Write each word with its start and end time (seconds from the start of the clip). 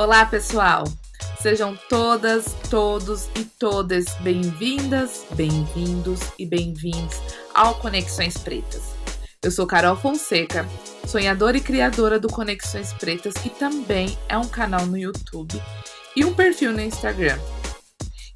Olá, 0.00 0.24
pessoal! 0.24 0.84
Sejam 1.42 1.76
todas, 1.90 2.46
todos 2.70 3.28
e 3.36 3.44
todas 3.44 4.06
bem-vindas, 4.20 5.26
bem-vindos 5.32 6.20
e 6.38 6.46
bem-vindos 6.46 7.20
ao 7.52 7.74
Conexões 7.74 8.38
Pretas. 8.38 8.94
Eu 9.42 9.50
sou 9.50 9.66
Carol 9.66 9.94
Fonseca, 9.94 10.66
sonhadora 11.06 11.58
e 11.58 11.60
criadora 11.60 12.18
do 12.18 12.28
Conexões 12.28 12.94
Pretas, 12.94 13.34
que 13.34 13.50
também 13.50 14.16
é 14.26 14.38
um 14.38 14.48
canal 14.48 14.86
no 14.86 14.96
YouTube 14.96 15.60
e 16.16 16.24
um 16.24 16.32
perfil 16.32 16.72
no 16.72 16.80
Instagram. 16.80 17.38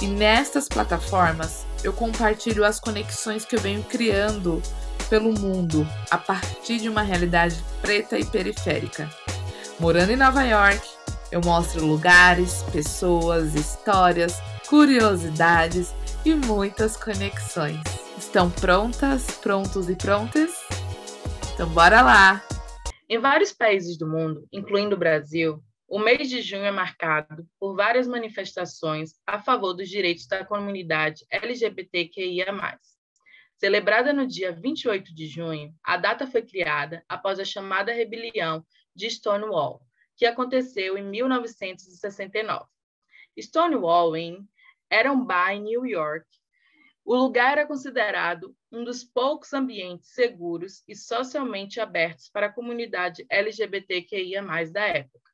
E 0.03 0.07
nestas 0.07 0.69
plataformas 0.69 1.65
eu 1.83 1.95
compartilho 1.95 2.63
as 2.63 2.79
conexões 2.79 3.47
que 3.47 3.57
eu 3.57 3.61
venho 3.61 3.83
criando 3.85 4.63
pelo 5.09 5.33
mundo 5.33 5.89
a 6.11 6.19
partir 6.19 6.79
de 6.79 6.91
uma 6.91 7.01
realidade 7.01 7.57
preta 7.81 8.19
e 8.19 8.25
periférica. 8.27 9.09
Morando 9.81 10.11
em 10.13 10.17
Nova 10.17 10.43
York, 10.43 10.94
eu 11.35 11.41
mostro 11.45 11.85
lugares, 11.85 12.63
pessoas, 12.71 13.57
histórias, 13.57 14.35
curiosidades 14.69 15.93
e 16.25 16.33
muitas 16.33 16.97
conexões. 16.97 17.81
Estão 18.17 18.49
prontas, 18.49 19.37
prontos 19.39 19.91
e 19.91 19.97
prontas? 19.97 20.53
Então 21.53 21.69
bora 21.71 22.03
lá! 22.03 22.41
Em 23.09 23.19
vários 23.19 23.53
países 23.53 23.99
do 23.99 24.07
mundo, 24.07 24.47
incluindo 24.53 24.95
o 24.95 24.99
Brasil, 24.99 25.61
o 25.89 25.99
mês 25.99 26.29
de 26.29 26.41
junho 26.41 26.67
é 26.67 26.71
marcado 26.71 27.45
por 27.59 27.75
várias 27.75 28.07
manifestações 28.07 29.15
a 29.27 29.41
favor 29.41 29.75
dos 29.75 29.89
direitos 29.89 30.29
da 30.29 30.45
comunidade 30.45 31.27
LGBTQIA. 31.29 32.47
Celebrada 33.57 34.13
no 34.13 34.25
dia 34.25 34.53
28 34.53 35.13
de 35.13 35.27
junho, 35.27 35.75
a 35.83 35.97
data 35.97 36.29
foi 36.29 36.43
criada 36.43 37.03
após 37.09 37.41
a 37.41 37.45
chamada 37.45 37.93
rebelião 37.93 38.65
de 38.95 39.11
Stonewall, 39.11 39.83
que 40.17 40.27
aconteceu 40.27 40.97
em 40.97 41.03
1969. 41.03 42.67
Stonewall 43.39 44.17
Inn 44.17 44.47
era 44.89 45.13
um 45.13 45.25
bar 45.25 45.53
em 45.53 45.63
New 45.63 45.85
York. 45.85 46.27
O 47.05 47.15
lugar 47.15 47.59
era 47.59 47.67
considerado 47.67 48.57
um 48.71 48.85
dos 48.85 49.05
poucos 49.05 49.53
ambientes 49.53 50.11
seguros 50.11 50.83
e 50.89 50.95
socialmente 50.95 51.81
abertos 51.81 52.29
para 52.29 52.47
a 52.47 52.53
comunidade 52.53 53.27
LGBTQIA+, 53.29 54.43
da 54.73 54.87
época. 54.87 55.31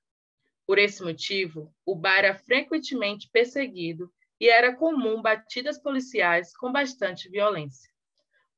Por 0.67 0.79
esse 0.79 1.03
motivo, 1.03 1.75
o 1.85 1.95
bar 1.95 2.19
era 2.19 2.35
frequentemente 2.35 3.29
perseguido 3.31 4.13
e 4.41 4.49
era 4.49 4.75
comum 4.75 5.21
batidas 5.21 5.79
policiais 5.79 6.57
com 6.57 6.73
bastante 6.73 7.29
violência. 7.29 7.91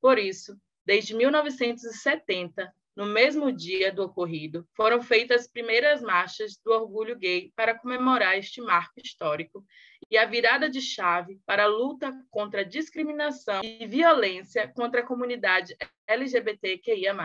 Por 0.01 0.19
isso, 0.19 0.57
desde 0.85 1.15
1970, 1.15 2.73
no 2.95 3.07
mesmo 3.07 3.51
dia 3.51 3.91
do 3.91 4.05
ocorrido, 4.05 4.67
foram 4.77 5.03
feitas 5.03 5.43
as 5.43 5.49
primeiras 5.49 6.03
marchas 6.03 6.59
do 6.63 6.73
orgulho 6.73 7.17
gay 7.17 7.51
para 7.57 7.79
comemorar 7.79 8.37
este 8.37 8.61
marco 8.61 9.01
histórico 9.03 9.65
e 10.11 10.19
a 10.19 10.27
virada 10.27 10.69
de 10.69 10.81
chave 10.81 11.41
para 11.47 11.65
a 11.65 11.69
luta 11.69 12.13
contra 12.31 12.61
a 12.61 12.65
discriminação 12.65 13.63
e 13.65 13.87
violência 13.87 14.71
contra 14.75 15.01
a 15.01 15.07
comunidade 15.07 15.75
LGBTQIA. 16.07 17.17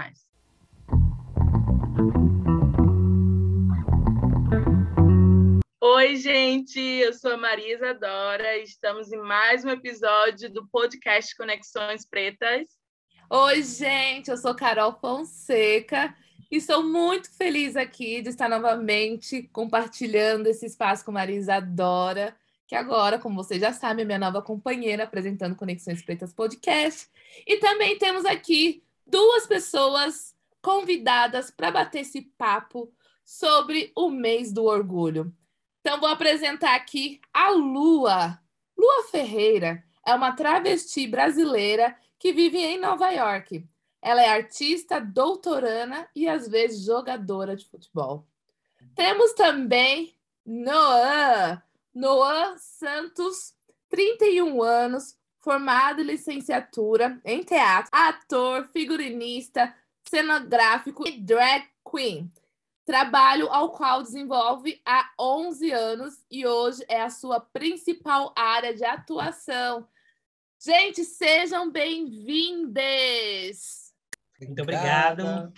Oi, 5.81 6.15
gente, 6.15 6.79
eu 6.79 7.11
sou 7.11 7.33
a 7.33 7.37
Marisa 7.37 7.93
Dora 7.93 8.57
e 8.57 8.63
estamos 8.63 9.11
em 9.11 9.17
mais 9.17 9.65
um 9.65 9.69
episódio 9.69 10.49
do 10.49 10.65
podcast 10.67 11.35
Conexões 11.35 12.05
Pretas. 12.05 12.76
Oi, 13.29 13.61
gente, 13.61 14.31
eu 14.31 14.37
sou 14.37 14.55
Carol 14.55 14.93
Fonseca 15.01 16.15
e 16.49 16.55
estou 16.55 16.81
muito 16.81 17.29
feliz 17.29 17.75
aqui 17.75 18.21
de 18.21 18.29
estar 18.29 18.47
novamente 18.47 19.43
compartilhando 19.51 20.47
esse 20.47 20.65
espaço 20.65 21.03
com 21.03 21.11
Marisa 21.11 21.59
Dora, 21.59 22.33
que 22.65 22.73
agora, 22.73 23.19
como 23.19 23.35
vocês 23.35 23.59
já 23.59 23.73
sabem, 23.73 24.03
é 24.03 24.05
minha 24.05 24.17
nova 24.17 24.41
companheira 24.41 25.03
apresentando 25.03 25.57
Conexões 25.57 26.01
Pretas 26.01 26.31
Podcast. 26.31 27.09
E 27.45 27.57
também 27.57 27.97
temos 27.97 28.23
aqui 28.23 28.81
duas 29.05 29.45
pessoas 29.45 30.33
convidadas 30.61 31.51
para 31.51 31.69
bater 31.69 32.03
esse 32.03 32.21
papo 32.37 32.89
sobre 33.25 33.91
o 33.93 34.09
mês 34.09 34.53
do 34.53 34.63
orgulho. 34.63 35.35
Então, 35.81 35.99
vou 35.99 36.07
apresentar 36.07 36.75
aqui 36.75 37.19
a 37.33 37.49
Lua. 37.49 38.39
Lua 38.77 39.03
Ferreira 39.11 39.83
é 40.05 40.15
uma 40.15 40.31
travesti 40.31 41.05
brasileira 41.05 41.93
que 42.19 42.33
vive 42.33 42.57
em 42.57 42.79
Nova 42.79 43.09
York. 43.11 43.67
Ela 44.01 44.21
é 44.21 44.29
artista, 44.29 44.99
doutorana 44.99 46.07
e 46.15 46.27
às 46.27 46.47
vezes 46.47 46.85
jogadora 46.85 47.55
de 47.55 47.65
futebol. 47.65 48.25
Temos 48.95 49.33
também 49.33 50.15
Noah, 50.45 51.63
Noah 51.93 52.57
Santos, 52.57 53.53
31 53.89 54.61
anos, 54.61 55.17
formado 55.39 56.01
em 56.01 56.05
licenciatura 56.05 57.19
em 57.23 57.43
teatro, 57.43 57.89
ator, 57.91 58.67
figurinista, 58.67 59.73
cenográfico 60.09 61.07
e 61.07 61.19
drag 61.19 61.65
queen. 61.89 62.31
Trabalho 62.85 63.49
ao 63.51 63.71
qual 63.71 64.01
desenvolve 64.01 64.81
há 64.85 65.11
11 65.19 65.71
anos 65.71 66.23
e 66.31 66.47
hoje 66.47 66.85
é 66.87 67.01
a 67.01 67.09
sua 67.09 67.39
principal 67.39 68.33
área 68.35 68.73
de 68.73 68.85
atuação. 68.85 69.85
Gente, 70.59 71.03
sejam 71.03 71.71
bem-vindes! 71.71 73.93
Muito 74.41 74.63
obrigado. 74.63 75.53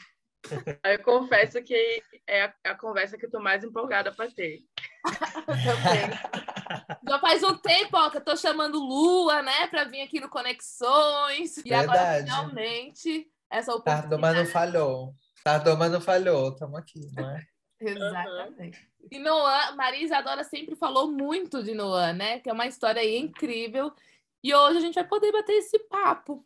Eu 0.83 1.01
confesso 1.03 1.63
que 1.63 2.03
é 2.27 2.43
a, 2.43 2.53
a 2.65 2.75
conversa 2.75 3.17
que 3.17 3.25
eu 3.25 3.31
tô 3.31 3.39
mais 3.39 3.63
empolgada 3.63 4.13
para 4.13 4.29
ter. 4.29 4.59
Já 7.07 7.19
faz 7.19 7.41
um 7.43 7.57
tempo 7.57 7.95
ó, 7.95 8.09
que 8.09 8.17
eu 8.17 8.23
tô 8.23 8.35
chamando 8.35 8.77
Lua, 8.77 9.41
né, 9.41 9.67
para 9.67 9.85
vir 9.85 10.01
aqui 10.01 10.19
no 10.19 10.27
Conexões. 10.27 11.55
E 11.57 11.69
Verdade. 11.69 11.89
agora, 11.89 12.23
finalmente, 12.23 13.31
essa 13.49 13.71
oportunidade. 13.71 14.09
Tardou, 14.09 14.19
mas 14.19 14.35
não 14.35 14.45
falhou. 14.45 15.15
Tardou, 15.45 15.77
mas 15.77 15.91
não 15.93 16.01
falhou. 16.01 16.49
Estamos 16.49 16.77
aqui, 16.77 16.99
não 17.15 17.29
é? 17.29 17.41
Exatamente. 17.79 18.85
E 19.09 19.17
Noah, 19.17 19.77
Maria 19.77 20.03
Isadora 20.03 20.43
sempre 20.43 20.75
falou 20.75 21.09
muito 21.09 21.63
de 21.63 21.73
Noah, 21.73 22.11
né? 22.11 22.41
Que 22.41 22.49
é 22.49 22.53
uma 22.53 22.67
história 22.67 23.01
aí 23.01 23.17
incrível. 23.17 23.93
E 24.41 24.55
hoje 24.55 24.77
a 24.77 24.81
gente 24.81 24.95
vai 24.95 25.05
poder 25.05 25.33
bater 25.33 25.51
esse 25.53 25.77
papo. 25.79 26.45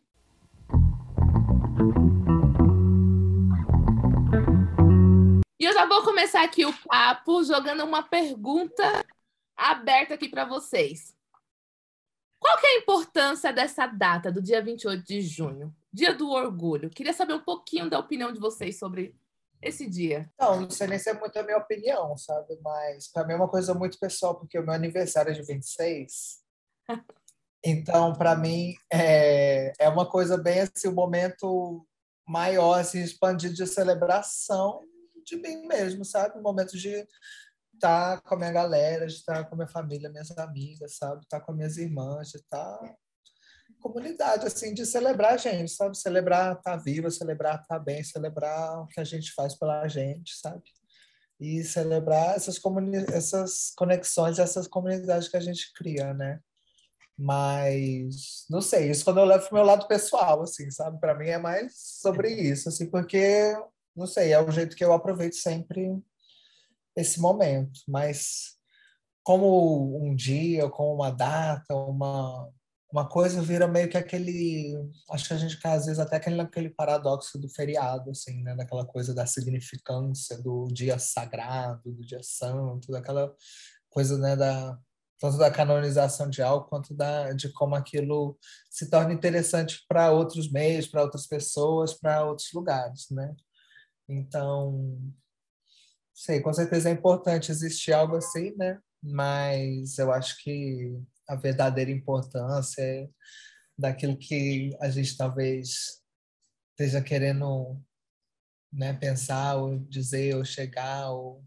E 5.60 5.64
eu 5.64 5.72
já 5.72 5.86
vou 5.86 6.02
começar 6.02 6.42
aqui 6.42 6.66
o 6.66 6.72
papo 6.88 7.44
jogando 7.44 7.84
uma 7.84 8.02
pergunta 8.02 8.82
aberta 9.56 10.14
aqui 10.14 10.28
para 10.28 10.44
vocês. 10.44 11.14
Qual 12.40 12.58
que 12.58 12.66
é 12.66 12.70
a 12.70 12.78
importância 12.80 13.52
dessa 13.52 13.86
data, 13.86 14.30
do 14.30 14.42
dia 14.42 14.60
28 14.60 15.04
de 15.04 15.20
junho, 15.22 15.74
dia 15.92 16.12
do 16.12 16.30
orgulho? 16.30 16.90
Queria 16.90 17.12
saber 17.12 17.34
um 17.34 17.44
pouquinho 17.44 17.88
da 17.88 18.00
opinião 18.00 18.32
de 18.32 18.40
vocês 18.40 18.76
sobre 18.76 19.14
esse 19.62 19.88
dia. 19.88 20.30
Não, 20.38 20.62
não 20.62 20.70
sei 20.70 20.88
nem 20.88 20.98
se 20.98 21.10
é 21.10 21.14
muito 21.14 21.38
a 21.38 21.42
minha 21.44 21.58
opinião, 21.58 22.16
sabe? 22.18 22.58
Mas 22.60 23.06
para 23.06 23.24
mim 23.24 23.34
é 23.34 23.36
uma 23.36 23.48
coisa 23.48 23.72
muito 23.72 24.00
pessoal, 24.00 24.34
porque 24.34 24.58
o 24.58 24.64
meu 24.64 24.74
aniversário 24.74 25.30
é 25.30 25.34
de 25.34 25.42
26. 25.42 26.42
Então, 27.64 28.12
para 28.12 28.36
mim, 28.36 28.74
é, 28.92 29.72
é 29.78 29.88
uma 29.88 30.08
coisa 30.08 30.36
bem 30.36 30.60
assim, 30.60 30.88
um 30.88 30.94
momento 30.94 31.86
maior, 32.26 32.78
assim, 32.80 33.00
expandido 33.02 33.54
de 33.54 33.66
celebração 33.66 34.82
de 35.24 35.36
mim 35.36 35.66
mesmo, 35.66 36.04
sabe? 36.04 36.38
Um 36.38 36.42
momento 36.42 36.76
de 36.76 37.06
estar 37.72 38.20
com 38.22 38.34
a 38.34 38.38
minha 38.38 38.52
galera, 38.52 39.06
de 39.06 39.14
estar 39.14 39.44
com 39.44 39.54
a 39.54 39.58
minha 39.58 39.68
família, 39.68 40.10
minhas 40.10 40.30
amigas, 40.36 40.96
sabe? 40.96 41.22
Estar 41.22 41.40
com 41.40 41.52
as 41.52 41.56
minhas 41.56 41.76
irmãs, 41.78 42.28
de 42.30 42.36
estar 42.36 42.78
comunidade, 43.80 44.46
assim, 44.46 44.72
de 44.72 44.86
celebrar 44.86 45.34
a 45.34 45.36
gente, 45.36 45.70
sabe? 45.70 45.96
Celebrar 45.96 46.56
estar 46.56 46.76
viva, 46.76 47.10
celebrar 47.10 47.60
estar 47.60 47.78
bem, 47.78 48.02
celebrar 48.02 48.80
o 48.80 48.86
que 48.86 48.98
a 48.98 49.04
gente 49.04 49.32
faz 49.32 49.54
pela 49.54 49.86
gente, 49.88 50.34
sabe? 50.36 50.62
E 51.38 51.62
celebrar 51.62 52.36
essas, 52.36 52.58
comuni 52.58 52.96
essas 53.12 53.72
conexões, 53.76 54.38
essas 54.38 54.66
comunidades 54.66 55.28
que 55.28 55.36
a 55.36 55.40
gente 55.40 55.70
cria, 55.74 56.14
né? 56.14 56.40
Mas, 57.16 58.44
não 58.50 58.60
sei, 58.60 58.90
isso 58.90 59.04
quando 59.04 59.20
eu 59.20 59.24
levo 59.24 59.46
pro 59.46 59.54
meu 59.54 59.64
lado 59.64 59.86
pessoal, 59.86 60.42
assim, 60.42 60.70
sabe? 60.70 60.98
Para 60.98 61.14
mim 61.14 61.28
é 61.28 61.38
mais 61.38 61.72
sobre 61.76 62.28
isso, 62.30 62.68
assim, 62.68 62.90
porque, 62.90 63.56
não 63.94 64.06
sei, 64.06 64.32
é 64.32 64.40
o 64.40 64.50
jeito 64.50 64.74
que 64.74 64.84
eu 64.84 64.92
aproveito 64.92 65.34
sempre 65.36 65.96
esse 66.96 67.20
momento. 67.20 67.80
Mas, 67.88 68.56
como 69.22 70.04
um 70.04 70.14
dia, 70.14 70.68
como 70.68 70.94
uma 70.94 71.10
data, 71.10 71.74
uma, 71.74 72.48
uma 72.92 73.08
coisa 73.08 73.42
vira 73.42 73.66
meio 73.66 73.88
que 73.88 73.96
aquele. 73.96 74.76
Acho 75.10 75.28
que 75.28 75.34
a 75.34 75.36
gente 75.36 75.58
às 75.64 75.86
vezes 75.86 75.98
até 75.98 76.16
aquele, 76.16 76.40
aquele 76.40 76.70
paradoxo 76.70 77.38
do 77.38 77.48
feriado, 77.48 78.10
assim, 78.10 78.42
né? 78.42 78.54
Daquela 78.54 78.84
coisa 78.86 79.14
da 79.14 79.26
significância 79.26 80.36
do 80.42 80.68
dia 80.68 80.98
sagrado, 80.98 81.92
do 81.92 82.04
dia 82.04 82.22
santo, 82.22 82.92
daquela 82.92 83.34
coisa, 83.90 84.18
né? 84.18 84.36
Da 84.36 84.78
tanto 85.24 85.38
da 85.38 85.50
canonização 85.50 86.28
de 86.28 86.42
algo 86.42 86.66
quanto 86.66 86.92
da, 86.92 87.32
de 87.32 87.50
como 87.50 87.74
aquilo 87.74 88.38
se 88.70 88.90
torna 88.90 89.14
interessante 89.14 89.82
para 89.88 90.12
outros 90.12 90.52
meios, 90.52 90.86
para 90.86 91.00
outras 91.00 91.26
pessoas, 91.26 91.94
para 91.94 92.26
outros 92.26 92.52
lugares, 92.52 93.06
né? 93.10 93.34
Então, 94.06 95.00
sei, 96.12 96.42
com 96.42 96.52
certeza 96.52 96.90
é 96.90 96.92
importante 96.92 97.50
existir 97.50 97.94
algo 97.94 98.16
assim, 98.16 98.54
né? 98.58 98.78
Mas 99.02 99.96
eu 99.96 100.12
acho 100.12 100.36
que 100.42 100.94
a 101.26 101.36
verdadeira 101.36 101.90
importância 101.90 102.82
é 102.82 103.08
daquilo 103.78 104.18
que 104.18 104.76
a 104.78 104.90
gente 104.90 105.16
talvez 105.16 106.02
esteja 106.72 107.00
querendo 107.00 107.80
né, 108.70 108.92
pensar, 108.92 109.56
ou 109.56 109.78
dizer, 109.78 110.36
ou 110.36 110.44
chegar, 110.44 111.10
ou, 111.12 111.42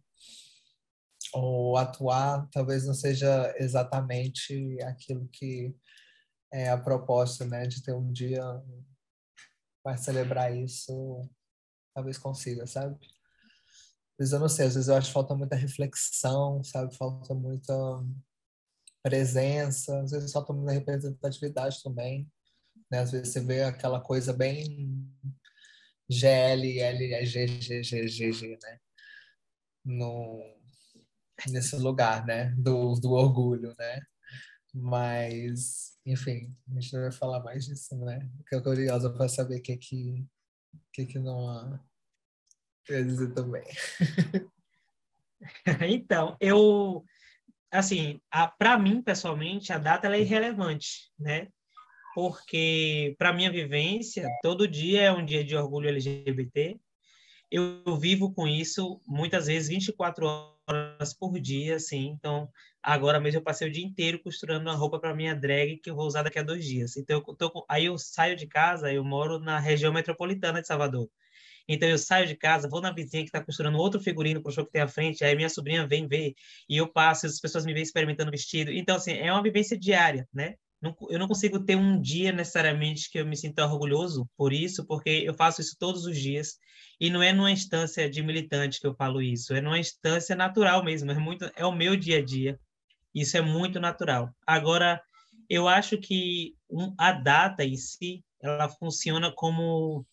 ou 1.33 1.77
atuar, 1.77 2.47
talvez 2.51 2.85
não 2.85 2.93
seja 2.93 3.53
exatamente 3.57 4.77
aquilo 4.83 5.27
que 5.27 5.75
é 6.51 6.69
a 6.69 6.77
proposta, 6.77 7.45
né, 7.45 7.67
de 7.67 7.83
ter 7.83 7.93
um 7.93 8.11
dia 8.11 8.43
para 9.83 9.97
celebrar 9.97 10.55
isso, 10.55 11.21
talvez 11.93 12.17
consiga, 12.17 12.65
sabe? 12.67 12.95
Às 12.95 14.17
vezes 14.19 14.33
eu 14.33 14.39
não 14.39 14.49
sei, 14.49 14.65
às 14.65 14.75
vezes 14.75 14.89
eu 14.89 14.95
acho 14.95 15.07
que 15.07 15.13
falta 15.13 15.35
muita 15.35 15.55
reflexão, 15.55 16.63
sabe? 16.63 16.95
Falta 16.95 17.33
muita 17.33 17.73
presença, 19.03 20.01
às 20.01 20.11
vezes 20.11 20.31
falta 20.31 20.51
muita 20.53 20.73
representatividade 20.73 21.81
também. 21.83 22.29
Né? 22.91 22.99
Às 22.99 23.11
vezes 23.11 23.29
você 23.29 23.39
vê 23.39 23.63
aquela 23.63 24.01
coisa 24.01 24.33
bem 24.33 25.07
GL, 26.09 26.79
L, 26.79 27.25
G, 27.25 27.47
G, 27.47 27.83
G, 27.83 28.07
G, 28.07 28.31
G, 28.31 28.57
né? 28.61 28.79
No, 29.85 30.56
nesse 31.47 31.75
lugar, 31.75 32.25
né? 32.25 32.53
Do, 32.57 32.95
do 32.95 33.11
orgulho, 33.11 33.73
né? 33.77 34.01
Mas, 34.73 35.97
enfim, 36.05 36.55
a 36.69 36.79
gente 36.79 36.91
vai 36.91 37.11
falar 37.11 37.43
mais 37.43 37.65
disso, 37.65 37.95
né? 37.97 38.29
Eu 38.51 38.63
curiosa 38.63 39.09
para 39.09 39.27
saber 39.27 39.59
o 39.59 39.61
que 39.61 39.77
que, 39.77 40.25
que, 40.93 41.05
que 41.05 41.19
não 41.19 41.79
quer 42.85 43.03
dizer 43.03 43.33
também. 43.33 43.65
então, 45.87 46.35
eu 46.39 47.05
assim, 47.69 48.21
para 48.57 48.77
mim 48.79 49.01
pessoalmente 49.01 49.73
a 49.73 49.77
data 49.77 50.07
é 50.07 50.21
irrelevante, 50.21 51.11
né? 51.19 51.49
porque 52.17 53.15
para 53.19 53.31
minha 53.31 53.51
vivência, 53.51 54.27
todo 54.41 54.67
dia 54.67 55.01
é 55.03 55.11
um 55.11 55.23
dia 55.23 55.43
de 55.43 55.55
orgulho 55.55 55.87
LGBT. 55.87 56.75
Eu 57.51 57.95
vivo 57.95 58.33
com 58.33 58.47
isso 58.47 58.99
muitas 59.05 59.45
vezes 59.45 59.69
24 59.69 60.25
horas 60.25 60.56
por 61.19 61.39
dia, 61.39 61.75
assim. 61.75 62.07
Então, 62.07 62.49
agora 62.81 63.19
mesmo 63.19 63.39
eu 63.39 63.43
passei 63.43 63.67
o 63.67 63.71
dia 63.71 63.85
inteiro 63.85 64.19
costurando 64.21 64.69
uma 64.69 64.75
roupa 64.75 64.99
para 64.99 65.15
minha 65.15 65.35
drag 65.35 65.77
que 65.77 65.89
eu 65.89 65.95
vou 65.95 66.05
usar 66.05 66.23
daqui 66.23 66.39
a 66.39 66.43
dois 66.43 66.65
dias. 66.65 66.97
Então, 66.97 67.23
eu 67.27 67.35
tô, 67.35 67.65
aí 67.69 67.85
eu 67.85 67.97
saio 67.97 68.35
de 68.35 68.47
casa, 68.47 68.91
eu 68.91 69.03
moro 69.03 69.39
na 69.39 69.59
região 69.59 69.93
metropolitana 69.93 70.61
de 70.61 70.67
Salvador. 70.67 71.09
Então 71.67 71.87
eu 71.89 71.97
saio 71.97 72.25
de 72.27 72.35
casa, 72.35 72.69
vou 72.69 72.81
na 72.81 72.91
vizinha 72.91 73.23
que 73.23 73.29
está 73.29 73.43
costurando 73.43 73.77
outro 73.77 73.99
figurino 73.99 74.41
para 74.41 74.49
o 74.49 74.51
show 74.53 74.65
que 74.65 74.71
tem 74.71 74.81
à 74.81 74.87
frente, 74.87 75.23
aí 75.23 75.35
minha 75.35 75.49
sobrinha 75.49 75.85
vem 75.85 76.07
ver 76.07 76.33
e 76.69 76.77
eu 76.77 76.87
passo, 76.87 77.25
as 77.25 77.39
pessoas 77.39 77.65
me 77.65 77.73
veem 77.73 77.83
experimentando 77.83 78.31
vestido. 78.31 78.71
Então 78.71 78.95
assim, 78.95 79.11
é 79.13 79.31
uma 79.31 79.43
vivência 79.43 79.77
diária, 79.77 80.27
né? 80.33 80.55
Eu 80.81 81.17
não 81.19 81.27
consigo 81.27 81.59
ter 81.59 81.75
um 81.75 81.99
dia 81.99 82.31
necessariamente 82.31 83.09
que 83.09 83.19
eu 83.19 83.25
me 83.25 83.35
sinta 83.35 83.65
orgulhoso 83.65 84.29
por 84.37 84.53
isso, 84.53 84.85
porque 84.85 85.09
eu 85.25 85.33
faço 85.33 85.61
isso 85.61 85.75
todos 85.79 86.05
os 86.05 86.17
dias 86.17 86.57
e 86.99 87.09
não 87.09 87.21
é 87.21 87.33
numa 87.33 87.51
instância 87.51 88.09
de 88.09 88.21
militante 88.21 88.79
que 88.79 88.87
eu 88.87 88.95
falo 88.95 89.21
isso, 89.21 89.53
é 89.53 89.61
numa 89.61 89.79
instância 89.79 90.35
natural 90.35 90.83
mesmo, 90.83 91.11
é 91.11 91.15
muito 91.15 91.49
é 91.55 91.65
o 91.65 91.71
meu 91.71 91.95
dia 91.95 92.19
a 92.19 92.23
dia. 92.23 92.59
Isso 93.13 93.35
é 93.35 93.41
muito 93.41 93.79
natural. 93.79 94.29
Agora, 94.45 95.01
eu 95.49 95.67
acho 95.67 95.97
que 95.97 96.55
a 96.97 97.11
data 97.11 97.63
em 97.63 97.75
si, 97.75 98.23
ela 98.39 98.69
funciona 98.69 99.31
como 99.31 100.05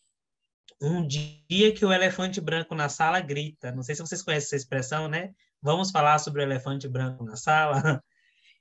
um 0.81 1.07
dia 1.07 1.75
que 1.75 1.85
o 1.85 1.93
elefante 1.93 2.41
branco 2.41 2.75
na 2.75 2.89
sala 2.89 3.21
grita. 3.21 3.73
Não 3.73 3.83
sei 3.83 3.95
se 3.95 4.01
vocês 4.01 4.23
conhecem 4.23 4.47
essa 4.47 4.57
expressão, 4.57 5.09
né? 5.09 5.35
Vamos 5.61 5.91
falar 5.91 6.19
sobre 6.19 6.41
o 6.41 6.45
elefante 6.45 6.89
branco 6.89 7.25
na 7.25 7.37
sala. 7.37 8.03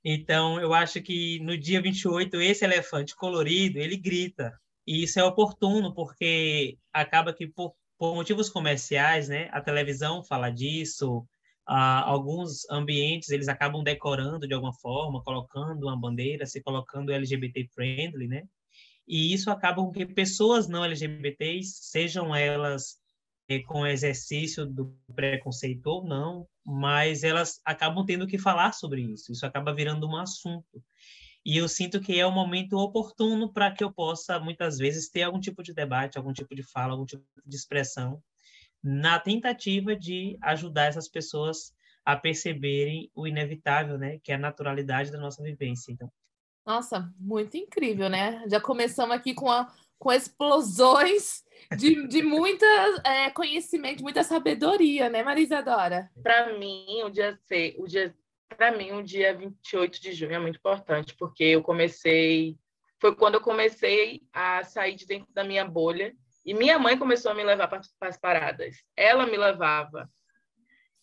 Então, 0.04 0.60
eu 0.60 0.74
acho 0.74 1.02
que 1.02 1.40
no 1.40 1.58
dia 1.58 1.82
28, 1.82 2.42
esse 2.42 2.66
elefante 2.66 3.16
colorido, 3.16 3.80
ele 3.80 3.96
grita. 3.96 4.54
E 4.86 5.04
isso 5.04 5.20
é 5.20 5.24
oportuno, 5.24 5.94
porque 5.94 6.78
acaba 6.92 7.34
que, 7.34 7.48
por, 7.48 7.74
por 7.98 8.16
motivos 8.16 8.50
comerciais, 8.50 9.30
né, 9.30 9.50
a 9.52 9.62
televisão 9.62 10.24
fala 10.24 10.50
disso, 10.50 11.26
ah, 11.66 12.02
alguns 12.04 12.70
ambientes 12.70 13.30
eles 13.30 13.48
acabam 13.48 13.84
decorando 13.84 14.48
de 14.48 14.54
alguma 14.54 14.74
forma, 14.74 15.24
colocando 15.24 15.84
uma 15.84 15.98
bandeira, 16.00 16.46
se 16.46 16.62
colocando 16.62 17.14
LGBT 17.14 17.68
friendly, 17.74 18.28
né? 18.28 18.44
E 19.08 19.34
isso 19.34 19.50
acaba 19.52 19.82
com 19.82 19.92
que 19.92 20.06
pessoas 20.06 20.68
não 20.68 20.84
LGBTs, 20.84 21.80
sejam 21.84 22.36
elas 22.36 22.98
eh, 23.50 23.60
com 23.60 23.86
exercício 23.86 24.66
do 24.66 24.98
preconceito 25.14 25.88
ou 25.88 26.06
não, 26.06 26.48
mas 26.66 27.24
elas 27.24 27.60
acabam 27.66 28.06
tendo 28.06 28.28
que 28.28 28.38
falar 28.38 28.74
sobre 28.74 29.02
isso. 29.02 29.32
Isso 29.32 29.46
acaba 29.46 29.74
virando 29.74 30.08
um 30.08 30.16
assunto. 30.16 30.84
E 31.46 31.58
eu 31.58 31.68
sinto 31.68 32.00
que 32.00 32.18
é 32.18 32.26
o 32.26 32.32
momento 32.32 32.78
oportuno 32.78 33.52
para 33.52 33.72
que 33.72 33.84
eu 33.84 33.92
possa, 33.92 34.40
muitas 34.40 34.78
vezes, 34.78 35.10
ter 35.10 35.24
algum 35.24 35.40
tipo 35.40 35.62
de 35.62 35.74
debate, 35.74 36.18
algum 36.18 36.32
tipo 36.32 36.56
de 36.56 36.64
fala, 36.64 36.94
algum 36.94 37.06
tipo 37.06 37.26
de 37.46 37.56
expressão, 37.56 38.24
na 38.82 39.20
tentativa 39.20 39.96
de 39.96 40.38
ajudar 40.42 40.86
essas 40.86 41.10
pessoas 41.10 41.74
a 42.06 42.16
perceberem 42.16 43.10
o 43.14 43.28
inevitável, 43.28 43.98
né? 43.98 44.20
Que 44.24 44.32
é 44.32 44.36
a 44.36 44.40
naturalidade 44.40 45.12
da 45.12 45.20
nossa 45.20 45.44
vivência. 45.44 45.92
Então. 45.92 46.12
Nossa, 46.66 47.14
muito 47.20 47.58
incrível, 47.58 48.10
né? 48.10 48.48
Já 48.48 48.60
começamos 48.60 49.16
aqui 49.16 49.34
com, 49.34 49.50
a, 49.50 49.74
com 50.00 50.12
explosões 50.12 51.43
de, 51.78 52.08
de 52.08 52.24
muita 52.24 52.66
é, 53.04 53.30
conhecimento, 53.30 54.04
muita 54.04 54.24
sabedoria, 54.24 55.10
né, 55.10 55.24
Marisadora? 55.24 56.10
Para 56.22 56.58
mim, 56.58 57.04
o 57.04 57.10
dia 57.10 57.40
o 57.78 57.88
dia 57.88 58.14
para 58.56 58.72
mim, 58.72 58.92
o 58.92 59.04
dia 59.04 59.36
28 59.36 60.02
de 60.02 60.14
junho 60.14 60.34
é 60.34 60.40
muito 60.40 60.58
importante, 60.58 61.16
porque 61.16 61.44
eu 61.44 61.64
comecei 61.64 62.56
foi 63.00 63.14
quando 63.14 63.36
eu 63.36 63.42
comecei 63.42 64.22
a 64.32 64.64
sair 64.64 64.96
de 64.96 65.06
dentro 65.06 65.28
da 65.34 65.44
minha 65.44 65.66
bolha 65.66 66.16
e 66.46 66.54
minha 66.54 66.80
mãe 66.80 66.98
começou 66.98 67.32
a 67.32 67.36
me 67.36 67.44
levar 67.44 67.68
para 67.68 67.82
as 68.02 68.18
paradas. 68.18 68.78
Ela 68.96 69.26
me 69.26 69.36
levava. 69.36 70.10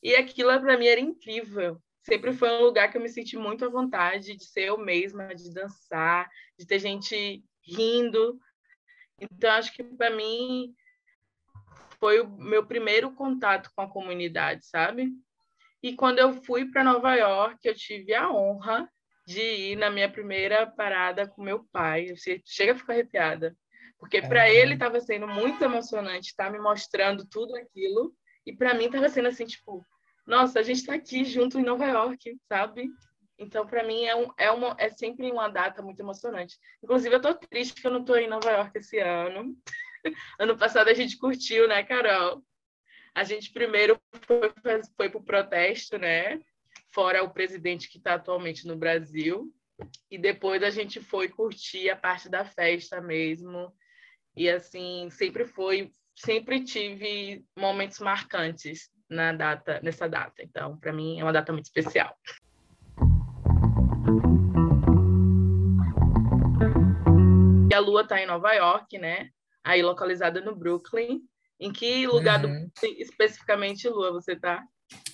E 0.03 0.15
aquilo 0.15 0.49
para 0.61 0.79
mim 0.79 0.87
era 0.87 1.01
incrível. 1.01 1.79
Sempre 2.03 2.33
foi 2.33 2.49
um 2.51 2.63
lugar 2.63 2.91
que 2.91 2.97
eu 2.97 3.03
me 3.03 3.09
senti 3.09 3.37
muito 3.37 3.67
à 3.67 3.69
vontade 3.69 4.35
de 4.35 4.45
ser 4.45 4.69
eu 4.69 4.79
mesma, 4.79 5.35
de 5.35 5.53
dançar, 5.53 6.31
de 6.59 6.67
ter 6.67 6.79
gente 6.79 7.45
rindo, 7.63 8.41
então, 9.21 9.51
acho 9.53 9.73
que 9.73 9.83
para 9.83 10.11
mim 10.11 10.75
foi 11.99 12.21
o 12.21 12.29
meu 12.29 12.65
primeiro 12.67 13.13
contato 13.13 13.71
com 13.75 13.83
a 13.83 13.91
comunidade, 13.91 14.67
sabe? 14.67 15.13
E 15.83 15.95
quando 15.95 16.19
eu 16.19 16.33
fui 16.43 16.71
para 16.71 16.85
Nova 16.85 17.15
York, 17.15 17.59
eu 17.63 17.75
tive 17.75 18.15
a 18.15 18.31
honra 18.31 18.89
de 19.27 19.41
ir 19.41 19.77
na 19.77 19.91
minha 19.91 20.11
primeira 20.11 20.67
parada 20.67 21.27
com 21.27 21.43
meu 21.43 21.65
pai. 21.73 22.09
Você 22.09 22.43
chega 22.45 22.73
a 22.73 22.75
ficar 22.75 22.95
arrepiada. 22.95 23.57
Porque 23.99 24.21
para 24.23 24.49
é. 24.49 24.57
ele 24.57 24.75
estava 24.75 24.99
sendo 25.01 25.29
muito 25.29 25.63
emocionante 25.63 26.29
estar 26.29 26.47
tá 26.47 26.51
me 26.51 26.59
mostrando 26.59 27.27
tudo 27.27 27.55
aquilo. 27.57 28.15
E 28.47 28.55
para 28.55 28.75
mim 28.75 28.87
estava 28.87 29.09
sendo 29.09 29.29
assim, 29.29 29.45
tipo, 29.45 29.87
nossa, 30.27 30.61
a 30.61 30.63
gente 30.63 30.79
está 30.79 30.95
aqui 30.95 31.25
junto 31.25 31.59
em 31.59 31.65
Nova 31.65 31.87
York, 31.87 32.37
sabe? 32.49 32.89
Então, 33.41 33.67
para 33.67 33.83
mim, 33.83 34.05
é, 34.05 34.15
um, 34.15 34.31
é, 34.37 34.51
uma, 34.51 34.77
é 34.79 34.91
sempre 34.91 35.31
uma 35.33 35.49
data 35.49 35.81
muito 35.81 35.99
emocionante. 35.99 36.59
Inclusive, 36.85 37.15
eu 37.15 37.17
estou 37.17 37.35
triste 37.35 37.81
que 37.81 37.87
eu 37.87 37.91
não 37.91 38.01
estou 38.01 38.19
em 38.19 38.29
Nova 38.29 38.51
York 38.51 38.79
esse 38.79 38.99
ano. 38.99 39.57
ano 40.39 40.59
passado 40.59 40.89
a 40.89 40.95
gente 40.95 41.17
curtiu, 41.17 41.67
né, 41.67 41.83
Carol? 41.83 42.45
A 43.15 43.25
gente 43.25 43.51
primeiro 43.51 43.99
foi, 44.27 44.53
foi 44.95 45.09
para 45.09 45.19
o 45.19 45.25
protesto, 45.25 45.99
né? 45.99 46.39
Fora 46.93 47.25
o 47.25 47.31
presidente 47.31 47.89
que 47.89 47.97
está 47.97 48.15
atualmente 48.15 48.67
no 48.67 48.77
Brasil. 48.77 49.51
E 50.11 50.19
depois 50.19 50.63
a 50.63 50.69
gente 50.69 51.01
foi 51.01 51.31
curtir 51.31 51.89
a 51.89 51.97
parte 51.97 52.29
da 52.29 52.45
festa 52.45 53.01
mesmo. 53.01 53.73
E 54.37 54.51
assim, 54.51 55.09
sempre 55.11 55.47
foi, 55.47 55.91
sempre 56.15 56.63
tive 56.63 57.43
momentos 57.57 58.01
marcantes 58.01 58.91
na 59.09 59.33
data, 59.33 59.81
nessa 59.83 60.07
data. 60.07 60.43
Então, 60.43 60.77
para 60.77 60.93
mim 60.93 61.19
é 61.19 61.23
uma 61.23 61.33
data 61.33 61.55
muito 61.55 61.65
especial. 61.65 62.15
E 67.71 67.75
a 67.75 67.79
Lua 67.79 68.03
está 68.03 68.21
em 68.21 68.27
Nova 68.27 68.53
York, 68.53 68.99
né? 68.99 69.29
Aí 69.63 69.81
localizada 69.81 70.41
no 70.41 70.57
Brooklyn. 70.57 71.21
Em 71.61 71.73
que 71.73 72.05
lugar 72.05 72.45
uhum. 72.45 72.65
do 72.67 72.87
especificamente, 72.99 73.89
Lua, 73.89 74.11
você 74.13 74.35
tá? 74.35 74.65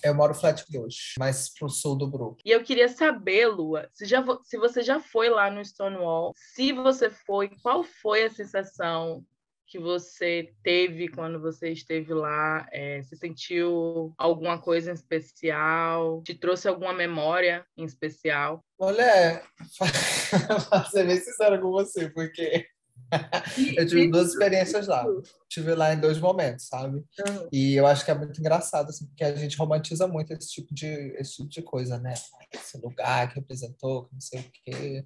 Eu 0.03 0.15
moro 0.15 0.33
Flatbush, 0.33 1.13
mais 1.19 1.53
pro 1.53 1.69
sul 1.69 1.95
do 1.95 2.09
Brooklyn. 2.09 2.41
E 2.43 2.51
eu 2.51 2.63
queria 2.63 2.89
saber, 2.89 3.45
Lua, 3.45 3.87
se, 3.93 4.07
já, 4.07 4.25
se 4.43 4.57
você 4.57 4.81
já 4.81 4.99
foi 4.99 5.29
lá 5.29 5.51
no 5.51 5.63
Stonewall, 5.63 6.33
se 6.35 6.73
você 6.73 7.11
foi, 7.11 7.49
qual 7.61 7.83
foi 7.83 8.23
a 8.23 8.29
sensação 8.31 9.23
que 9.67 9.77
você 9.77 10.53
teve 10.63 11.09
quando 11.09 11.41
você 11.41 11.71
esteve 11.71 12.13
lá? 12.13 12.65
É, 12.71 13.03
você 13.03 13.17
sentiu 13.17 14.13
alguma 14.17 14.59
coisa 14.59 14.91
em 14.91 14.93
especial? 14.93 16.23
Te 16.23 16.33
trouxe 16.33 16.69
alguma 16.69 16.93
memória 16.93 17.65
em 17.75 17.83
especial? 17.83 18.63
Olha, 18.79 19.43
vou 20.71 20.85
ser 20.85 21.05
bem 21.05 21.17
sincero 21.17 21.61
com 21.61 21.69
você, 21.71 22.09
porque 22.09 22.65
eu 23.77 23.85
tive 23.85 24.09
duas 24.09 24.29
experiências 24.29 24.87
lá. 24.87 25.05
Tive 25.49 25.75
lá 25.75 25.93
em 25.93 25.99
dois 25.99 26.17
momentos, 26.17 26.67
sabe? 26.67 27.03
E 27.51 27.75
eu 27.75 27.85
acho 27.85 28.05
que 28.05 28.11
é 28.11 28.15
muito 28.15 28.39
engraçado, 28.39 28.89
assim, 28.89 29.05
porque 29.07 29.25
a 29.25 29.35
gente 29.35 29.57
romantiza 29.57 30.07
muito 30.07 30.31
esse 30.31 30.49
tipo 30.49 30.73
de, 30.73 30.87
esse 31.19 31.35
tipo 31.35 31.49
de 31.49 31.61
coisa, 31.61 31.99
né? 31.99 32.13
Esse 32.53 32.77
lugar 32.77 33.27
que 33.27 33.35
representou, 33.35 34.07
não 34.13 34.21
sei 34.21 34.39
o 34.39 34.51
quê. 34.63 35.05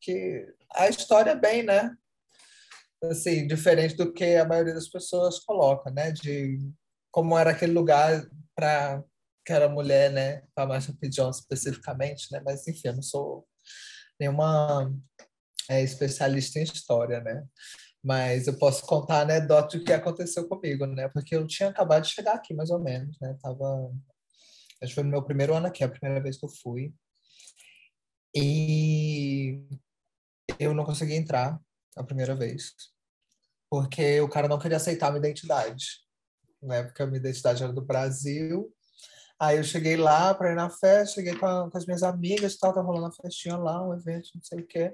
Que 0.00 0.46
a 0.72 0.88
história 0.88 1.32
é 1.32 1.36
bem, 1.36 1.64
né? 1.64 1.96
Assim, 3.04 3.46
diferente 3.46 3.96
do 3.96 4.12
que 4.12 4.36
a 4.36 4.44
maioria 4.44 4.74
das 4.74 4.88
pessoas 4.88 5.38
coloca, 5.38 5.90
né? 5.90 6.10
De 6.10 6.58
como 7.12 7.38
era 7.38 7.50
aquele 7.50 7.72
lugar 7.72 8.28
para 8.54 9.02
que 9.44 9.52
era 9.52 9.68
mulher, 9.68 10.12
né? 10.12 10.42
Para 10.54 10.66
Marsha 10.66 10.92
P. 11.00 11.08
Jones 11.08 11.38
especificamente, 11.38 12.26
né? 12.32 12.42
Mas 12.44 12.66
enfim, 12.66 12.88
eu 12.88 12.94
não 12.94 13.02
sou 13.02 13.46
nenhuma 14.20 14.92
é, 15.70 15.82
especialista 15.82 16.58
em 16.58 16.64
história, 16.64 17.20
né? 17.20 17.44
Mas 18.02 18.46
eu 18.46 18.58
posso 18.58 18.84
contar 18.84 19.22
anedota 19.22 19.78
do 19.78 19.84
que 19.84 19.92
aconteceu 19.92 20.48
comigo, 20.48 20.86
né? 20.86 21.08
Porque 21.08 21.36
eu 21.36 21.46
tinha 21.46 21.68
acabado 21.68 22.02
de 22.04 22.10
chegar 22.10 22.34
aqui, 22.34 22.52
mais 22.54 22.70
ou 22.70 22.80
menos, 22.80 23.16
né? 23.20 23.36
Tava... 23.40 23.90
Acho 24.82 24.90
que 24.90 24.94
foi 24.94 25.04
no 25.04 25.10
meu 25.10 25.22
primeiro 25.22 25.54
ano 25.54 25.66
aqui, 25.66 25.84
a 25.84 25.88
primeira 25.88 26.22
vez 26.22 26.38
que 26.38 26.44
eu 26.46 26.50
fui. 26.62 26.92
E 28.34 29.64
eu 30.58 30.74
não 30.74 30.84
consegui 30.84 31.14
entrar 31.14 31.60
a 31.98 32.04
primeira 32.04 32.34
vez. 32.34 32.72
Porque 33.70 34.20
o 34.20 34.28
cara 34.28 34.48
não 34.48 34.58
queria 34.58 34.76
aceitar 34.78 35.08
a 35.08 35.10
minha 35.10 35.20
identidade. 35.20 35.86
Né? 36.62 36.82
Porque 36.82 37.02
a 37.02 37.06
minha 37.06 37.18
identidade 37.18 37.62
era 37.62 37.72
do 37.72 37.84
Brasil 37.84 38.72
Aí 39.40 39.56
eu 39.56 39.62
cheguei 39.62 39.96
lá 39.96 40.34
para 40.34 40.50
ir 40.50 40.56
na 40.56 40.68
festa, 40.68 41.14
cheguei 41.14 41.36
com, 41.36 41.46
a, 41.46 41.70
com, 41.70 41.78
as 41.78 41.86
minhas 41.86 42.02
amigas 42.02 42.54
e 42.54 42.58
tal, 42.58 42.72
tava 42.72 42.86
rolando 42.86 43.06
uma 43.06 43.12
festinha 43.12 43.56
lá, 43.56 43.86
um 43.86 43.94
evento, 43.94 44.30
não 44.34 44.42
sei 44.42 44.60
o 44.60 44.66
quê. 44.66 44.92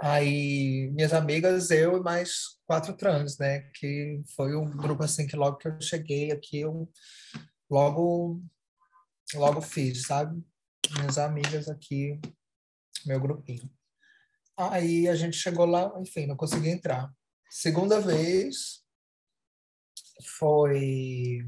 Aí 0.00 0.88
minhas 0.92 1.12
amigas, 1.12 1.70
eu 1.72 1.96
e 1.96 2.00
mais 2.00 2.56
quatro 2.64 2.96
trans, 2.96 3.38
né? 3.38 3.62
Que 3.74 4.22
foi 4.36 4.54
um 4.54 4.70
grupo 4.70 5.02
assim 5.02 5.26
que 5.26 5.34
logo 5.36 5.56
que 5.56 5.66
eu 5.66 5.80
cheguei 5.80 6.30
aqui, 6.30 6.60
eu 6.60 6.88
logo, 7.68 8.40
logo 9.34 9.60
fiz, 9.60 10.02
sabe? 10.02 10.40
Minhas 10.96 11.18
amigas 11.18 11.68
aqui, 11.68 12.20
meu 13.04 13.20
grupinho. 13.20 13.68
Aí 14.68 15.08
a 15.08 15.14
gente 15.14 15.36
chegou 15.36 15.66
lá, 15.66 15.92
enfim, 16.00 16.26
não 16.26 16.36
consegui 16.36 16.68
entrar. 16.68 17.12
Segunda 17.50 18.00
vez 18.00 18.84
foi 20.38 21.46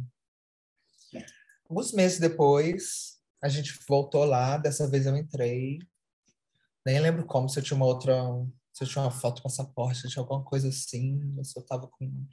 Alguns 1.72 1.90
meses 1.94 2.20
depois, 2.20 3.18
a 3.42 3.48
gente 3.48 3.72
voltou 3.88 4.26
lá. 4.26 4.58
Dessa 4.58 4.86
vez 4.86 5.06
eu 5.06 5.16
entrei. 5.16 5.78
Nem 6.84 7.00
lembro 7.00 7.24
como, 7.24 7.48
se 7.48 7.58
eu 7.58 7.62
tinha 7.62 7.78
uma 7.78 7.86
outra. 7.86 8.14
Se 8.74 8.84
eu 8.84 8.88
tinha 8.88 9.02
uma 9.02 9.10
foto 9.10 9.42
passaporte, 9.42 10.00
se 10.00 10.06
eu 10.06 10.10
tinha 10.10 10.22
alguma 10.22 10.44
coisa 10.44 10.68
assim, 10.68 11.34
se 11.42 11.58
eu 11.58 11.64
tava 11.64 11.88
com 11.88 12.26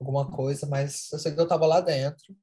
alguma 0.00 0.30
coisa, 0.30 0.66
mas 0.66 1.12
eu 1.12 1.18
sei 1.18 1.34
que 1.34 1.40
eu 1.40 1.46
tava 1.46 1.66
lá 1.66 1.82
dentro. 1.82 2.34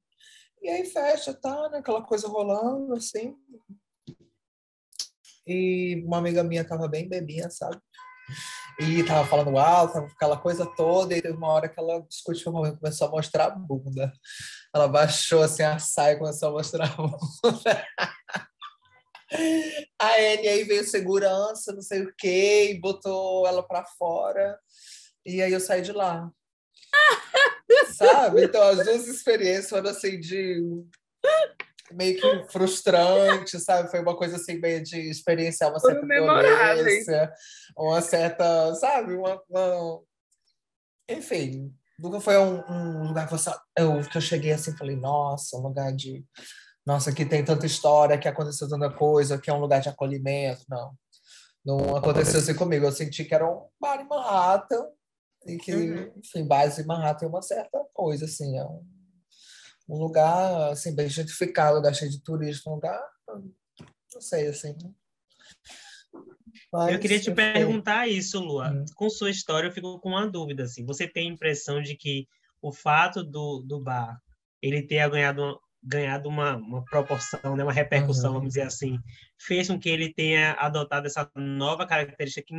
E 0.62 0.68
aí 0.68 0.84
fecha, 0.84 1.34
tá, 1.34 1.68
né? 1.70 1.78
Aquela 1.78 2.02
coisa 2.02 2.28
rolando, 2.28 2.94
assim. 2.94 3.34
E 5.48 6.02
uma 6.04 6.18
amiga 6.18 6.44
minha 6.44 6.62
tava 6.62 6.86
bem 6.86 7.08
bebinha, 7.08 7.48
sabe? 7.48 7.78
E 8.78 9.02
tava 9.02 9.26
falando 9.26 9.58
alto, 9.58 9.98
aquela 9.98 10.36
coisa 10.36 10.66
toda, 10.76 11.16
e 11.16 11.22
teve 11.22 11.34
uma 11.34 11.48
hora 11.48 11.68
que 11.68 11.80
ela 11.80 12.00
discutiu 12.08 12.52
comigo, 12.52 12.78
começou 12.78 13.08
a 13.08 13.10
mostrar 13.10 13.46
a 13.46 13.50
bunda. 13.50 14.12
Ela 14.74 14.86
baixou 14.86 15.42
assim 15.42 15.62
a 15.62 15.78
saia 15.78 16.12
e 16.12 16.18
começou 16.18 16.50
a 16.50 16.52
mostrar 16.52 16.84
a 16.84 16.96
bunda. 16.96 17.86
A 20.00 20.14
Anne 20.14 20.48
aí 20.48 20.64
veio 20.64 20.84
segurança, 20.84 21.74
não 21.74 21.82
sei 21.82 22.02
o 22.02 22.14
quê, 22.16 22.70
e 22.70 22.80
botou 22.80 23.46
ela 23.46 23.62
para 23.62 23.84
fora. 23.84 24.58
E 25.26 25.42
aí 25.42 25.52
eu 25.52 25.60
saí 25.60 25.82
de 25.82 25.92
lá. 25.92 26.30
Sabe? 27.94 28.44
Então 28.44 28.62
as 28.62 28.82
duas 28.82 29.06
experiências 29.06 29.68
foram 29.68 29.90
assim 29.90 30.18
de 30.18 30.62
meio 31.94 32.20
que 32.20 32.52
frustrante, 32.52 33.58
sabe? 33.58 33.90
Foi 33.90 34.00
uma 34.00 34.16
coisa 34.16 34.36
assim, 34.36 34.58
meio 34.58 34.82
de 34.82 34.98
experienciar 35.10 35.70
uma 35.70 35.80
certa 35.80 36.06
violência, 36.06 37.32
uma 37.76 38.00
certa, 38.00 38.74
sabe? 38.74 39.14
Uma, 39.14 39.40
uma... 39.48 40.00
Enfim, 41.08 41.74
nunca 41.98 42.20
foi 42.20 42.36
um, 42.38 42.62
um, 42.68 43.08
lugar 43.08 43.26
que, 43.26 43.32
você, 43.32 43.50
eu, 43.76 44.00
que 44.02 44.16
eu 44.16 44.22
cheguei 44.22 44.52
assim 44.52 44.76
falei, 44.76 44.96
nossa, 44.96 45.56
um 45.56 45.60
lugar 45.60 45.92
de... 45.94 46.24
Nossa, 46.86 47.10
aqui 47.10 47.24
tem 47.24 47.44
tanta 47.44 47.66
história, 47.66 48.16
que 48.16 48.28
aconteceu 48.28 48.68
tanta 48.68 48.90
coisa, 48.90 49.38
que 49.38 49.50
é 49.50 49.52
um 49.52 49.60
lugar 49.60 49.80
de 49.80 49.90
acolhimento. 49.90 50.64
Não, 50.68 50.92
não 51.64 51.96
aconteceu 51.96 52.40
assim 52.40 52.54
comigo. 52.54 52.86
Eu 52.86 52.92
senti 52.92 53.24
que 53.24 53.34
era 53.34 53.46
um 53.46 53.66
bar 53.78 54.00
em 54.00 54.08
Manhattan, 54.08 54.86
e 55.46 55.56
que, 55.56 55.74
uhum. 55.74 56.12
enfim, 56.16 56.46
base 56.46 56.82
em 56.82 56.86
Manhattan 56.86 57.26
é 57.26 57.28
uma 57.28 57.42
certa 57.42 57.78
coisa, 57.92 58.24
assim, 58.24 58.58
é 58.58 58.64
um 58.64 58.84
um 59.88 59.96
lugar 59.96 60.72
assim 60.72 60.94
bem 60.94 61.08
gentrificado, 61.08 61.76
lugar 61.76 61.94
cheio 61.94 62.10
de 62.10 62.20
turistas, 62.20 62.66
um 62.66 62.74
lugar 62.74 63.00
não 64.14 64.20
sei 64.20 64.48
assim. 64.48 64.74
Né? 64.82 64.90
Mas, 66.72 66.92
eu 66.92 66.98
queria 66.98 67.20
te 67.20 67.30
perguntar 67.30 68.08
isso, 68.08 68.40
Lua. 68.40 68.70
Hum. 68.70 68.84
Com 68.94 69.08
sua 69.08 69.30
história, 69.30 69.68
eu 69.68 69.72
fico 69.72 69.98
com 70.00 70.10
uma 70.10 70.26
dúvida 70.26 70.64
assim. 70.64 70.84
Você 70.84 71.06
tem 71.06 71.28
a 71.28 71.32
impressão 71.32 71.80
de 71.80 71.96
que 71.96 72.26
o 72.60 72.72
fato 72.72 73.22
do, 73.22 73.60
do 73.60 73.80
bar 73.80 74.20
ele 74.60 74.82
ter 74.82 75.08
ganhado 75.08 75.58
ganhado 75.80 76.28
uma, 76.28 76.56
uma 76.56 76.84
proporção, 76.84 77.56
né, 77.56 77.62
uma 77.62 77.72
repercussão, 77.72 78.30
uhum. 78.30 78.36
vamos 78.38 78.48
dizer 78.48 78.62
assim, 78.62 78.98
fez 79.38 79.68
com 79.68 79.78
que 79.78 79.88
ele 79.88 80.12
tenha 80.12 80.52
adotado 80.54 81.06
essa 81.06 81.30
nova 81.36 81.86
característica 81.86 82.44
que 82.44 82.54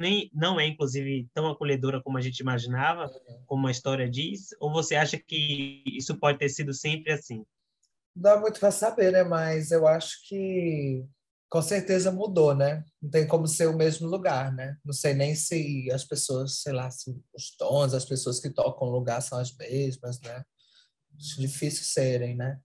nem 0.00 0.30
não 0.34 0.58
é 0.58 0.66
inclusive 0.66 1.28
tão 1.34 1.48
acolhedora 1.48 2.02
como 2.02 2.18
a 2.18 2.20
gente 2.20 2.40
imaginava, 2.40 3.10
como 3.46 3.66
a 3.66 3.70
história 3.70 4.08
diz? 4.08 4.48
Ou 4.58 4.72
você 4.72 4.96
acha 4.96 5.18
que 5.18 5.82
isso 5.86 6.18
pode 6.18 6.38
ter 6.38 6.48
sido 6.48 6.72
sempre 6.72 7.12
assim? 7.12 7.44
Dá 8.16 8.40
muito 8.40 8.58
para 8.58 8.70
saber, 8.70 9.12
né? 9.12 9.22
Mas 9.22 9.70
eu 9.70 9.86
acho 9.86 10.26
que 10.26 11.04
com 11.48 11.60
certeza 11.60 12.12
mudou, 12.12 12.54
né? 12.54 12.84
Não 13.02 13.10
tem 13.10 13.26
como 13.26 13.46
ser 13.46 13.66
o 13.66 13.76
mesmo 13.76 14.08
lugar, 14.08 14.52
né? 14.52 14.76
Não 14.84 14.92
sei 14.92 15.14
nem 15.14 15.34
se 15.34 15.90
as 15.92 16.04
pessoas, 16.04 16.60
sei 16.62 16.72
lá, 16.72 16.90
se 16.90 17.10
os 17.34 17.56
tons, 17.56 17.92
as 17.92 18.04
pessoas 18.04 18.38
que 18.38 18.48
tocam 18.50 18.88
o 18.88 18.92
lugar 18.92 19.20
são 19.20 19.38
as 19.38 19.54
mesmas, 19.56 20.20
né? 20.20 20.44
Acho 21.18 21.40
difícil 21.40 21.84
serem, 21.84 22.36
né? 22.36 22.58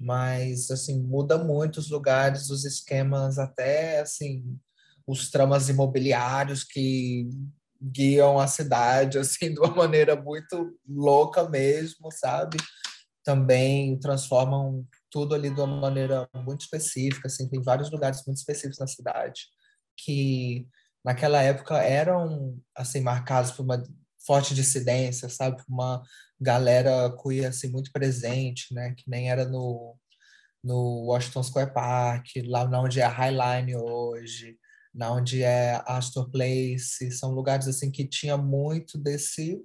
Mas, 0.00 0.70
assim, 0.70 1.00
muda 1.00 1.36
muito 1.36 1.78
os 1.78 1.90
lugares, 1.90 2.48
os 2.48 2.64
esquemas, 2.64 3.38
até, 3.38 4.00
assim, 4.00 4.58
os 5.06 5.30
tramas 5.30 5.68
imobiliários 5.68 6.64
que 6.64 7.28
guiam 7.80 8.38
a 8.38 8.46
cidade 8.46 9.18
assim 9.18 9.52
de 9.52 9.60
uma 9.60 9.74
maneira 9.74 10.14
muito 10.14 10.76
louca 10.88 11.48
mesmo, 11.48 12.10
sabe? 12.12 12.56
Também 13.24 13.98
transformam 13.98 14.86
tudo 15.10 15.34
ali 15.34 15.50
de 15.50 15.60
uma 15.60 15.80
maneira 15.80 16.28
muito 16.44 16.62
específica, 16.62 17.28
assim, 17.28 17.48
tem 17.48 17.62
vários 17.62 17.90
lugares 17.90 18.22
muito 18.26 18.38
específicos 18.38 18.78
na 18.78 18.86
cidade 18.86 19.42
que 19.96 20.66
naquela 21.04 21.42
época 21.42 21.76
eram 21.78 22.58
assim 22.76 23.00
marcados 23.00 23.52
por 23.52 23.62
uma 23.62 23.82
forte 24.24 24.54
dissidência, 24.54 25.28
sabe? 25.28 25.62
Uma 25.68 26.02
galera 26.40 27.14
queer 27.22 27.46
assim 27.46 27.68
muito 27.70 27.90
presente, 27.92 28.72
né? 28.74 28.94
Que 28.96 29.08
nem 29.08 29.30
era 29.30 29.44
no 29.44 29.96
no 30.64 31.06
Washington 31.06 31.42
Square 31.42 31.74
Park, 31.74 32.26
lá 32.46 32.62
onde 32.80 33.00
é 33.00 33.02
a 33.02 33.08
Highline 33.08 33.74
hoje, 33.74 34.56
na 34.94 35.12
onde 35.12 35.42
é 35.42 35.82
Astor 35.86 36.30
Place, 36.30 37.10
são 37.12 37.32
lugares 37.32 37.66
assim 37.68 37.90
que 37.90 38.06
tinha 38.06 38.36
muito 38.36 38.98
desse 38.98 39.62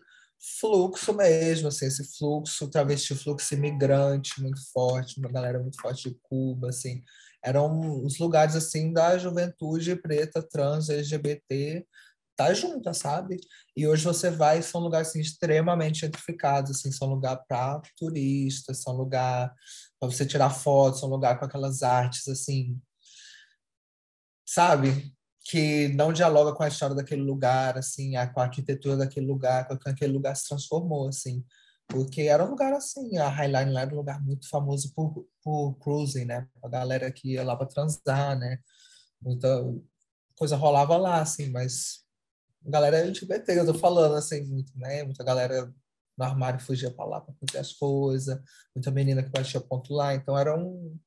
fluxo 0.59 1.13
mesmo, 1.13 1.67
assim, 1.67 1.87
esse 1.87 2.03
fluxo 2.17 2.69
travesti, 2.69 3.15
fluxo 3.15 3.53
imigrante 3.55 4.41
muito 4.41 4.61
forte, 4.71 5.19
uma 5.19 5.31
galera 5.31 5.59
muito 5.59 5.79
forte 5.81 6.09
de 6.09 6.17
Cuba, 6.23 6.69
assim, 6.69 7.03
eram 7.43 8.03
os 8.05 8.17
lugares 8.19 8.55
assim 8.55 8.93
da 8.93 9.17
juventude 9.17 9.95
preta, 9.95 10.41
trans, 10.41 10.89
LGBT, 10.89 11.85
tá 12.35 12.53
junta, 12.53 12.93
sabe? 12.93 13.37
E 13.75 13.87
hoje 13.87 14.03
você 14.03 14.29
vai, 14.29 14.61
são 14.61 14.79
lugares 14.79 15.09
assim, 15.09 15.19
extremamente 15.21 16.01
gentrificados, 16.01 16.71
assim, 16.71 16.91
são 16.91 17.07
lugar 17.09 17.43
para 17.47 17.81
turistas, 17.97 18.81
são 18.83 18.95
lugar 18.95 19.51
para 19.99 20.09
você 20.09 20.25
tirar 20.25 20.51
fotos, 20.51 20.99
são 20.99 21.09
lugar 21.09 21.39
com 21.39 21.45
aquelas 21.45 21.81
artes 21.81 22.27
assim, 22.27 22.79
sabe? 24.45 25.16
Que 25.49 25.87
não 25.89 26.11
dialoga 26.11 26.53
com 26.53 26.61
a 26.61 26.67
história 26.67 26.93
daquele 26.93 27.21
lugar, 27.21 27.77
assim, 27.77 28.11
com 28.33 28.41
a 28.41 28.43
arquitetura 28.43 28.97
daquele 28.97 29.25
lugar, 29.25 29.65
com 29.65 29.77
que 29.77 29.89
aquele 29.89 30.11
lugar 30.11 30.35
se 30.35 30.45
transformou, 30.49 31.07
assim, 31.07 31.43
porque 31.87 32.23
era 32.23 32.43
um 32.43 32.49
lugar 32.49 32.73
assim, 32.73 33.17
a 33.17 33.29
Highline 33.29 33.71
lá 33.71 33.81
era 33.81 33.93
um 33.93 33.97
lugar 33.97 34.21
muito 34.21 34.49
famoso 34.49 34.93
por, 34.93 35.25
por 35.41 35.75
cruising, 35.75 36.25
né, 36.25 36.45
a 36.61 36.67
galera 36.67 37.09
que 37.09 37.31
ia 37.33 37.45
lá 37.45 37.55
para 37.55 37.65
transar, 37.67 38.37
né, 38.37 38.59
muita 39.21 39.47
coisa 40.35 40.57
rolava 40.57 40.97
lá, 40.97 41.21
assim, 41.21 41.49
mas 41.49 42.03
a 42.65 42.69
galera 42.69 42.97
LGBT, 42.99 43.59
eu 43.59 43.65
tô 43.67 43.73
falando, 43.73 44.15
assim, 44.15 44.43
muito, 44.43 44.77
né, 44.77 45.03
muita 45.03 45.23
galera 45.23 45.73
no 46.17 46.25
armário 46.25 46.59
fugia 46.59 46.91
para 46.91 47.05
lá 47.05 47.21
para 47.21 47.33
fazer 47.35 47.59
as 47.59 47.71
coisas, 47.71 48.37
muita 48.75 48.91
menina 48.91 49.23
que 49.23 49.29
batia 49.29 49.61
ponto 49.61 49.93
lá, 49.93 50.13
então 50.13 50.37
era 50.37 50.57
um 50.57 50.99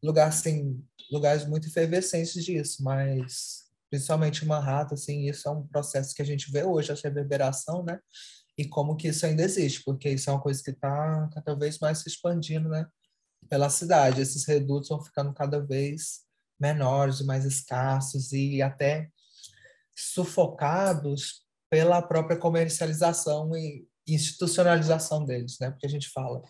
lugar, 0.00 0.28
assim, 0.28 0.80
lugares 1.10 1.44
muito 1.44 1.66
efervescentes 1.66 2.44
disso, 2.44 2.84
mas 2.84 3.68
principalmente 3.90 4.46
Manhattan, 4.46 4.94
assim, 4.94 5.28
isso 5.28 5.48
é 5.48 5.50
um 5.50 5.66
processo 5.66 6.14
que 6.14 6.22
a 6.22 6.24
gente 6.24 6.50
vê 6.50 6.62
hoje, 6.62 6.92
a 6.92 6.94
reverberação, 6.94 7.82
né? 7.82 7.98
E 8.56 8.66
como 8.66 8.96
que 8.96 9.08
isso 9.08 9.26
ainda 9.26 9.42
existe, 9.42 9.82
porque 9.84 10.08
isso 10.08 10.30
é 10.30 10.32
uma 10.32 10.40
coisa 10.40 10.62
que 10.62 10.70
está 10.70 11.28
cada 11.34 11.54
vez 11.54 11.78
mais 11.78 11.98
se 11.98 12.08
expandindo, 12.08 12.68
né? 12.68 12.86
Pela 13.48 13.68
cidade, 13.68 14.20
esses 14.20 14.44
redutos 14.46 14.88
vão 14.88 15.02
ficando 15.02 15.32
cada 15.34 15.60
vez 15.60 16.20
menores 16.58 17.20
mais 17.22 17.44
escassos 17.44 18.32
e 18.32 18.62
até 18.62 19.08
sufocados 19.96 21.42
pela 21.70 22.02
própria 22.02 22.36
comercialização 22.36 23.56
e 23.56 23.86
institucionalização 24.06 25.24
deles, 25.24 25.56
né? 25.60 25.70
Porque 25.70 25.86
a 25.86 25.90
gente 25.90 26.08
fala, 26.10 26.42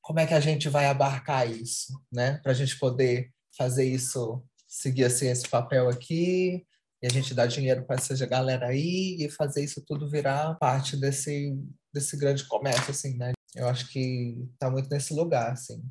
como 0.00 0.20
é 0.20 0.26
que 0.26 0.34
a 0.34 0.40
gente 0.40 0.68
vai 0.68 0.86
abarcar 0.86 1.50
isso, 1.50 2.00
né? 2.12 2.38
Para 2.38 2.52
a 2.52 2.54
gente 2.54 2.78
poder 2.78 3.32
fazer 3.56 3.84
isso, 3.84 4.42
seguir 4.70 5.04
assim 5.04 5.26
esse 5.28 5.48
papel 5.48 5.88
aqui, 5.88 6.64
e 7.02 7.06
a 7.06 7.10
gente 7.10 7.34
dar 7.34 7.46
dinheiro 7.46 7.84
para 7.84 7.96
essa 7.96 8.26
galera 8.26 8.68
aí 8.68 9.16
e 9.18 9.28
fazer 9.30 9.64
isso 9.64 9.82
tudo 9.84 10.08
virar 10.08 10.54
parte 10.56 10.96
desse 10.96 11.58
desse 11.92 12.16
grande 12.16 12.46
comércio, 12.46 12.92
assim, 12.92 13.16
né? 13.16 13.32
Eu 13.54 13.66
acho 13.68 13.88
que 13.90 14.48
está 14.52 14.70
muito 14.70 14.88
nesse 14.88 15.12
lugar, 15.12 15.52
assim, 15.52 15.82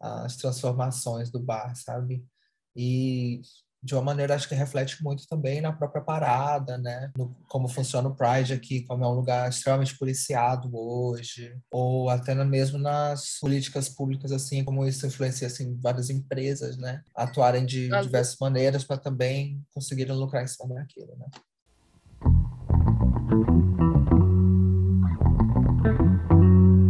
as 0.00 0.36
transformações 0.36 1.30
do 1.30 1.38
bar, 1.38 1.76
sabe? 1.76 2.26
E 2.74 3.40
de 3.84 3.94
uma 3.94 4.02
maneira 4.02 4.34
acho 4.34 4.48
que 4.48 4.54
reflete 4.54 5.02
muito 5.04 5.28
também 5.28 5.60
na 5.60 5.70
própria 5.70 6.02
parada, 6.02 6.78
né? 6.78 7.12
No, 7.18 7.36
como 7.48 7.68
funciona 7.68 8.08
o 8.08 8.14
Pride 8.16 8.54
aqui, 8.54 8.82
como 8.86 9.04
é 9.04 9.06
um 9.08 9.12
lugar 9.12 9.50
extremamente 9.50 9.98
policiado 9.98 10.70
hoje, 10.74 11.54
ou 11.70 12.08
até 12.08 12.34
mesmo 12.34 12.78
nas 12.78 13.38
políticas 13.38 13.90
públicas 13.90 14.32
assim, 14.32 14.64
como 14.64 14.86
isso 14.86 15.06
influencia 15.06 15.46
assim 15.46 15.76
várias 15.82 16.08
empresas, 16.08 16.78
né? 16.78 17.02
Atuarem 17.14 17.66
de 17.66 17.90
diversas 18.00 18.38
maneiras 18.40 18.84
para 18.84 18.96
também 18.96 19.62
conseguirem 19.74 20.16
lucrar 20.16 20.42
em 20.42 20.46
cima 20.46 20.74
daquilo, 20.74 21.14
né? 21.18 21.26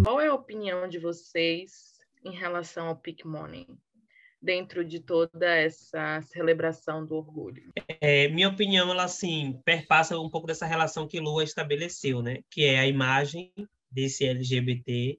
Qual 0.05 0.21
é 0.21 0.29
a 0.29 0.35
opinião 0.35 0.89
de 0.89 1.01
vocês 1.01 1.99
em 2.25 2.31
relação 2.31 2.87
ao 2.87 2.95
Peak 2.95 3.27
Money? 3.27 3.67
Dentro 4.45 4.85
de 4.85 5.01
toda 5.01 5.47
essa 5.47 6.21
celebração 6.23 7.05
do 7.05 7.17
orgulho? 7.17 7.73
É, 8.01 8.29
minha 8.29 8.49
opinião, 8.49 8.91
ela 8.91 9.05
assim 9.05 9.59
perpassa 9.65 10.19
um 10.21 10.29
pouco 10.29 10.47
dessa 10.47 10.67
relação 10.67 11.09
que 11.09 11.19
Lua 11.19 11.43
estabeleceu, 11.43 12.23
né? 12.23 12.41
Que 12.51 12.65
é 12.65 12.79
a 12.79 12.87
imagem 12.87 13.51
desse 13.91 14.25
LGBT 14.25 15.19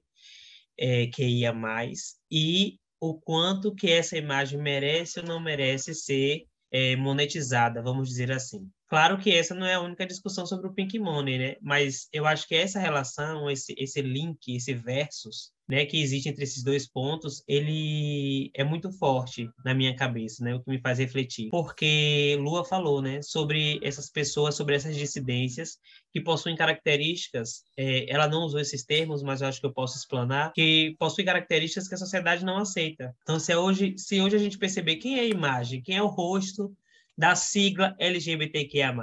é, 0.78 1.06
que 1.08 1.24
ia 1.24 1.52
mais 1.52 2.16
e 2.30 2.78
o 3.00 3.14
quanto 3.14 3.74
que 3.74 3.90
essa 3.90 4.16
imagem 4.16 4.58
merece 4.60 5.20
ou 5.20 5.26
não 5.26 5.40
merece 5.40 5.94
ser 5.94 6.46
é, 6.70 6.94
monetizada, 6.96 7.82
vamos 7.82 8.08
dizer 8.08 8.30
assim. 8.30 8.70
Claro 8.88 9.18
que 9.18 9.32
essa 9.32 9.54
não 9.54 9.66
é 9.66 9.74
a 9.74 9.80
única 9.80 10.06
discussão 10.06 10.46
sobre 10.46 10.68
o 10.68 10.72
Pink 10.72 10.98
Money, 10.98 11.38
né? 11.38 11.56
Mas 11.60 12.08
eu 12.12 12.24
acho 12.24 12.46
que 12.46 12.54
essa 12.54 12.78
relação, 12.78 13.50
esse, 13.50 13.74
esse 13.76 14.00
link, 14.00 14.54
esse 14.54 14.74
versus, 14.74 15.50
né, 15.68 15.84
que 15.84 16.00
existe 16.00 16.28
entre 16.28 16.44
esses 16.44 16.62
dois 16.62 16.88
pontos, 16.88 17.42
ele 17.48 18.52
é 18.54 18.62
muito 18.62 18.92
forte 18.92 19.50
na 19.64 19.74
minha 19.74 19.96
cabeça, 19.96 20.44
né? 20.44 20.54
O 20.54 20.62
que 20.62 20.70
me 20.70 20.80
faz 20.80 21.00
refletir. 21.00 21.50
Porque 21.50 22.36
Lua 22.38 22.64
falou, 22.64 23.02
né, 23.02 23.20
sobre 23.22 23.80
essas 23.82 24.08
pessoas, 24.08 24.54
sobre 24.54 24.76
essas 24.76 24.96
dissidências 24.96 25.78
que 26.12 26.20
possuem 26.20 26.54
características, 26.54 27.64
é, 27.76 28.08
ela 28.08 28.28
não 28.28 28.42
usou 28.42 28.60
esses 28.60 28.84
termos, 28.84 29.20
mas 29.20 29.40
eu 29.40 29.48
acho 29.48 29.58
que 29.60 29.66
eu 29.66 29.72
posso 29.72 29.98
explanar, 29.98 30.52
que 30.52 30.94
possuem 30.96 31.26
características 31.26 31.88
que 31.88 31.94
a 31.96 31.98
sociedade 31.98 32.44
não 32.44 32.58
aceita. 32.58 33.12
Então, 33.22 33.40
se 33.40 33.52
hoje, 33.52 33.94
se 33.98 34.20
hoje 34.20 34.36
a 34.36 34.40
gente 34.40 34.56
perceber 34.56 34.96
quem 34.96 35.18
é 35.18 35.22
a 35.22 35.26
imagem, 35.26 35.82
quem 35.82 35.96
é 35.96 36.02
o 36.02 36.06
rosto 36.06 36.72
da 37.16 37.34
sigla 37.34 37.94
LGBTQIA+. 37.98 38.94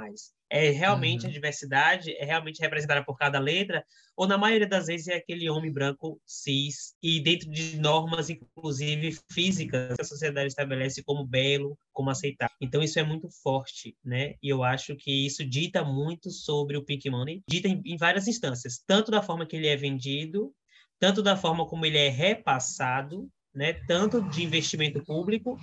É 0.50 0.70
realmente 0.70 1.24
uhum. 1.24 1.30
a 1.30 1.32
diversidade, 1.32 2.12
é 2.12 2.24
realmente 2.24 2.60
representada 2.60 3.04
por 3.04 3.16
cada 3.16 3.40
letra, 3.40 3.84
ou 4.16 4.26
na 4.28 4.38
maioria 4.38 4.68
das 4.68 4.86
vezes 4.86 5.08
é 5.08 5.16
aquele 5.16 5.50
homem 5.50 5.72
branco 5.72 6.20
cis, 6.24 6.94
e 7.02 7.18
dentro 7.18 7.50
de 7.50 7.76
normas, 7.76 8.30
inclusive 8.30 9.18
físicas, 9.32 9.96
que 9.96 10.02
a 10.02 10.04
sociedade 10.04 10.46
estabelece 10.46 11.02
como 11.02 11.26
belo, 11.26 11.76
como 11.92 12.10
aceitar. 12.10 12.50
Então 12.60 12.82
isso 12.82 12.98
é 13.00 13.02
muito 13.02 13.28
forte, 13.42 13.96
né? 14.04 14.34
E 14.40 14.48
eu 14.48 14.62
acho 14.62 14.94
que 14.94 15.26
isso 15.26 15.44
dita 15.44 15.82
muito 15.82 16.30
sobre 16.30 16.76
o 16.76 16.84
Pink 16.84 17.10
Money, 17.10 17.42
dita 17.48 17.66
em, 17.66 17.82
em 17.84 17.96
várias 17.96 18.28
instâncias, 18.28 18.80
tanto 18.86 19.10
da 19.10 19.22
forma 19.22 19.46
que 19.46 19.56
ele 19.56 19.66
é 19.66 19.76
vendido, 19.76 20.54
tanto 21.00 21.22
da 21.22 21.36
forma 21.36 21.66
como 21.66 21.84
ele 21.84 21.98
é 21.98 22.08
repassado, 22.08 23.28
né? 23.52 23.72
Tanto 23.88 24.22
de 24.30 24.44
investimento 24.44 25.02
público 25.02 25.58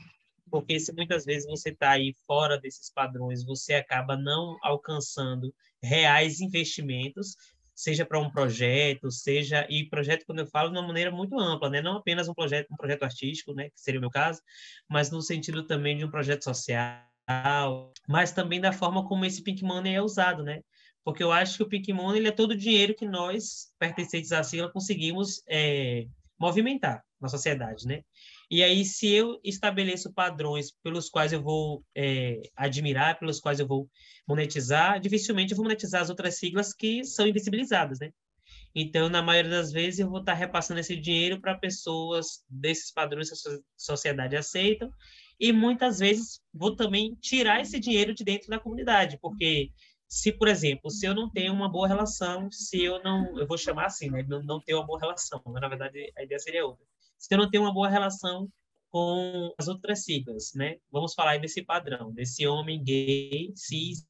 porque 0.52 0.80
se 0.80 0.94
muitas 0.94 1.26
vezes 1.26 1.48
você 1.48 1.70
está 1.70 1.92
aí 1.92 2.14
fora 2.28 2.60
desses 2.60 2.92
padrões, 2.92 3.44
você 3.44 3.74
acaba 3.74 4.18
não 4.18 4.58
alcançando 4.62 5.54
reais 5.82 6.42
investimentos, 6.42 7.36
seja 7.74 8.06
para 8.06 8.20
um 8.20 8.30
projeto, 8.30 9.10
seja 9.10 9.66
e 9.70 9.90
projeto 9.90 10.26
quando 10.26 10.40
eu 10.40 10.48
falo 10.48 10.70
de 10.70 10.78
uma 10.78 10.86
maneira 10.86 11.10
muito 11.10 11.40
ampla, 11.40 11.70
né? 11.70 11.82
Não 11.82 11.98
apenas 11.98 12.28
um 12.28 12.34
projeto, 12.34 12.68
um 12.72 12.76
projeto 12.76 13.04
artístico, 13.04 13.54
né, 13.54 13.70
que 13.70 13.80
seria 13.80 14.00
o 14.00 14.02
meu 14.02 14.12
caso, 14.12 14.42
mas 14.88 15.10
no 15.10 15.22
sentido 15.22 15.66
também 15.66 15.98
de 15.98 16.06
um 16.06 16.12
projeto 16.12 16.44
social, 16.44 17.94
mas 18.08 18.32
também 18.32 18.60
da 18.62 18.72
forma 18.72 19.08
como 19.08 19.26
esse 19.26 19.42
Pink 19.42 19.64
Money 19.64 19.96
é 19.96 20.02
usado, 20.02 20.44
né? 20.44 20.62
Porque 21.04 21.24
eu 21.24 21.32
acho 21.32 21.58
que 21.58 21.64
o 21.64 21.70
Pink 21.70 21.92
Money 21.92 22.20
ele 22.20 22.28
é 22.28 22.32
todo 22.32 22.52
o 22.52 22.58
dinheiro 22.58 22.94
que 22.94 23.08
nós, 23.08 23.74
pertencentes 23.80 24.32
à 24.32 24.44
sigla, 24.44 24.72
conseguimos 24.72 25.42
é, 25.48 26.06
movimentar 26.38 27.04
na 27.20 27.28
sociedade, 27.28 27.88
né? 27.88 28.04
E 28.52 28.62
aí, 28.62 28.84
se 28.84 29.10
eu 29.10 29.40
estabeleço 29.46 30.12
padrões 30.12 30.74
pelos 30.84 31.10
quais 31.10 31.32
eu 31.32 31.42
vou 31.42 31.86
é, 31.96 32.42
admirar, 32.54 33.18
pelos 33.18 33.40
quais 33.40 33.62
eu 33.62 33.66
vou 33.66 33.90
monetizar, 34.28 35.00
dificilmente 35.00 35.52
eu 35.52 35.56
vou 35.56 35.64
monetizar 35.64 36.02
as 36.02 36.10
outras 36.10 36.38
siglas 36.38 36.74
que 36.74 37.02
são 37.06 37.26
invisibilizadas, 37.26 38.00
né? 38.00 38.12
Então, 38.76 39.08
na 39.08 39.22
maioria 39.22 39.52
das 39.52 39.72
vezes, 39.72 40.02
eu 40.02 40.10
vou 40.10 40.20
estar 40.20 40.34
repassando 40.34 40.82
esse 40.82 40.98
dinheiro 40.98 41.40
para 41.40 41.58
pessoas 41.58 42.44
desses 42.50 42.92
padrões 42.92 43.30
que 43.30 43.50
a 43.50 43.58
sociedade 43.78 44.36
aceita, 44.36 44.90
e 45.40 45.54
muitas 45.54 46.00
vezes 46.00 46.42
vou 46.54 46.76
também 46.76 47.16
tirar 47.22 47.62
esse 47.62 47.80
dinheiro 47.80 48.14
de 48.14 48.26
dentro 48.26 48.50
da 48.50 48.60
comunidade, 48.60 49.18
porque 49.22 49.72
se, 50.10 50.30
por 50.30 50.50
exemplo, 50.50 50.92
se 50.92 51.06
eu 51.06 51.16
não 51.16 51.30
tenho 51.30 51.54
uma 51.54 51.72
boa 51.72 51.88
relação, 51.88 52.52
se 52.52 52.84
eu 52.84 53.02
não, 53.02 53.40
eu 53.40 53.48
vou 53.48 53.58
chamar 53.58 53.86
assim, 53.86 54.10
né, 54.10 54.24
não, 54.28 54.44
não 54.44 54.60
tenho 54.60 54.80
uma 54.80 54.88
boa 54.88 55.00
relação, 55.00 55.42
mas 55.46 55.62
na 55.62 55.70
verdade 55.70 56.12
a 56.18 56.24
ideia 56.24 56.40
seria 56.40 56.66
outra 56.66 56.91
se 57.22 57.34
eu 57.34 57.38
não 57.38 57.50
tenho 57.50 57.64
uma 57.64 57.74
boa 57.74 57.88
relação 57.88 58.50
com 58.90 59.54
as 59.58 59.68
outras 59.68 60.04
siglas, 60.04 60.52
né? 60.56 60.78
Vamos 60.92 61.14
falar 61.14 61.40
desse 61.40 61.64
padrão, 61.64 62.12
desse 62.12 62.48
homem 62.48 62.84
gay, 62.84 63.52
cis, 63.56 64.06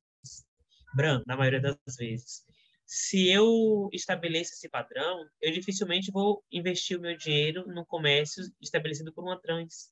branco, 0.95 1.26
na 1.28 1.36
maioria 1.36 1.60
das 1.60 1.78
vezes. 1.97 2.43
Se 2.86 3.30
eu 3.30 3.89
estabeleço 3.91 4.54
esse 4.54 4.69
padrão, 4.69 5.26
eu 5.41 5.52
dificilmente 5.52 6.10
vou 6.10 6.43
investir 6.52 6.97
o 6.97 7.02
meu 7.02 7.15
dinheiro 7.17 7.65
no 7.67 7.86
comércio 7.86 8.43
estabelecido 8.62 9.13
por 9.13 9.24
uma 9.24 9.39
trans, 9.39 9.91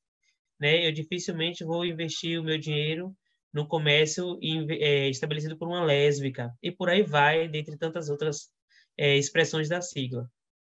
né? 0.60 0.88
Eu 0.88 0.92
dificilmente 0.94 1.64
vou 1.64 1.86
investir 1.86 2.40
o 2.40 2.44
meu 2.44 2.58
dinheiro 2.58 3.14
no 3.54 3.68
comércio 3.68 4.40
é, 4.80 5.10
estabelecido 5.10 5.58
por 5.58 5.68
uma 5.68 5.84
lésbica 5.84 6.54
e 6.64 6.72
por 6.72 6.90
aí 6.90 7.04
vai, 7.04 7.50
dentre 7.50 7.78
tantas 7.78 8.10
outras 8.10 8.50
é, 8.98 9.18
expressões 9.18 9.68
da 9.68 9.82
sigla. 9.82 10.30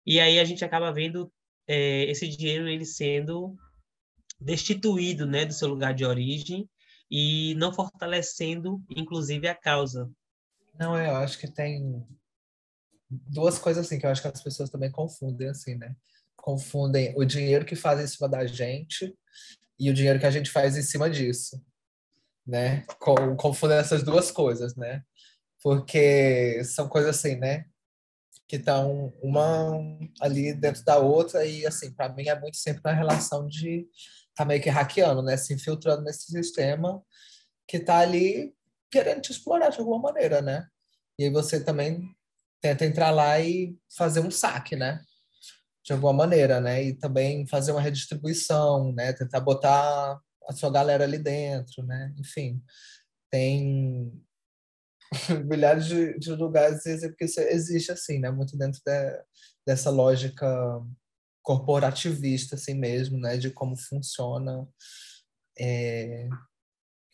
E 0.06 0.18
aí 0.18 0.40
a 0.40 0.44
gente 0.44 0.64
acaba 0.64 0.92
vendo 0.92 1.30
é, 1.72 2.10
esse 2.10 2.26
dinheiro 2.26 2.68
ele 2.68 2.84
sendo 2.84 3.56
destituído 4.40 5.24
né, 5.24 5.46
do 5.46 5.52
seu 5.52 5.68
lugar 5.68 5.94
de 5.94 6.04
origem 6.04 6.68
e 7.08 7.54
não 7.54 7.72
fortalecendo, 7.72 8.82
inclusive, 8.90 9.46
a 9.46 9.54
causa. 9.54 10.10
Não, 10.76 10.98
eu 10.98 11.14
acho 11.16 11.38
que 11.38 11.48
tem 11.48 12.04
duas 13.08 13.56
coisas 13.56 13.86
assim 13.86 14.00
que 14.00 14.06
eu 14.06 14.10
acho 14.10 14.20
que 14.20 14.26
as 14.26 14.42
pessoas 14.42 14.68
também 14.68 14.90
confundem 14.90 15.48
assim, 15.48 15.76
né? 15.76 15.94
Confundem 16.34 17.14
o 17.16 17.24
dinheiro 17.24 17.64
que 17.64 17.76
faz 17.76 18.00
em 18.00 18.06
cima 18.08 18.28
da 18.28 18.44
gente 18.46 19.16
e 19.78 19.90
o 19.90 19.94
dinheiro 19.94 20.18
que 20.18 20.26
a 20.26 20.30
gente 20.30 20.50
faz 20.50 20.76
em 20.76 20.82
cima 20.82 21.08
disso, 21.08 21.64
né? 22.44 22.84
Confundem 23.36 23.78
essas 23.78 24.02
duas 24.02 24.32
coisas, 24.32 24.74
né? 24.74 25.04
Porque 25.62 26.64
são 26.64 26.88
coisas 26.88 27.16
assim, 27.16 27.36
né? 27.36 27.69
Que 28.50 28.56
estão 28.56 29.14
uma 29.22 29.78
ali 30.20 30.52
dentro 30.52 30.84
da 30.84 30.98
outra 30.98 31.46
e 31.46 31.64
assim 31.64 31.92
para 31.92 32.08
mim 32.08 32.26
é 32.26 32.36
muito 32.36 32.56
sempre 32.56 32.82
na 32.82 32.92
relação 32.92 33.46
de 33.46 33.86
tá 34.34 34.44
meio 34.44 34.60
que 34.60 34.68
hackeando 34.68 35.22
né 35.22 35.36
se 35.36 35.54
infiltrando 35.54 36.02
nesse 36.02 36.32
sistema 36.32 37.00
que 37.64 37.78
tá 37.78 37.98
ali 38.00 38.52
querendo 38.90 39.20
te 39.20 39.30
explorar 39.30 39.68
de 39.68 39.78
alguma 39.78 40.00
maneira 40.00 40.42
né? 40.42 40.66
E 41.16 41.26
aí 41.26 41.30
você 41.30 41.62
também 41.62 42.02
tenta 42.60 42.84
entrar 42.84 43.12
lá 43.12 43.38
e 43.38 43.78
fazer 43.96 44.18
um 44.18 44.32
saque 44.32 44.74
né? 44.74 45.00
De 45.84 45.92
alguma 45.92 46.12
maneira 46.12 46.60
né? 46.60 46.82
E 46.82 46.94
também 46.94 47.46
fazer 47.46 47.70
uma 47.70 47.80
redistribuição 47.80 48.92
né? 48.92 49.12
Tentar 49.12 49.38
botar 49.38 50.18
a 50.48 50.52
sua 50.52 50.72
galera 50.72 51.04
ali 51.04 51.18
dentro 51.18 51.84
né? 51.84 52.12
Enfim 52.18 52.60
tem 53.30 54.12
milhares 55.46 55.86
de, 55.86 56.18
de 56.18 56.30
lugares, 56.32 56.82
porque 56.82 57.24
isso 57.24 57.40
existe 57.40 57.92
assim, 57.92 58.18
né? 58.18 58.30
Muito 58.30 58.56
dentro 58.56 58.80
de, 58.84 59.22
dessa 59.66 59.90
lógica 59.90 60.46
corporativista, 61.42 62.54
assim 62.54 62.74
mesmo, 62.74 63.18
né? 63.18 63.36
De 63.36 63.50
como 63.50 63.76
funciona 63.76 64.68
é, 65.58 66.28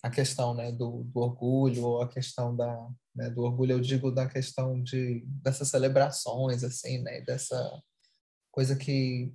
a 0.03 0.11
questão 0.11 0.55
né, 0.55 0.71
do, 0.73 1.05
do 1.05 1.21
orgulho, 1.21 1.85
ou 1.85 2.03
a 2.03 2.09
questão 2.09 2.55
da, 2.55 2.89
né, 3.15 3.29
do 3.31 3.43
orgulho, 3.43 3.73
eu 3.73 3.81
digo 3.81 4.11
da 4.11 4.29
questão 4.29 4.81
de, 4.83 5.25
dessas 5.27 5.69
celebrações, 5.69 6.63
assim, 6.63 7.03
né, 7.03 7.21
dessa 7.23 7.83
coisa 8.53 8.77
que, 8.77 9.35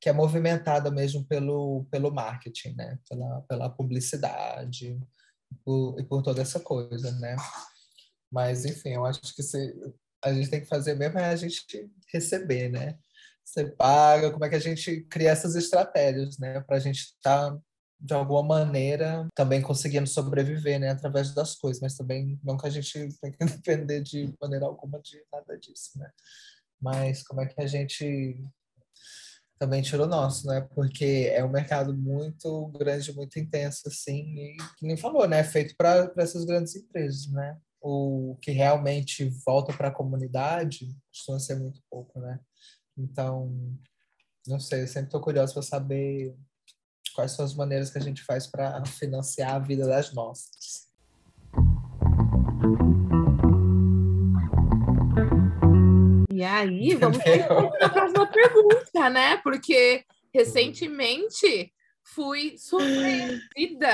que 0.00 0.08
é 0.08 0.12
movimentada 0.12 0.90
mesmo 0.90 1.24
pelo, 1.24 1.86
pelo 1.90 2.10
marketing, 2.10 2.74
né, 2.74 2.98
pela, 3.08 3.42
pela 3.42 3.70
publicidade 3.70 5.00
por, 5.64 5.98
e 6.00 6.04
por 6.04 6.22
toda 6.22 6.42
essa 6.42 6.58
coisa, 6.58 7.12
né. 7.12 7.36
Mas, 8.30 8.64
enfim, 8.64 8.90
eu 8.90 9.04
acho 9.04 9.20
que 9.34 9.42
se, 9.42 9.74
a 10.22 10.32
gente 10.32 10.50
tem 10.50 10.60
que 10.60 10.68
fazer 10.68 10.94
mesmo 10.94 11.18
é 11.18 11.26
a 11.26 11.36
gente 11.36 11.90
receber, 12.12 12.68
né. 12.70 12.98
Você 13.44 13.64
paga, 13.64 14.30
como 14.30 14.44
é 14.44 14.48
que 14.48 14.54
a 14.54 14.60
gente 14.60 15.02
cria 15.02 15.30
essas 15.30 15.56
estratégias, 15.56 16.38
né, 16.38 16.60
para 16.60 16.76
a 16.76 16.80
gente 16.80 16.98
estar 17.00 17.50
tá 17.50 17.58
de 18.00 18.14
alguma 18.14 18.42
maneira, 18.42 19.28
também 19.34 19.60
conseguindo 19.60 20.06
sobreviver, 20.06 20.80
né, 20.80 20.90
através 20.90 21.34
das 21.34 21.56
coisas, 21.56 21.82
mas 21.82 21.96
também 21.96 22.40
não 22.42 22.56
que 22.56 22.66
a 22.66 22.70
gente 22.70 22.92
tem 23.20 23.32
que 23.32 23.44
depender 23.44 24.00
de 24.02 24.32
maneira 24.40 24.66
alguma 24.66 25.00
de 25.00 25.22
nada 25.32 25.58
disso, 25.58 25.98
né? 25.98 26.10
Mas 26.80 27.22
como 27.22 27.42
é 27.42 27.46
que 27.46 27.60
a 27.60 27.66
gente 27.66 28.42
também 29.58 29.82
tira 29.82 30.04
o 30.04 30.06
nosso, 30.06 30.46
né? 30.46 30.62
Porque 30.74 31.30
é 31.30 31.44
um 31.44 31.50
mercado 31.50 31.94
muito 31.94 32.68
grande, 32.68 33.14
muito 33.14 33.38
intenso, 33.38 33.82
assim, 33.86 34.34
e 34.34 34.56
que 34.78 34.86
nem 34.86 34.96
falou, 34.96 35.28
né? 35.28 35.40
É 35.40 35.44
feito 35.44 35.76
para 35.76 36.10
essas 36.16 36.46
grandes 36.46 36.74
empresas, 36.74 37.30
né? 37.30 37.58
O 37.80 38.36
que 38.42 38.50
realmente 38.50 39.28
volta 39.46 39.72
para 39.72 39.88
a 39.88 39.94
comunidade 39.94 40.94
costuma 41.10 41.38
ser 41.38 41.56
muito 41.56 41.80
pouco, 41.90 42.20
né? 42.20 42.38
Então, 42.96 43.74
não 44.46 44.60
sei, 44.60 44.82
eu 44.82 44.86
sempre 44.86 45.08
estou 45.08 45.20
curioso 45.20 45.54
para 45.54 45.62
saber 45.62 46.36
quais 47.14 47.32
são 47.32 47.44
as 47.44 47.54
maneiras 47.54 47.90
que 47.90 47.98
a 47.98 48.02
gente 48.02 48.22
faz 48.22 48.46
para 48.46 48.84
financiar 48.86 49.54
a 49.54 49.58
vida 49.58 49.86
das 49.86 50.12
nossas. 50.12 50.90
E 56.32 56.42
aí, 56.42 56.94
vamos 57.00 57.18
para 57.18 57.86
a 57.86 57.88
próxima 57.90 58.26
pergunta, 58.26 59.10
né? 59.10 59.36
Porque 59.38 60.04
recentemente 60.32 61.72
fui 62.14 62.56
surpreendida 62.58 63.88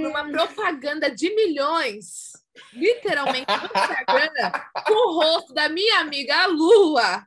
por 0.00 0.08
uma 0.08 0.30
propaganda 0.30 1.10
de 1.10 1.34
milhões, 1.34 2.32
literalmente 2.72 3.46
no 3.50 3.64
Instagram, 3.64 4.52
com 4.86 5.08
o 5.08 5.14
rosto 5.20 5.54
da 5.54 5.68
minha 5.68 6.00
amiga 6.00 6.46
Lua. 6.46 7.26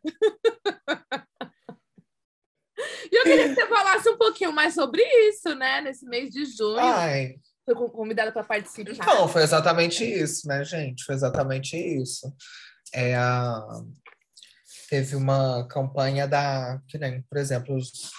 E 3.12 3.15
eu 3.15 3.24
queria 3.24 3.50
que 3.50 3.56
você 3.56 3.68
falasse 3.68 4.10
um 4.10 4.18
pouquinho 4.18 4.52
mais 4.52 4.74
sobre 4.74 5.02
isso, 5.30 5.56
né? 5.56 5.82
Nesse 5.82 6.06
mês 6.06 6.30
de 6.30 6.46
junho. 6.46 6.80
Ai. 6.80 7.36
Foi 7.63 7.74
convidada 7.89 8.32
para 8.32 8.44
participar. 8.44 8.91
Então, 8.91 9.28
foi 9.28 9.41
exatamente 9.41 10.04
isso, 10.04 10.48
né, 10.48 10.63
gente? 10.63 11.04
Foi 11.04 11.15
exatamente 11.15 11.76
isso. 11.76 12.32
É 12.94 13.15
a... 13.15 13.65
Teve 14.88 15.15
uma 15.15 15.68
campanha 15.68 16.28
da. 16.28 16.80
Que 16.88 17.00
nem, 17.00 17.24
por 17.24 17.39
exemplo, 17.39 17.76
os, 17.76 18.12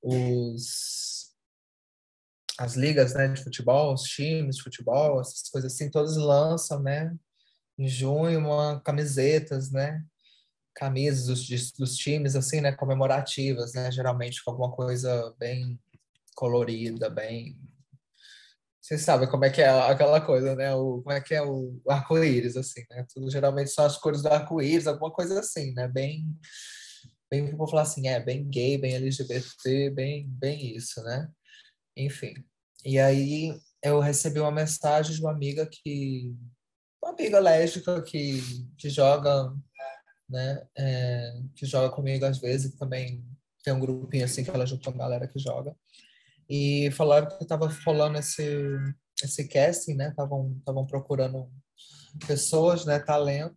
os 0.00 1.05
as 2.58 2.74
ligas 2.74 3.14
né, 3.14 3.28
de 3.28 3.42
futebol, 3.42 3.94
os 3.94 4.02
times 4.02 4.56
de 4.56 4.62
futebol, 4.62 5.20
essas 5.20 5.48
coisas 5.50 5.72
assim, 5.72 5.90
todos 5.90 6.16
lançam, 6.16 6.82
né? 6.82 7.14
Em 7.78 7.86
junho, 7.88 8.38
uma 8.38 8.80
camisetas, 8.80 9.70
né? 9.70 10.02
camisas 10.76 11.26
dos, 11.26 11.72
dos 11.72 11.96
times, 11.96 12.36
assim, 12.36 12.60
né, 12.60 12.70
comemorativas, 12.70 13.72
né, 13.72 13.90
geralmente 13.90 14.44
com 14.44 14.50
alguma 14.50 14.70
coisa 14.70 15.34
bem 15.38 15.80
colorida, 16.34 17.08
bem... 17.08 17.58
Vocês 18.80 19.00
sabem 19.00 19.28
como 19.28 19.44
é 19.44 19.50
que 19.50 19.62
é 19.62 19.68
aquela 19.68 20.20
coisa, 20.20 20.54
né, 20.54 20.72
o, 20.74 21.00
como 21.02 21.12
é 21.12 21.20
que 21.20 21.34
é 21.34 21.42
o 21.42 21.80
arco-íris, 21.88 22.56
assim, 22.56 22.84
né, 22.90 23.04
tudo 23.12 23.30
geralmente 23.30 23.70
são 23.70 23.86
as 23.86 23.96
cores 23.96 24.22
do 24.22 24.28
arco-íris, 24.28 24.86
alguma 24.86 25.10
coisa 25.10 25.40
assim, 25.40 25.72
né, 25.72 25.88
bem... 25.88 26.26
Bem, 27.28 27.56
vou 27.56 27.66
falar 27.66 27.82
assim, 27.82 28.06
é, 28.06 28.20
bem 28.20 28.48
gay, 28.48 28.78
bem 28.78 28.94
LGBT, 28.94 29.90
bem, 29.90 30.28
bem 30.28 30.76
isso, 30.76 31.02
né, 31.02 31.28
enfim. 31.96 32.34
E 32.84 32.98
aí 32.98 33.58
eu 33.82 34.00
recebi 34.00 34.40
uma 34.40 34.50
mensagem 34.50 35.14
de 35.14 35.20
uma 35.20 35.32
amiga 35.32 35.66
que 35.66 36.34
uma 37.02 37.12
amiga 37.12 37.38
lésbica 37.38 38.02
que, 38.02 38.40
que 38.76 38.88
joga 38.90 39.52
né? 40.28 40.66
É, 40.76 41.40
que 41.54 41.66
joga 41.66 41.94
comigo 41.94 42.24
às 42.24 42.38
vezes, 42.38 42.72
que 42.72 42.78
também 42.78 43.24
tem 43.62 43.72
um 43.72 43.80
grupinho 43.80 44.24
assim 44.24 44.44
que 44.44 44.50
ela 44.50 44.66
juntou 44.66 44.92
uma 44.92 45.04
galera 45.04 45.28
que 45.28 45.38
joga. 45.38 45.74
E 46.48 46.90
falaram 46.92 47.28
que 47.28 47.42
estava 47.42 47.68
rolando 47.84 48.18
esse, 48.18 48.44
esse 49.22 49.48
casting, 49.48 49.94
né? 49.94 50.10
Estavam 50.10 50.86
procurando 50.86 51.50
pessoas, 52.26 52.84
né? 52.84 52.98
Talento 52.98 53.56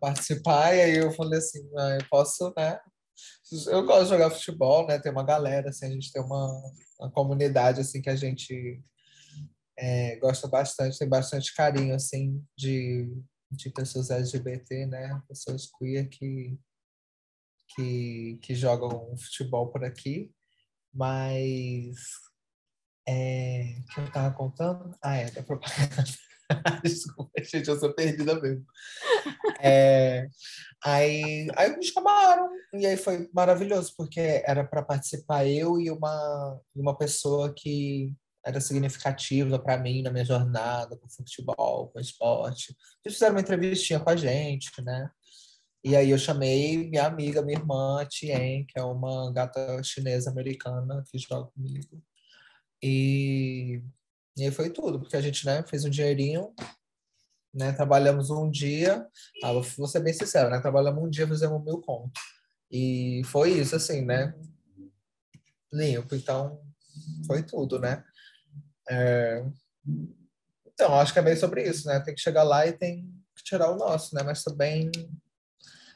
participar. 0.00 0.74
E 0.74 0.80
aí 0.80 0.96
eu 0.96 1.12
falei 1.12 1.38
assim, 1.38 1.60
ah, 1.76 1.98
eu 2.00 2.08
posso, 2.08 2.52
né? 2.56 2.78
Eu 3.66 3.84
gosto 3.84 4.04
de 4.04 4.08
jogar 4.10 4.30
futebol, 4.30 4.86
né? 4.86 4.98
Tem 4.98 5.12
uma 5.12 5.24
galera, 5.24 5.70
assim, 5.70 5.86
a 5.86 5.90
gente 5.90 6.12
tem 6.12 6.22
uma, 6.22 6.62
uma 6.98 7.10
comunidade, 7.10 7.80
assim, 7.80 8.00
que 8.00 8.10
a 8.10 8.16
gente 8.16 8.82
é, 9.78 10.16
gosta 10.16 10.48
bastante, 10.48 10.98
tem 10.98 11.08
bastante 11.08 11.54
carinho, 11.54 11.94
assim, 11.94 12.42
de, 12.56 13.12
de 13.50 13.70
pessoas 13.70 14.10
LGBT, 14.10 14.86
né? 14.86 15.22
Pessoas 15.28 15.68
queer 15.78 16.08
que, 16.08 16.58
que, 17.74 18.38
que 18.42 18.54
jogam 18.54 19.16
futebol 19.18 19.70
por 19.70 19.84
aqui. 19.84 20.32
Mas 20.94 21.96
é, 23.08 23.82
que 23.92 24.00
eu 24.00 24.04
estava 24.04 24.34
contando? 24.34 24.96
Ah, 25.02 25.16
é, 25.16 25.30
da 25.30 25.42
propaganda. 25.42 26.04
Desculpa, 26.84 27.30
gente, 27.42 27.68
eu 27.68 27.78
sou 27.78 27.94
perdida 27.94 28.40
mesmo. 28.40 28.64
É, 29.60 30.26
aí, 30.84 31.48
aí 31.56 31.76
me 31.76 31.84
chamaram, 31.84 32.48
e 32.74 32.86
aí 32.86 32.96
foi 32.96 33.28
maravilhoso, 33.32 33.94
porque 33.96 34.42
era 34.44 34.64
para 34.64 34.82
participar 34.82 35.46
eu 35.46 35.80
e 35.80 35.90
uma, 35.90 36.60
uma 36.74 36.96
pessoa 36.96 37.52
que 37.54 38.12
era 38.44 38.60
significativa 38.60 39.58
para 39.58 39.78
mim 39.78 40.02
na 40.02 40.10
minha 40.10 40.24
jornada 40.24 40.96
com 40.96 41.08
futebol, 41.08 41.88
com 41.88 42.00
esporte. 42.00 42.76
Eles 43.04 43.14
fizeram 43.14 43.34
uma 43.34 43.40
entrevistinha 43.40 44.00
com 44.00 44.10
a 44.10 44.16
gente, 44.16 44.70
né? 44.82 45.10
E 45.84 45.96
aí 45.96 46.10
eu 46.10 46.18
chamei 46.18 46.88
minha 46.88 47.06
amiga, 47.06 47.42
minha 47.42 47.58
irmã, 47.58 48.06
Tien, 48.08 48.64
que 48.66 48.78
é 48.78 48.82
uma 48.84 49.32
gata 49.32 49.82
chinesa 49.82 50.30
americana 50.30 51.02
que 51.10 51.18
joga 51.18 51.50
comigo. 51.50 52.02
E, 52.82 53.82
e 54.36 54.44
aí 54.44 54.50
foi 54.50 54.70
tudo, 54.70 55.00
porque 55.00 55.16
a 55.16 55.20
gente 55.20 55.44
né, 55.44 55.62
fez 55.68 55.84
um 55.84 55.90
dinheirinho, 55.90 56.54
né? 57.54 57.72
Trabalhamos 57.72 58.30
um 58.30 58.50
dia, 58.50 59.06
ah, 59.44 59.52
vou 59.52 59.86
ser 59.86 60.00
bem 60.00 60.12
sincero, 60.12 60.48
né? 60.50 60.60
Trabalhamos 60.60 61.04
um 61.04 61.10
dia, 61.10 61.28
fizemos 61.28 61.62
mil 61.62 61.80
conto. 61.80 62.18
E 62.70 63.22
foi 63.26 63.50
isso, 63.50 63.76
assim, 63.76 64.02
né? 64.02 64.34
Limpo, 65.70 66.14
então 66.14 66.62
foi 67.26 67.42
tudo, 67.42 67.78
né? 67.78 68.02
É... 68.88 69.44
Então, 70.66 70.94
acho 70.98 71.12
que 71.12 71.18
é 71.18 71.22
bem 71.22 71.36
sobre 71.36 71.68
isso, 71.68 71.86
né? 71.86 72.00
Tem 72.00 72.14
que 72.14 72.20
chegar 72.20 72.42
lá 72.42 72.66
e 72.66 72.72
tem 72.72 73.04
que 73.36 73.44
tirar 73.44 73.70
o 73.70 73.76
nosso, 73.76 74.14
né? 74.14 74.22
Mas 74.22 74.42
também 74.42 74.90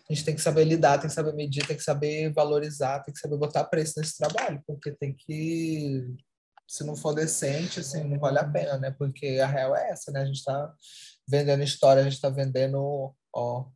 a 0.09 0.15
gente 0.15 0.25
tem 0.25 0.35
que 0.35 0.41
saber 0.41 0.65
lidar, 0.65 0.99
tem 0.99 1.09
que 1.09 1.15
saber 1.15 1.33
medir, 1.33 1.67
tem 1.67 1.77
que 1.77 1.83
saber 1.83 2.33
valorizar, 2.33 3.01
tem 3.01 3.13
que 3.13 3.19
saber 3.19 3.37
botar 3.37 3.65
preço 3.65 3.95
nesse 3.97 4.17
trabalho, 4.17 4.63
porque 4.67 4.93
tem 4.93 5.15
que, 5.15 6.15
se 6.67 6.85
não 6.85 6.97
for 6.97 7.15
decente, 7.15 7.81
assim, 7.81 8.05
não 8.05 8.19
vale 8.19 8.39
a 8.39 8.49
pena, 8.49 8.77
né? 8.79 8.91
Porque 8.91 9.39
a 9.43 9.47
real 9.47 9.77
é 9.77 9.91
essa, 9.91 10.11
né? 10.11 10.21
A 10.21 10.27
gente 10.27 10.39
está 10.39 10.75
vendendo 11.29 11.63
história, 11.63 12.01
a 12.01 12.05
gente 12.05 12.15
está 12.15 12.29
vendendo, 12.29 13.15
ó, 13.33 13.67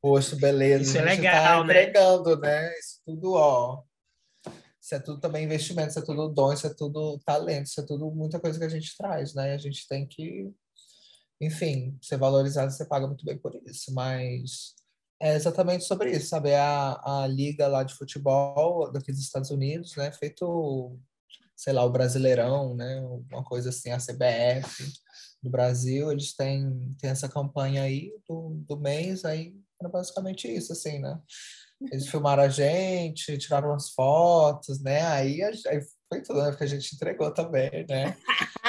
posto, 0.00 0.36
beleza. 0.36 0.82
Isso 0.82 0.98
é 0.98 1.00
tá 1.00 1.06
legal, 1.06 1.58
tá 1.60 1.64
entregando, 1.64 2.40
né? 2.40 2.62
né? 2.62 2.78
Isso 2.78 3.00
tudo, 3.04 3.32
ó, 3.34 3.82
isso 4.80 4.94
é 4.94 4.98
tudo 4.98 5.20
também 5.20 5.44
investimento, 5.44 5.90
isso 5.90 5.98
é 5.98 6.02
tudo 6.02 6.28
dom, 6.28 6.52
isso 6.52 6.66
é 6.66 6.74
tudo 6.74 7.18
talento, 7.24 7.66
isso 7.66 7.80
é 7.80 7.86
tudo 7.86 8.10
muita 8.10 8.40
coisa 8.40 8.58
que 8.58 8.64
a 8.64 8.68
gente 8.68 8.96
traz, 8.96 9.34
né? 9.34 9.52
A 9.54 9.58
gente 9.58 9.86
tem 9.86 10.06
que, 10.06 10.50
enfim, 11.40 11.96
ser 12.02 12.16
valorizado, 12.16 12.72
você 12.72 12.84
paga 12.84 13.06
muito 13.06 13.24
bem 13.24 13.38
por 13.38 13.54
isso, 13.64 13.92
mas 13.94 14.74
é 15.22 15.36
exatamente 15.36 15.84
sobre 15.84 16.10
isso, 16.10 16.26
sabe? 16.26 16.52
A, 16.52 17.22
a 17.22 17.26
liga 17.28 17.68
lá 17.68 17.84
de 17.84 17.94
futebol 17.94 18.90
daqui 18.90 19.12
dos 19.12 19.20
Estados 19.20 19.50
Unidos, 19.50 19.94
né? 19.94 20.10
Feito, 20.10 20.98
sei 21.56 21.72
lá, 21.72 21.84
o 21.84 21.90
Brasileirão, 21.90 22.74
né? 22.74 23.00
Uma 23.30 23.44
coisa 23.44 23.68
assim, 23.68 23.92
a 23.92 23.98
CBF 23.98 24.92
do 25.40 25.48
Brasil, 25.48 26.10
eles 26.10 26.34
têm, 26.34 26.92
têm 27.00 27.10
essa 27.10 27.28
campanha 27.28 27.84
aí 27.84 28.12
do, 28.28 28.64
do 28.68 28.76
mês, 28.76 29.24
aí 29.24 29.54
era 29.80 29.88
basicamente 29.88 30.52
isso, 30.52 30.72
assim, 30.72 30.98
né? 30.98 31.16
Eles 31.92 32.08
filmaram 32.08 32.42
a 32.42 32.48
gente, 32.48 33.38
tiraram 33.38 33.70
umas 33.70 33.90
fotos, 33.90 34.80
né? 34.82 35.02
Aí, 35.06 35.40
aí 35.42 35.80
foi 36.08 36.20
tudo, 36.22 36.42
né? 36.42 36.50
Porque 36.50 36.64
a 36.64 36.68
gente 36.68 36.96
entregou 36.96 37.32
também, 37.32 37.86
né? 37.88 38.16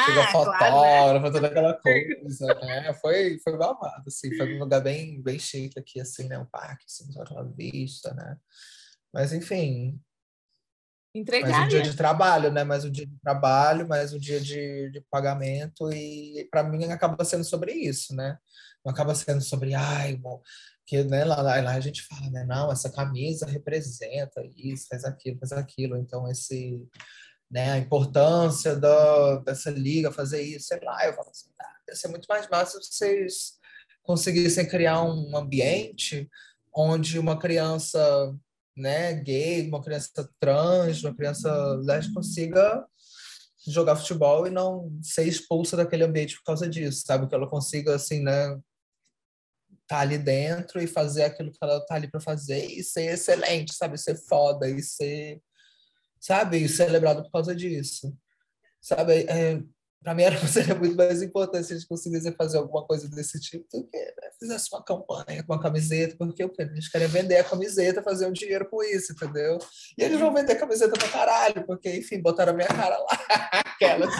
Chegou 0.05 0.23
fotógrafo, 0.27 1.31
toda 1.31 1.47
aquela 1.47 1.73
coisa, 1.73 2.47
né? 2.61 2.93
Foi, 2.95 3.39
foi 3.39 3.57
babado, 3.57 4.03
assim. 4.07 4.35
Foi 4.35 4.55
um 4.55 4.59
lugar 4.59 4.81
bem, 4.81 5.21
bem 5.21 5.39
chique 5.39 5.79
aqui, 5.79 5.99
assim, 5.99 6.27
né? 6.27 6.37
Um 6.37 6.45
parque, 6.45 6.85
assim, 6.87 7.05
uma 7.31 7.43
vista, 7.43 8.13
né? 8.13 8.37
Mas, 9.13 9.33
enfim, 9.33 9.99
Entregaria. 11.15 11.55
Mais 11.55 11.65
um 11.65 11.69
dia 11.69 11.81
de 11.83 11.95
trabalho, 11.95 12.51
né? 12.51 12.63
Mais 12.63 12.85
um 12.85 12.89
dia 12.89 13.05
de 13.05 13.19
trabalho, 13.21 13.87
mais 13.87 14.13
um 14.13 14.17
dia 14.17 14.41
de, 14.41 14.89
de 14.89 15.01
pagamento. 15.11 15.91
E 15.93 16.47
para 16.49 16.63
mim 16.63 16.85
acaba 16.85 17.23
sendo 17.23 17.43
sobre 17.43 17.71
isso, 17.71 18.15
né? 18.15 18.35
Não 18.83 18.91
acaba 18.91 19.13
sendo 19.13 19.39
sobre, 19.39 19.75
ai, 19.75 20.15
bom, 20.15 20.41
que 20.87 21.03
né, 21.03 21.23
lá, 21.23 21.41
lá 21.41 21.71
a 21.71 21.79
gente 21.79 22.01
fala, 22.01 22.31
né? 22.31 22.43
Não, 22.45 22.71
essa 22.71 22.91
camisa 22.91 23.45
representa 23.45 24.41
isso, 24.55 24.87
faz 24.89 25.05
aquilo, 25.05 25.37
faz 25.37 25.51
aquilo. 25.51 25.97
Então, 25.97 26.27
esse, 26.27 26.83
né, 27.53 27.73
a 27.73 27.77
importância 27.77 28.75
da, 28.75 29.35
dessa 29.37 29.69
liga 29.69 30.11
fazer 30.11 30.41
isso, 30.41 30.69
sei 30.69 30.79
lá, 30.81 31.05
eu 31.05 31.13
falo 31.13 31.29
assim, 31.29 31.51
ah, 31.61 31.75
ia 31.87 31.95
ser 31.95 32.07
muito 32.07 32.25
mais 32.27 32.49
massa 32.49 32.81
se 32.81 32.91
vocês 32.91 33.59
conseguissem 34.01 34.67
criar 34.67 35.03
um 35.03 35.37
ambiente 35.37 36.27
onde 36.75 37.19
uma 37.19 37.37
criança 37.37 38.35
né, 38.75 39.13
gay, 39.13 39.67
uma 39.67 39.83
criança 39.83 40.27
trans, 40.39 41.03
uma 41.03 41.15
criança 41.15 41.51
lésbica 41.83 42.15
consiga 42.15 42.87
jogar 43.67 43.97
futebol 43.97 44.47
e 44.47 44.49
não 44.49 44.91
ser 45.03 45.27
expulsa 45.27 45.77
daquele 45.77 46.03
ambiente 46.03 46.35
por 46.37 46.45
causa 46.45 46.67
disso, 46.67 47.03
sabe? 47.05 47.27
Que 47.29 47.35
ela 47.35 47.47
consiga, 47.47 47.95
assim, 47.95 48.21
né, 48.21 48.59
tá 49.87 49.99
ali 49.99 50.17
dentro 50.17 50.81
e 50.81 50.87
fazer 50.87 51.25
aquilo 51.25 51.51
que 51.51 51.59
ela 51.61 51.79
tá 51.85 51.95
ali 51.95 52.09
para 52.09 52.19
fazer 52.19 52.65
e 52.65 52.83
ser 52.83 53.13
excelente, 53.13 53.75
sabe? 53.75 53.95
Ser 53.97 54.15
foda 54.27 54.67
e 54.67 54.81
ser, 54.81 55.39
sabe? 56.23 56.57
E 56.57 56.69
celebrado 56.69 57.21
por 57.23 57.31
causa 57.31 57.53
disso, 57.53 58.15
sabe? 58.79 59.25
É, 59.27 59.61
para 60.01 60.15
mim 60.15 60.23
era, 60.23 60.37
seria 60.47 60.73
muito 60.75 60.95
mais 60.95 61.21
importante 61.21 61.67
se 61.67 61.73
a 61.73 61.77
gente 61.77 61.87
conseguisse 61.87 62.31
fazer 62.31 62.57
alguma 62.57 62.85
coisa 62.85 63.09
desse 63.09 63.41
tipo 63.41 63.65
do 63.73 63.85
que 63.85 63.97
né, 63.97 64.29
fizesse 64.39 64.69
uma 64.71 64.81
campanha 64.81 65.43
com 65.43 65.53
uma 65.53 65.61
camiseta, 65.61 66.15
porque 66.17 66.45
o 66.45 66.49
que 66.49 66.61
a 66.61 66.65
gente 66.65 66.89
queria 66.89 67.09
vender 67.09 67.37
a 67.37 67.43
camiseta, 67.43 68.01
fazer 68.01 68.25
um 68.25 68.31
dinheiro 68.31 68.69
com 68.69 68.81
isso, 68.81 69.11
entendeu? 69.11 69.59
E 69.97 70.03
eles 70.03 70.17
vão 70.17 70.33
vender 70.33 70.53
a 70.53 70.59
camiseta 70.59 70.93
pra 70.93 71.09
caralho, 71.09 71.65
porque, 71.65 71.93
enfim, 71.93 72.21
botaram 72.21 72.53
a 72.53 72.55
minha 72.55 72.69
cara 72.69 72.97
lá. 72.97 73.19
Aquelas. 73.75 74.13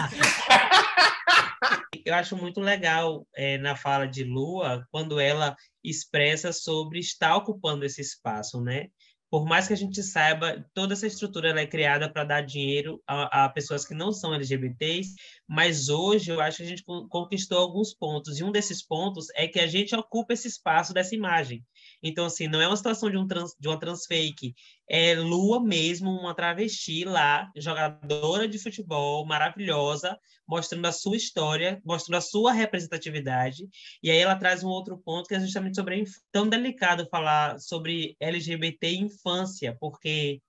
Eu 2.04 2.14
acho 2.14 2.36
muito 2.36 2.60
legal 2.60 3.26
é, 3.34 3.56
na 3.56 3.76
fala 3.76 4.06
de 4.06 4.24
Lua, 4.24 4.86
quando 4.92 5.18
ela 5.18 5.56
expressa 5.82 6.52
sobre 6.52 6.98
estar 6.98 7.34
ocupando 7.34 7.82
esse 7.82 8.02
espaço, 8.02 8.60
né? 8.60 8.88
Por 9.34 9.44
mais 9.44 9.66
que 9.66 9.72
a 9.72 9.76
gente 9.76 10.00
saiba, 10.00 10.64
toda 10.72 10.92
essa 10.92 11.08
estrutura 11.08 11.60
é 11.60 11.66
criada 11.66 12.08
para 12.08 12.22
dar 12.22 12.40
dinheiro 12.40 13.02
a, 13.04 13.46
a, 13.46 13.48
pessoas 13.48 13.84
que 13.84 13.92
não 13.92 14.12
são 14.12 14.32
LGBTs, 14.32 15.12
mas 15.44 15.88
hoje 15.88 16.30
eu 16.30 16.40
acho 16.40 16.58
que 16.58 16.62
a 16.62 16.66
gente 16.66 16.84
conquistou 16.84 17.58
alguns 17.58 17.92
pontos, 17.92 18.38
e 18.38 18.44
um 18.44 18.52
desses 18.52 18.80
pontos 18.80 19.26
é 19.34 19.48
que 19.48 19.58
a 19.58 19.66
gente 19.66 19.92
ocupa 19.92 20.34
esse 20.34 20.46
espaço 20.46 20.94
dessa 20.94 21.16
imagem. 21.16 21.64
Então, 22.06 22.26
assim, 22.26 22.46
não 22.46 22.60
é 22.60 22.68
uma 22.68 22.76
situação 22.76 23.10
de, 23.10 23.16
um 23.16 23.26
trans, 23.26 23.52
de 23.58 23.66
uma 23.66 23.80
transfake, 23.80 24.54
é 24.86 25.14
Lua 25.14 25.58
mesmo, 25.58 26.10
uma 26.10 26.34
travesti 26.34 27.02
lá, 27.02 27.50
jogadora 27.56 28.46
de 28.46 28.58
futebol, 28.58 29.24
maravilhosa, 29.24 30.18
mostrando 30.46 30.84
a 30.84 30.92
sua 30.92 31.16
história, 31.16 31.80
mostrando 31.82 32.18
a 32.18 32.20
sua 32.20 32.52
representatividade. 32.52 33.66
E 34.02 34.10
aí 34.10 34.18
ela 34.18 34.36
traz 34.36 34.62
um 34.62 34.68
outro 34.68 34.98
ponto 34.98 35.26
que 35.26 35.34
é 35.34 35.40
justamente 35.40 35.76
sobre 35.76 36.02
a 36.02 36.04
tão 36.30 36.46
delicado 36.46 37.08
falar 37.10 37.58
sobre 37.58 38.14
LGBT 38.20 38.90
e 38.90 38.98
infância, 38.98 39.74
porque 39.80 40.42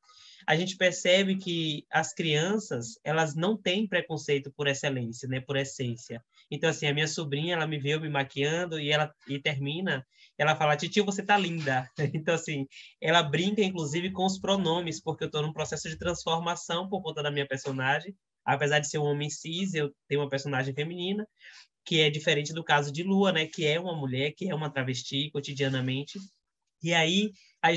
a 0.48 0.56
gente 0.56 0.78
percebe 0.78 1.38
que 1.38 1.86
as 1.90 2.14
crianças, 2.14 3.00
elas 3.04 3.34
não 3.34 3.58
têm 3.58 3.88
preconceito 3.88 4.52
por 4.52 4.68
excelência, 4.68 5.28
né, 5.28 5.40
por 5.40 5.56
essência. 5.56 6.24
Então 6.52 6.70
assim, 6.70 6.86
a 6.86 6.94
minha 6.94 7.08
sobrinha, 7.08 7.56
ela 7.56 7.66
me 7.66 7.80
viu 7.80 8.00
me 8.00 8.10
maquiando 8.10 8.80
e 8.80 8.92
ela 8.92 9.12
e 9.28 9.40
termina, 9.40 10.06
ela 10.38 10.56
fala: 10.56 10.76
"Titio, 10.78 11.06
você 11.06 11.24
tá 11.24 11.38
linda". 11.38 11.90
Então 12.16 12.34
assim, 12.36 12.66
ela 13.02 13.24
brinca 13.24 13.62
inclusive 13.62 14.12
com 14.12 14.26
os 14.26 14.40
pronomes, 14.40 15.02
porque 15.02 15.24
eu 15.24 15.28
estou 15.28 15.42
num 15.42 15.54
processo 15.54 15.90
de 15.90 15.98
transformação 15.98 16.90
por 16.90 17.02
conta 17.02 17.24
da 17.24 17.32
minha 17.32 17.48
personagem. 17.48 18.16
Apesar 18.46 18.80
de 18.80 18.90
ser 18.90 19.00
um 19.00 19.04
homem 19.06 19.30
cis, 19.30 19.74
eu 19.74 19.92
tenho 20.08 20.22
uma 20.22 20.30
personagem 20.30 20.74
feminina, 20.74 21.28
que 21.86 22.02
é 22.02 22.10
diferente 22.10 22.54
do 22.54 22.64
caso 22.64 22.92
de 22.92 23.04
Lua, 23.04 23.32
né, 23.32 23.48
que 23.48 23.66
é 23.66 23.80
uma 23.80 23.96
mulher, 23.96 24.34
que 24.38 24.50
é 24.50 24.56
uma 24.56 24.72
travesti 24.72 25.32
cotidianamente. 25.32 26.20
E 26.84 26.94
aí 26.94 27.32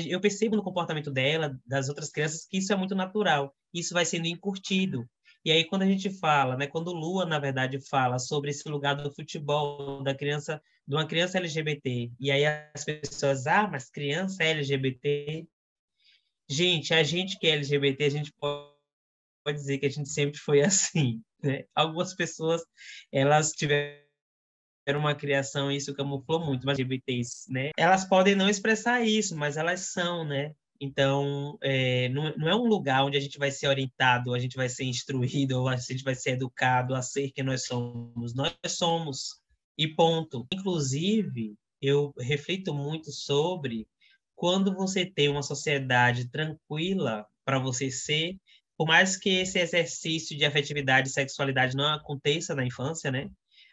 eu 0.07 0.21
percebo 0.21 0.55
no 0.55 0.63
comportamento 0.63 1.11
dela, 1.11 1.57
das 1.65 1.89
outras 1.89 2.09
crianças, 2.11 2.45
que 2.47 2.57
isso 2.59 2.71
é 2.73 2.75
muito 2.75 2.95
natural. 2.95 3.53
Isso 3.73 3.93
vai 3.93 4.05
sendo 4.05 4.27
encurtido. 4.27 5.05
E 5.43 5.51
aí, 5.51 5.63
quando 5.63 5.83
a 5.83 5.85
gente 5.85 6.09
fala, 6.09 6.57
né, 6.57 6.67
quando 6.67 6.91
Lua, 6.91 7.25
na 7.25 7.39
verdade, 7.39 7.79
fala 7.79 8.19
sobre 8.19 8.49
esse 8.51 8.67
lugar 8.67 8.95
do 8.95 9.11
futebol, 9.11 10.03
da 10.03 10.13
criança, 10.13 10.61
de 10.85 10.95
uma 10.95 11.07
criança 11.07 11.37
LGBT, 11.37 12.11
e 12.19 12.29
aí 12.29 12.45
as 12.45 12.83
pessoas, 12.83 13.47
ah, 13.47 13.67
mas 13.67 13.89
criança 13.89 14.43
é 14.43 14.51
LGBT. 14.51 15.47
Gente, 16.49 16.93
a 16.93 17.03
gente 17.03 17.39
que 17.39 17.47
é 17.47 17.51
LGBT, 17.51 18.03
a 18.03 18.09
gente 18.09 18.33
pode 18.33 18.73
dizer 19.57 19.77
que 19.77 19.85
a 19.85 19.89
gente 19.89 20.09
sempre 20.09 20.37
foi 20.37 20.61
assim. 20.61 21.21
Né? 21.41 21.63
Algumas 21.73 22.13
pessoas, 22.13 22.61
elas 23.11 23.51
tiveram 23.51 23.99
uma 24.97 25.15
criação, 25.15 25.71
isso 25.71 25.93
camuflou 25.93 26.43
muito, 26.45 26.65
mas 26.65 26.77
LGBTs, 26.77 27.51
né? 27.51 27.71
Elas 27.77 28.03
podem 28.05 28.35
não 28.35 28.49
expressar 28.49 29.01
isso, 29.01 29.37
mas 29.37 29.55
elas 29.55 29.91
são, 29.91 30.25
né? 30.25 30.53
Então, 30.81 31.57
é, 31.61 32.07
não, 32.09 32.33
não, 32.37 32.47
é 32.49 32.55
um 32.55 32.65
lugar 32.65 33.03
onde 33.03 33.17
a 33.17 33.19
gente 33.19 33.37
vai 33.37 33.51
ser 33.51 33.67
orientado, 33.67 34.33
a 34.33 34.39
gente 34.39 34.55
vai 34.55 34.69
ser 34.69 34.85
instruído, 34.85 35.59
ou 35.59 35.67
a 35.67 35.75
gente 35.75 36.03
vai 36.03 36.15
ser 36.15 36.31
educado 36.31 36.95
a 36.95 37.01
ser 37.01 37.31
quem 37.31 37.43
nós 37.43 37.65
somos. 37.65 38.33
Nós 38.33 38.53
somos, 38.67 39.41
e 39.77 39.87
ponto. 39.87 40.47
Inclusive, 40.53 41.55
eu 41.81 42.13
reflito 42.17 42.73
muito 42.73 43.11
sobre 43.11 43.87
quando 44.35 44.73
você 44.73 45.05
tem 45.05 45.27
uma 45.27 45.43
sociedade 45.43 46.29
tranquila 46.29 47.25
para 47.43 47.59
você 47.59 47.91
ser, 47.91 48.37
por 48.77 48.87
mais 48.87 49.17
que 49.17 49.29
esse 49.29 49.59
exercício 49.59 50.37
de 50.37 50.45
afetividade 50.45 51.09
e 51.09 51.11
sexualidade 51.11 51.75
não 51.75 51.93
aconteça 51.93 52.55
na 52.55 52.65
infância, 52.65 53.11
né? 53.11 53.29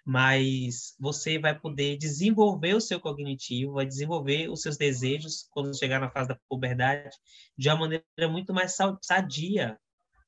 Mas 0.07 0.95
você 1.01 1.37
vai 1.37 1.59
poder 1.59 1.97
desenvolver 1.97 2.75
o 2.75 2.81
seu 2.81 3.01
cognitivo, 3.01 3.73
vai 3.73 3.85
desenvolver 3.85 4.49
os 4.49 4.63
seus 4.63 4.77
desejos 4.77 5.49
quando 5.51 5.77
chegar 5.77 6.01
na 6.01 6.09
fase 6.09 6.29
da 6.29 6.39
puberdade 6.49 7.11
de 7.59 7.69
uma 7.69 7.81
maneira 7.81 8.29
muito 8.31 8.55
mais 8.55 8.77
sadia, 9.03 9.77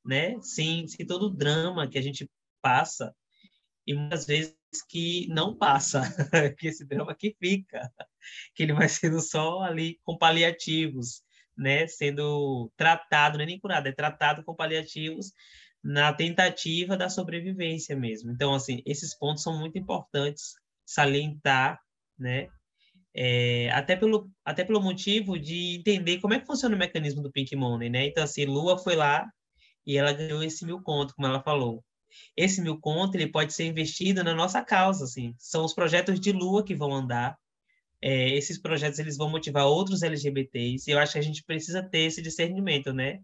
né? 0.05 0.37
Sem, 0.41 0.88
sem 0.88 1.07
todo 1.07 1.27
o 1.27 1.31
drama 1.31 1.87
que 1.87 1.97
a 1.97 2.03
gente 2.03 2.29
passa 2.61 3.14
e 3.87 3.95
muitas 3.95 4.27
vezes 4.27 4.57
que 4.88 5.29
não 5.29 5.57
passa, 5.57 6.03
que 6.59 6.67
esse 6.67 6.85
drama 6.85 7.14
que 7.14 7.37
fica, 7.41 7.88
que 8.57 8.64
ele 8.64 8.73
vai 8.73 8.88
sendo 8.88 9.21
só 9.21 9.61
ali 9.62 10.01
com 10.03 10.19
paliativos, 10.19 11.23
né? 11.57 11.87
Sendo 11.87 12.69
tratado, 12.77 13.38
não 13.38 13.45
é 13.45 13.47
nem 13.47 13.61
curado, 13.61 13.87
é 13.87 13.93
tratado 13.93 14.43
com 14.43 14.57
paliativos 14.57 15.33
na 15.83 16.12
tentativa 16.12 16.97
da 16.97 17.09
sobrevivência 17.09 17.97
mesmo. 17.97 18.31
Então, 18.31 18.55
assim, 18.55 18.83
esses 18.85 19.17
pontos 19.17 19.43
são 19.43 19.59
muito 19.59 19.79
importantes 19.79 20.55
salientar, 20.85 21.81
né? 22.19 22.49
É, 23.14 23.71
até, 23.71 23.97
pelo, 23.97 24.31
até 24.45 24.64
pelo 24.64 24.81
motivo 24.81 25.38
de 25.38 25.77
entender 25.77 26.21
como 26.21 26.35
é 26.35 26.41
que 26.41 26.47
funciona 26.47 26.75
o 26.75 26.79
mecanismo 26.79 27.23
do 27.23 27.33
Pink 27.33 27.55
Money, 27.57 27.91
né? 27.91 28.07
Então, 28.07 28.23
assim, 28.23 28.45
Lua 28.45 28.79
foi 28.79 28.97
lá 28.97 29.27
e 29.87 29.97
ela 29.97 30.12
ganhou 30.12 30.43
esse 30.43 30.64
mil 30.64 30.81
conto, 30.83 31.14
como 31.14 31.27
ela 31.27 31.43
falou. 31.43 31.85
Esse 32.37 32.61
mil 32.61 32.79
conto, 32.79 33.17
ele 33.17 33.29
pode 33.29 33.53
ser 33.53 33.64
investido 33.67 34.23
na 34.23 34.35
nossa 34.35 34.62
causa, 34.62 35.05
assim. 35.05 35.35
São 35.38 35.64
os 35.64 35.75
projetos 35.75 36.21
de 36.21 36.33
Lua 36.33 36.64
que 36.64 36.75
vão 36.75 36.93
andar. 36.93 37.37
É, 38.01 38.31
esses 38.37 38.59
projetos, 38.59 38.99
eles 38.99 39.17
vão 39.17 39.29
motivar 39.31 39.67
outros 39.67 40.03
LGBTs 40.03 40.88
e 40.88 40.93
eu 40.93 40.99
acho 40.99 41.14
que 41.14 41.19
a 41.19 41.23
gente 41.23 41.43
precisa 41.45 41.83
ter 41.83 42.01
esse 42.01 42.23
discernimento, 42.23 42.93
né? 42.93 43.21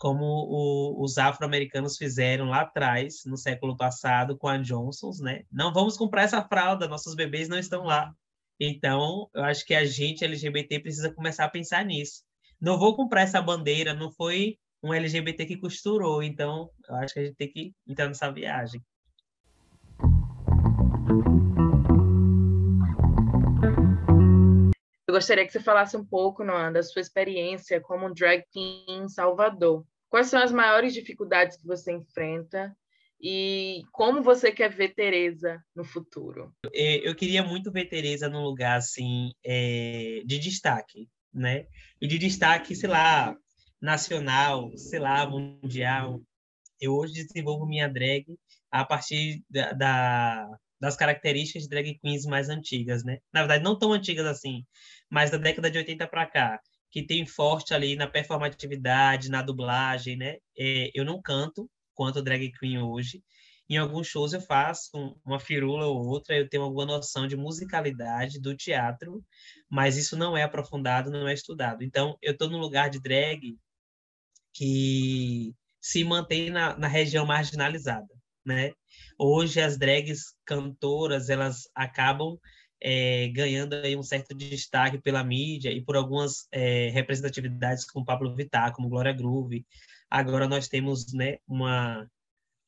Como 0.00 0.24
o, 0.24 1.04
os 1.04 1.18
afro-americanos 1.18 1.98
fizeram 1.98 2.46
lá 2.46 2.62
atrás, 2.62 3.22
no 3.26 3.36
século 3.36 3.76
passado, 3.76 4.34
com 4.34 4.48
a 4.48 4.56
Johnson's, 4.56 5.20
né? 5.20 5.44
Não 5.52 5.74
vamos 5.74 5.98
comprar 5.98 6.22
essa 6.22 6.42
fralda, 6.42 6.88
nossos 6.88 7.14
bebês 7.14 7.50
não 7.50 7.58
estão 7.58 7.84
lá. 7.84 8.10
Então, 8.58 9.28
eu 9.34 9.44
acho 9.44 9.62
que 9.62 9.74
a 9.74 9.84
gente, 9.84 10.24
LGBT, 10.24 10.80
precisa 10.80 11.12
começar 11.12 11.44
a 11.44 11.50
pensar 11.50 11.84
nisso. 11.84 12.22
Não 12.58 12.78
vou 12.78 12.96
comprar 12.96 13.20
essa 13.20 13.42
bandeira, 13.42 13.92
não 13.92 14.10
foi 14.10 14.58
um 14.82 14.94
LGBT 14.94 15.44
que 15.44 15.58
costurou, 15.58 16.22
então 16.22 16.70
eu 16.88 16.94
acho 16.96 17.12
que 17.12 17.20
a 17.20 17.24
gente 17.26 17.36
tem 17.36 17.52
que 17.52 17.74
entrar 17.86 18.08
nessa 18.08 18.32
viagem. 18.32 18.82
Eu 25.06 25.12
gostaria 25.12 25.44
que 25.44 25.52
você 25.52 25.60
falasse 25.60 25.94
um 25.94 26.06
pouco, 26.06 26.42
Noah, 26.42 26.70
da 26.70 26.82
sua 26.82 27.02
experiência 27.02 27.82
como 27.82 28.14
drag 28.14 28.44
queen 28.50 28.84
em 28.88 29.08
Salvador. 29.08 29.84
Quais 30.10 30.26
são 30.26 30.42
as 30.42 30.50
maiores 30.50 30.92
dificuldades 30.92 31.56
que 31.56 31.66
você 31.66 31.92
enfrenta 31.92 32.76
e 33.22 33.82
como 33.92 34.22
você 34.22 34.50
quer 34.50 34.68
ver 34.68 34.94
Teresa 34.94 35.62
no 35.74 35.84
futuro? 35.84 36.52
É, 36.74 37.08
eu 37.08 37.14
queria 37.14 37.44
muito 37.44 37.70
ver 37.70 37.86
Teresa 37.86 38.28
num 38.28 38.42
lugar 38.42 38.76
assim 38.76 39.30
é, 39.44 40.22
de 40.26 40.38
destaque, 40.38 41.08
né? 41.32 41.66
E 42.00 42.08
de 42.08 42.18
destaque, 42.18 42.74
sei 42.74 42.88
lá, 42.88 43.36
nacional, 43.80 44.76
sei 44.76 44.98
lá, 44.98 45.28
mundial. 45.28 46.20
Eu 46.80 46.94
hoje 46.94 47.24
desenvolvo 47.24 47.64
minha 47.64 47.88
drag 47.88 48.26
a 48.70 48.84
partir 48.84 49.44
da, 49.48 49.72
da 49.72 50.48
das 50.80 50.96
características 50.96 51.64
de 51.64 51.68
drag 51.68 51.98
queens 51.98 52.24
mais 52.24 52.48
antigas, 52.48 53.04
né? 53.04 53.18
Na 53.32 53.40
verdade, 53.40 53.62
não 53.62 53.78
tão 53.78 53.92
antigas 53.92 54.24
assim, 54.26 54.64
mas 55.10 55.30
da 55.30 55.36
década 55.36 55.70
de 55.70 55.76
80 55.76 56.08
para 56.08 56.26
cá. 56.26 56.58
Que 56.90 57.02
tem 57.02 57.26
forte 57.26 57.72
ali 57.72 57.96
na 57.96 58.06
performatividade, 58.06 59.30
na 59.30 59.42
dublagem, 59.42 60.16
né? 60.16 60.38
É, 60.58 60.90
eu 60.94 61.04
não 61.04 61.22
canto 61.22 61.70
quanto 61.94 62.22
drag 62.22 62.50
queen 62.52 62.78
hoje. 62.78 63.22
Em 63.68 63.76
alguns 63.76 64.08
shows 64.08 64.32
eu 64.32 64.40
faço 64.40 64.90
uma 65.24 65.38
firula 65.38 65.86
ou 65.86 66.04
outra, 66.04 66.36
eu 66.36 66.48
tenho 66.48 66.64
alguma 66.64 66.84
noção 66.84 67.28
de 67.28 67.36
musicalidade 67.36 68.40
do 68.40 68.56
teatro, 68.56 69.24
mas 69.68 69.96
isso 69.96 70.16
não 70.16 70.36
é 70.36 70.42
aprofundado, 70.42 71.10
não 71.10 71.28
é 71.28 71.34
estudado. 71.34 71.84
Então, 71.84 72.18
eu 72.20 72.32
estou 72.32 72.50
num 72.50 72.58
lugar 72.58 72.90
de 72.90 73.00
drag 73.00 73.56
que 74.52 75.54
se 75.80 76.02
mantém 76.02 76.50
na, 76.50 76.76
na 76.76 76.88
região 76.88 77.24
marginalizada, 77.24 78.12
né? 78.44 78.72
Hoje 79.16 79.60
as 79.60 79.78
drags 79.78 80.34
cantoras, 80.44 81.30
elas 81.30 81.68
acabam 81.74 82.36
é, 82.82 83.28
ganhando 83.28 83.74
aí 83.74 83.96
um 83.96 84.02
certo 84.02 84.34
destaque 84.34 84.98
pela 84.98 85.22
mídia 85.22 85.70
e 85.70 85.82
por 85.82 85.96
algumas 85.96 86.48
é, 86.50 86.88
representatividades 86.90 87.84
como 87.84 88.04
Pablo 88.04 88.34
Vittar, 88.34 88.72
como 88.72 88.88
Glória 88.88 89.12
Groove. 89.12 89.66
Agora 90.10 90.48
nós 90.48 90.68
temos 90.68 91.12
né, 91.12 91.38
uma 91.46 92.08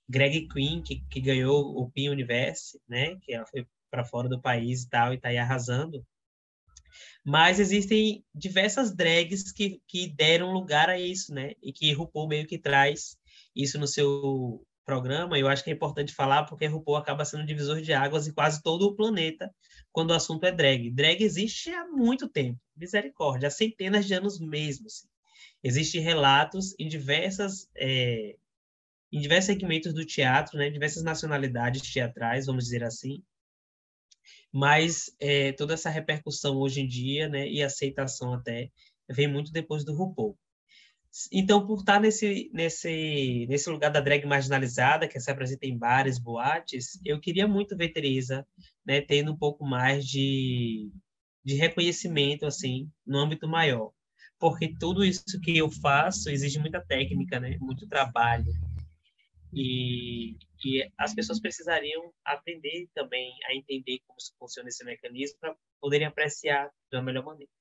Greg 0.09 0.47
Queen, 0.49 0.83
que, 0.83 1.03
que 1.09 1.21
ganhou 1.21 1.77
o 1.77 1.91
Pin 1.91 2.09
Universe, 2.09 2.79
né, 2.89 3.17
que 3.23 3.33
ela 3.33 3.47
foi 3.47 3.67
para 3.91 4.05
fora 4.05 4.29
do 4.29 4.41
país 4.41 4.83
e 4.83 4.89
tal, 4.89 5.13
e 5.13 5.17
está 5.17 5.29
aí 5.29 5.39
arrasando. 5.39 6.05
Mas 7.25 7.61
existem 7.61 8.25
diversas 8.35 8.95
drags 8.95 9.53
que, 9.53 9.81
que 9.87 10.09
deram 10.09 10.53
lugar 10.53 10.91
a 10.91 10.99
isso, 10.99 11.33
né? 11.33 11.53
E 11.63 11.73
que 11.73 11.93
RuPaul 11.93 12.27
meio 12.27 12.47
que 12.47 12.59
traz 12.59 13.17
isso 13.55 13.79
no 13.79 13.87
seu 13.87 14.67
programa. 14.85 15.39
Eu 15.39 15.49
acho 15.49 15.63
que 15.63 15.71
é 15.71 15.73
importante 15.73 16.13
falar 16.13 16.45
porque 16.45 16.67
RuPaul 16.67 16.97
acaba 16.97 17.25
sendo 17.25 17.47
divisor 17.47 17.81
de 17.81 17.93
águas 17.93 18.27
em 18.27 18.33
quase 18.33 18.63
todo 18.63 18.83
o 18.87 18.97
planeta 18.97 19.55
quando 19.93 20.11
o 20.11 20.15
assunto 20.15 20.45
é 20.45 20.53
drag. 20.53 20.91
Drag 20.91 21.23
existe 21.23 21.71
há 21.71 21.87
muito 21.87 22.29
tempo, 22.29 22.59
misericórdia, 22.77 23.49
há 23.49 23.51
centenas 23.51 24.07
de 24.07 24.15
anos 24.15 24.41
mesmo. 24.41 24.87
Assim. 24.87 25.07
Existem 25.63 26.01
relatos 26.01 26.75
em 26.79 26.89
diversas 26.89 27.69
é, 27.77 28.37
em 29.13 29.21
diversos 29.21 29.47
segmentos 29.47 29.93
do 29.93 30.07
teatro, 30.07 30.57
né, 30.57 30.71
diversas 30.71 31.03
nacionalidades 31.03 31.83
teatrais, 31.93 32.47
vamos 32.47 32.65
dizer 32.65 32.83
assim, 32.83 33.23
mas 34.51 35.15
é, 35.21 35.53
toda 35.53 35.75
essa 35.75 35.91
repercussão 35.91 36.57
hoje 36.57 36.81
em 36.81 36.89
dia, 36.89 37.29
né, 37.29 37.47
e 37.47 37.63
aceitação 37.63 38.33
até, 38.33 38.71
vem 39.09 39.29
muito 39.29 39.53
depois 39.53 39.85
do 39.85 39.95
RuPaul. 39.95 40.39
Então, 41.31 41.67
por 41.67 41.81
estar 41.81 42.01
nesse, 42.01 42.51
nesse, 42.55 43.47
nesse 43.47 43.69
lugar 43.69 43.91
da 43.91 44.01
drag 44.01 44.25
marginalizada, 44.25 45.07
que 45.07 45.21
se 45.21 45.31
apresenta 45.31 45.67
em 45.67 45.77
bares, 45.77 46.19
boates, 46.19 46.99
eu 47.05 47.21
queria 47.21 47.47
muito 47.47 47.77
ver 47.77 47.91
Teresa 47.91 48.47
né, 48.85 49.01
tendo 49.03 49.33
um 49.33 49.37
pouco 49.37 49.65
mais 49.65 50.07
de, 50.07 50.91
de 51.45 51.55
reconhecimento, 51.55 52.47
assim, 52.47 52.91
no 53.07 53.19
âmbito 53.19 53.47
maior. 53.47 53.93
Porque 54.39 54.75
tudo 54.79 55.05
isso 55.05 55.39
que 55.43 55.57
eu 55.57 55.71
faço 55.71 56.31
exige 56.31 56.59
muita 56.59 56.81
técnica, 56.81 57.39
né, 57.39 57.59
muito 57.61 57.87
trabalho. 57.87 58.47
E, 59.53 60.35
e 60.65 60.91
as 60.99 61.15
pessoas 61.15 61.39
precisariam 61.39 62.11
aprender 62.25 62.89
também 62.95 63.31
a 63.47 63.55
entender 63.55 64.01
como 64.07 64.19
funciona 64.39 64.71
esse 64.71 64.83
mecanismo 64.83 65.39
para 65.39 65.55
poderem 65.79 66.07
apreciar 66.07 66.71
da 66.91 67.03
melhor 67.03 67.25
maneira. 67.25 67.53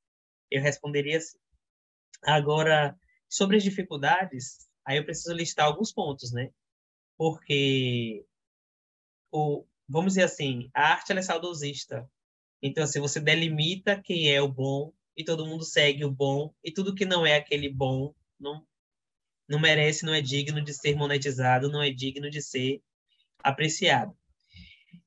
Eu 0.49 0.61
responderia 0.61 1.17
assim. 1.17 1.37
Agora, 2.23 2.97
Sobre 3.31 3.55
as 3.55 3.63
dificuldades, 3.63 4.67
aí 4.85 4.97
eu 4.97 5.05
preciso 5.05 5.33
listar 5.33 5.65
alguns 5.65 5.93
pontos, 5.93 6.33
né? 6.33 6.51
Porque, 7.17 8.25
o, 9.31 9.65
vamos 9.87 10.13
dizer 10.13 10.23
assim, 10.23 10.69
a 10.73 10.89
arte 10.91 11.13
é 11.13 11.21
saudosista. 11.21 12.05
Então, 12.61 12.83
assim, 12.83 12.99
você 12.99 13.21
delimita 13.21 14.01
quem 14.01 14.29
é 14.29 14.41
o 14.41 14.51
bom 14.51 14.91
e 15.15 15.23
todo 15.23 15.45
mundo 15.45 15.63
segue 15.63 16.03
o 16.03 16.11
bom 16.11 16.53
e 16.61 16.73
tudo 16.73 16.93
que 16.93 17.05
não 17.05 17.25
é 17.25 17.37
aquele 17.37 17.69
bom 17.69 18.13
não, 18.37 18.67
não 19.47 19.59
merece, 19.59 20.05
não 20.05 20.13
é 20.13 20.21
digno 20.21 20.61
de 20.61 20.73
ser 20.73 20.97
monetizado, 20.97 21.71
não 21.71 21.81
é 21.81 21.89
digno 21.89 22.29
de 22.29 22.41
ser 22.41 22.83
apreciado. 23.41 24.13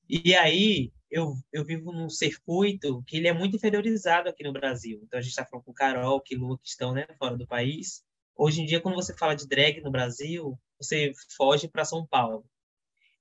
E 0.08 0.34
aí, 0.34 0.90
eu, 1.10 1.34
eu 1.52 1.62
vivo 1.62 1.92
num 1.92 2.08
circuito 2.08 3.02
que 3.06 3.18
ele 3.18 3.28
é 3.28 3.34
muito 3.34 3.56
inferiorizado 3.56 4.30
aqui 4.30 4.42
no 4.42 4.52
Brasil. 4.52 5.00
Então, 5.02 5.18
a 5.18 5.22
gente 5.22 5.30
está 5.30 5.44
falando 5.44 5.66
com 5.66 5.74
Carol, 5.74 6.22
que 6.22 6.34
Lu, 6.34 6.56
que 6.56 6.68
estão 6.68 6.94
né, 6.94 7.06
fora 7.18 7.36
do 7.36 7.46
país. 7.46 8.02
Hoje 8.36 8.62
em 8.62 8.66
dia, 8.66 8.80
quando 8.80 8.96
você 8.96 9.16
fala 9.16 9.34
de 9.34 9.46
drag 9.46 9.80
no 9.80 9.90
Brasil, 9.90 10.58
você 10.78 11.12
foge 11.36 11.68
para 11.68 11.84
São 11.84 12.06
Paulo. 12.06 12.44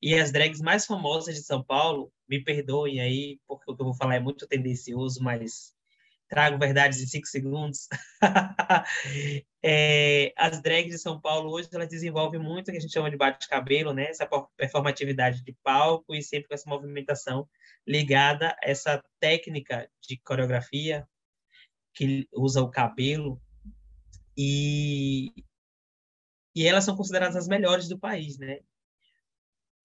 E 0.02 0.16
as 0.16 0.32
drags 0.32 0.60
mais 0.60 0.86
famosas 0.86 1.36
de 1.36 1.44
São 1.44 1.64
Paulo, 1.64 2.12
me 2.28 2.44
perdoem 2.44 3.00
aí, 3.00 3.40
porque 3.48 3.72
o 3.72 3.76
que 3.76 3.82
eu 3.82 3.86
vou 3.86 3.96
falar 3.96 4.16
é 4.16 4.20
muito 4.20 4.48
tendencioso, 4.48 5.24
mas 5.24 5.74
trago 6.28 6.58
verdades 6.58 7.00
em 7.00 7.06
cinco 7.06 7.28
segundos. 7.28 7.88
é, 9.64 10.34
as 10.36 10.62
drags 10.62 10.92
de 10.92 10.98
São 10.98 11.22
Paulo 11.22 11.52
hoje 11.52 11.70
elas 11.72 11.88
desenvolvem 11.88 12.40
muito 12.40 12.68
o 12.68 12.72
que 12.72 12.78
a 12.78 12.82
gente 12.82 12.92
chama 12.92 13.12
de 13.12 13.18
bate-cabelo, 13.18 13.94
né? 13.94 14.06
Essa 14.06 14.28
performatividade 14.58 15.44
de 15.44 15.54
palco 15.64 16.16
e 16.16 16.24
sempre 16.24 16.48
com 16.48 16.56
essa 16.56 16.70
movimentação 16.70 17.48
ligada 17.88 18.50
a 18.50 18.58
essa 18.64 19.04
técnica 19.20 19.88
de 20.02 20.18
coreografia 20.18 21.08
que 21.94 22.28
usa 22.34 22.64
o 22.64 22.72
cabelo 22.72 23.40
e, 24.38 25.32
e 26.56 26.66
elas 26.68 26.84
são 26.84 26.96
consideradas 26.96 27.36
as 27.36 27.48
melhores 27.48 27.88
do 27.88 27.98
país, 27.98 28.38
né? 28.38 28.60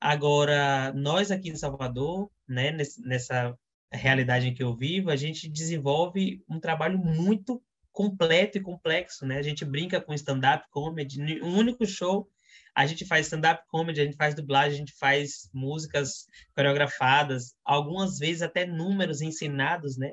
Agora, 0.00 0.92
nós 0.92 1.30
aqui 1.30 1.50
em 1.50 1.56
Salvador, 1.56 2.30
né, 2.46 2.76
nessa 3.04 3.58
realidade 3.92 4.46
em 4.46 4.54
que 4.54 4.62
eu 4.62 4.76
vivo, 4.76 5.11
a 5.11 5.16
gente 5.16 5.48
desenvolve 5.48 6.44
um 6.48 6.61
trabalho 6.61 6.98
muito 6.98 7.62
completo 7.90 8.58
e 8.58 8.62
complexo, 8.62 9.26
né? 9.26 9.38
A 9.38 9.42
gente 9.42 9.64
brinca 9.64 10.00
com 10.00 10.14
stand-up 10.14 10.66
comedy, 10.70 11.42
um 11.42 11.56
único 11.56 11.84
show 11.84 12.30
a 12.78 12.87
gente 12.87 13.04
faz 13.04 13.26
stand-up 13.26 13.64
comedy, 13.66 14.00
a 14.00 14.04
gente 14.04 14.16
faz 14.16 14.37
dublagem, 14.37 14.74
a 14.74 14.78
gente 14.78 14.92
faz 14.92 15.50
músicas 15.52 16.26
coreografadas, 16.54 17.52
algumas 17.64 18.18
vezes 18.20 18.40
até 18.40 18.64
números 18.64 19.20
ensinados, 19.20 19.96
né? 19.96 20.12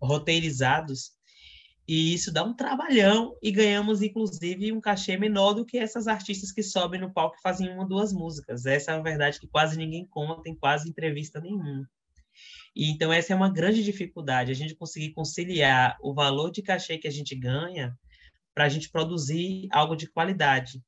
Roteirizados. 0.00 1.15
E 1.88 2.12
isso 2.12 2.32
dá 2.32 2.42
um 2.42 2.52
trabalhão 2.52 3.36
e 3.40 3.52
ganhamos, 3.52 4.02
inclusive, 4.02 4.72
um 4.72 4.80
cachê 4.80 5.16
menor 5.16 5.52
do 5.52 5.64
que 5.64 5.78
essas 5.78 6.08
artistas 6.08 6.50
que 6.50 6.62
sobem 6.62 7.00
no 7.00 7.12
palco 7.12 7.36
e 7.38 7.42
fazem 7.42 7.68
uma 7.68 7.82
ou 7.82 7.88
duas 7.88 8.12
músicas. 8.12 8.66
Essa 8.66 8.90
é 8.90 8.94
a 8.94 9.00
verdade 9.00 9.38
que 9.38 9.46
quase 9.46 9.78
ninguém 9.78 10.04
conta 10.04 10.48
em 10.48 10.54
quase 10.54 10.88
entrevista 10.88 11.40
nenhuma. 11.40 11.88
E, 12.74 12.90
então, 12.90 13.12
essa 13.12 13.32
é 13.32 13.36
uma 13.36 13.50
grande 13.50 13.84
dificuldade, 13.84 14.50
a 14.50 14.54
gente 14.54 14.74
conseguir 14.74 15.12
conciliar 15.12 15.96
o 16.02 16.12
valor 16.12 16.50
de 16.50 16.60
cachê 16.60 16.98
que 16.98 17.08
a 17.08 17.10
gente 17.10 17.34
ganha 17.34 17.96
para 18.52 18.64
a 18.64 18.68
gente 18.68 18.90
produzir 18.90 19.68
algo 19.70 19.94
de 19.94 20.08
qualidade. 20.08 20.82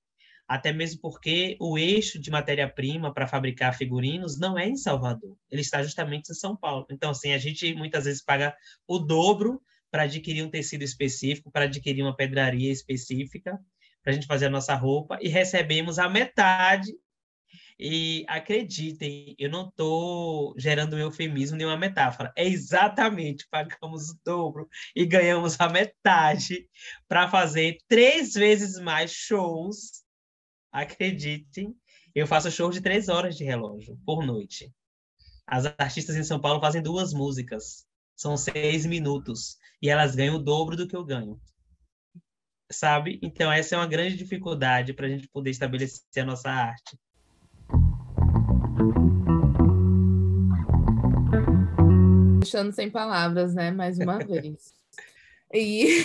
Até 0.49 0.73
mesmo 0.73 1.01
porque 1.01 1.57
o 1.61 1.79
eixo 1.79 2.19
de 2.19 2.31
matéria-prima 2.31 3.13
para 3.13 3.27
fabricar 3.27 3.77
figurinos 3.77 4.39
não 4.39 4.59
é 4.59 4.67
em 4.67 4.77
Salvador, 4.77 5.37
ele 5.51 5.61
está 5.61 5.83
justamente 5.83 6.31
em 6.31 6.35
São 6.35 6.57
Paulo. 6.57 6.87
Então, 6.91 7.11
assim, 7.11 7.33
a 7.33 7.39
gente 7.39 7.75
muitas 7.75 8.07
vezes 8.07 8.25
paga 8.25 8.57
o 8.87 8.99
dobro 8.99 9.63
para 9.91 10.05
adquirir 10.05 10.43
um 10.43 10.51
tecido 10.51 10.83
específico, 10.83 11.51
para 11.51 11.65
adquirir 11.65 12.03
uma 12.03 12.17
pedraria 12.17 12.71
específica, 12.73 13.59
para 14.03 14.13
a 14.13 14.15
gente 14.15 14.27
fazer 14.27 14.47
a 14.47 14.51
nossa 14.51 14.75
roupa, 14.75 15.19
e 15.21 15.29
recebemos 15.29 15.99
a 15.99 16.09
metade. 16.09 16.93
E 17.81 18.25
acreditem, 18.27 19.37
eu 19.39 19.49
não 19.49 19.69
estou 19.69 20.53
gerando 20.59 20.97
um 20.97 20.99
eufemismo 20.99 21.57
nem 21.57 21.65
uma 21.65 21.77
metáfora. 21.77 22.33
É 22.37 22.45
exatamente, 22.45 23.47
pagamos 23.49 24.11
o 24.11 24.21
dobro 24.25 24.69
e 24.97 25.07
ganhamos 25.07 25.59
a 25.61 25.69
metade 25.69 26.69
para 27.07 27.29
fazer 27.29 27.79
três 27.87 28.35
vezes 28.35 28.81
mais 28.81 29.13
shows. 29.13 30.03
Acreditem, 30.73 31.73
eu 32.15 32.27
faço 32.27 32.51
show 32.51 32.69
de 32.71 32.81
três 32.81 33.09
horas 33.09 33.37
de 33.37 33.45
relógio 33.45 33.97
por 34.05 34.27
noite. 34.27 34.73
As 35.47 35.65
artistas 35.79 36.17
em 36.17 36.25
São 36.25 36.41
Paulo 36.41 36.61
fazem 36.61 36.83
duas 36.83 37.13
músicas 37.13 37.88
são 38.19 38.37
seis 38.37 38.85
minutos 38.85 39.57
e 39.81 39.89
elas 39.89 40.17
ganham 40.17 40.35
o 40.35 40.43
dobro 40.43 40.77
do 40.77 40.89
que 40.89 40.97
eu 40.97 41.05
ganho. 41.05 41.41
Sabe? 42.71 43.21
Então, 43.23 43.51
essa 43.51 43.77
é 43.77 43.79
uma 43.79 43.87
grande 43.87 44.17
dificuldade 44.17 44.93
para 44.93 45.07
a 45.07 45.09
gente 45.09 45.29
poder 45.29 45.51
estabelecer 45.51 46.23
a 46.23 46.27
nossa 46.27 46.51
arte. 46.51 46.99
Deixando 52.41 52.73
sem 52.73 52.91
palavras, 52.91 53.55
né? 53.55 53.71
Mais 53.71 53.99
uma 53.99 54.19
vez. 54.27 54.75
E 55.55 56.05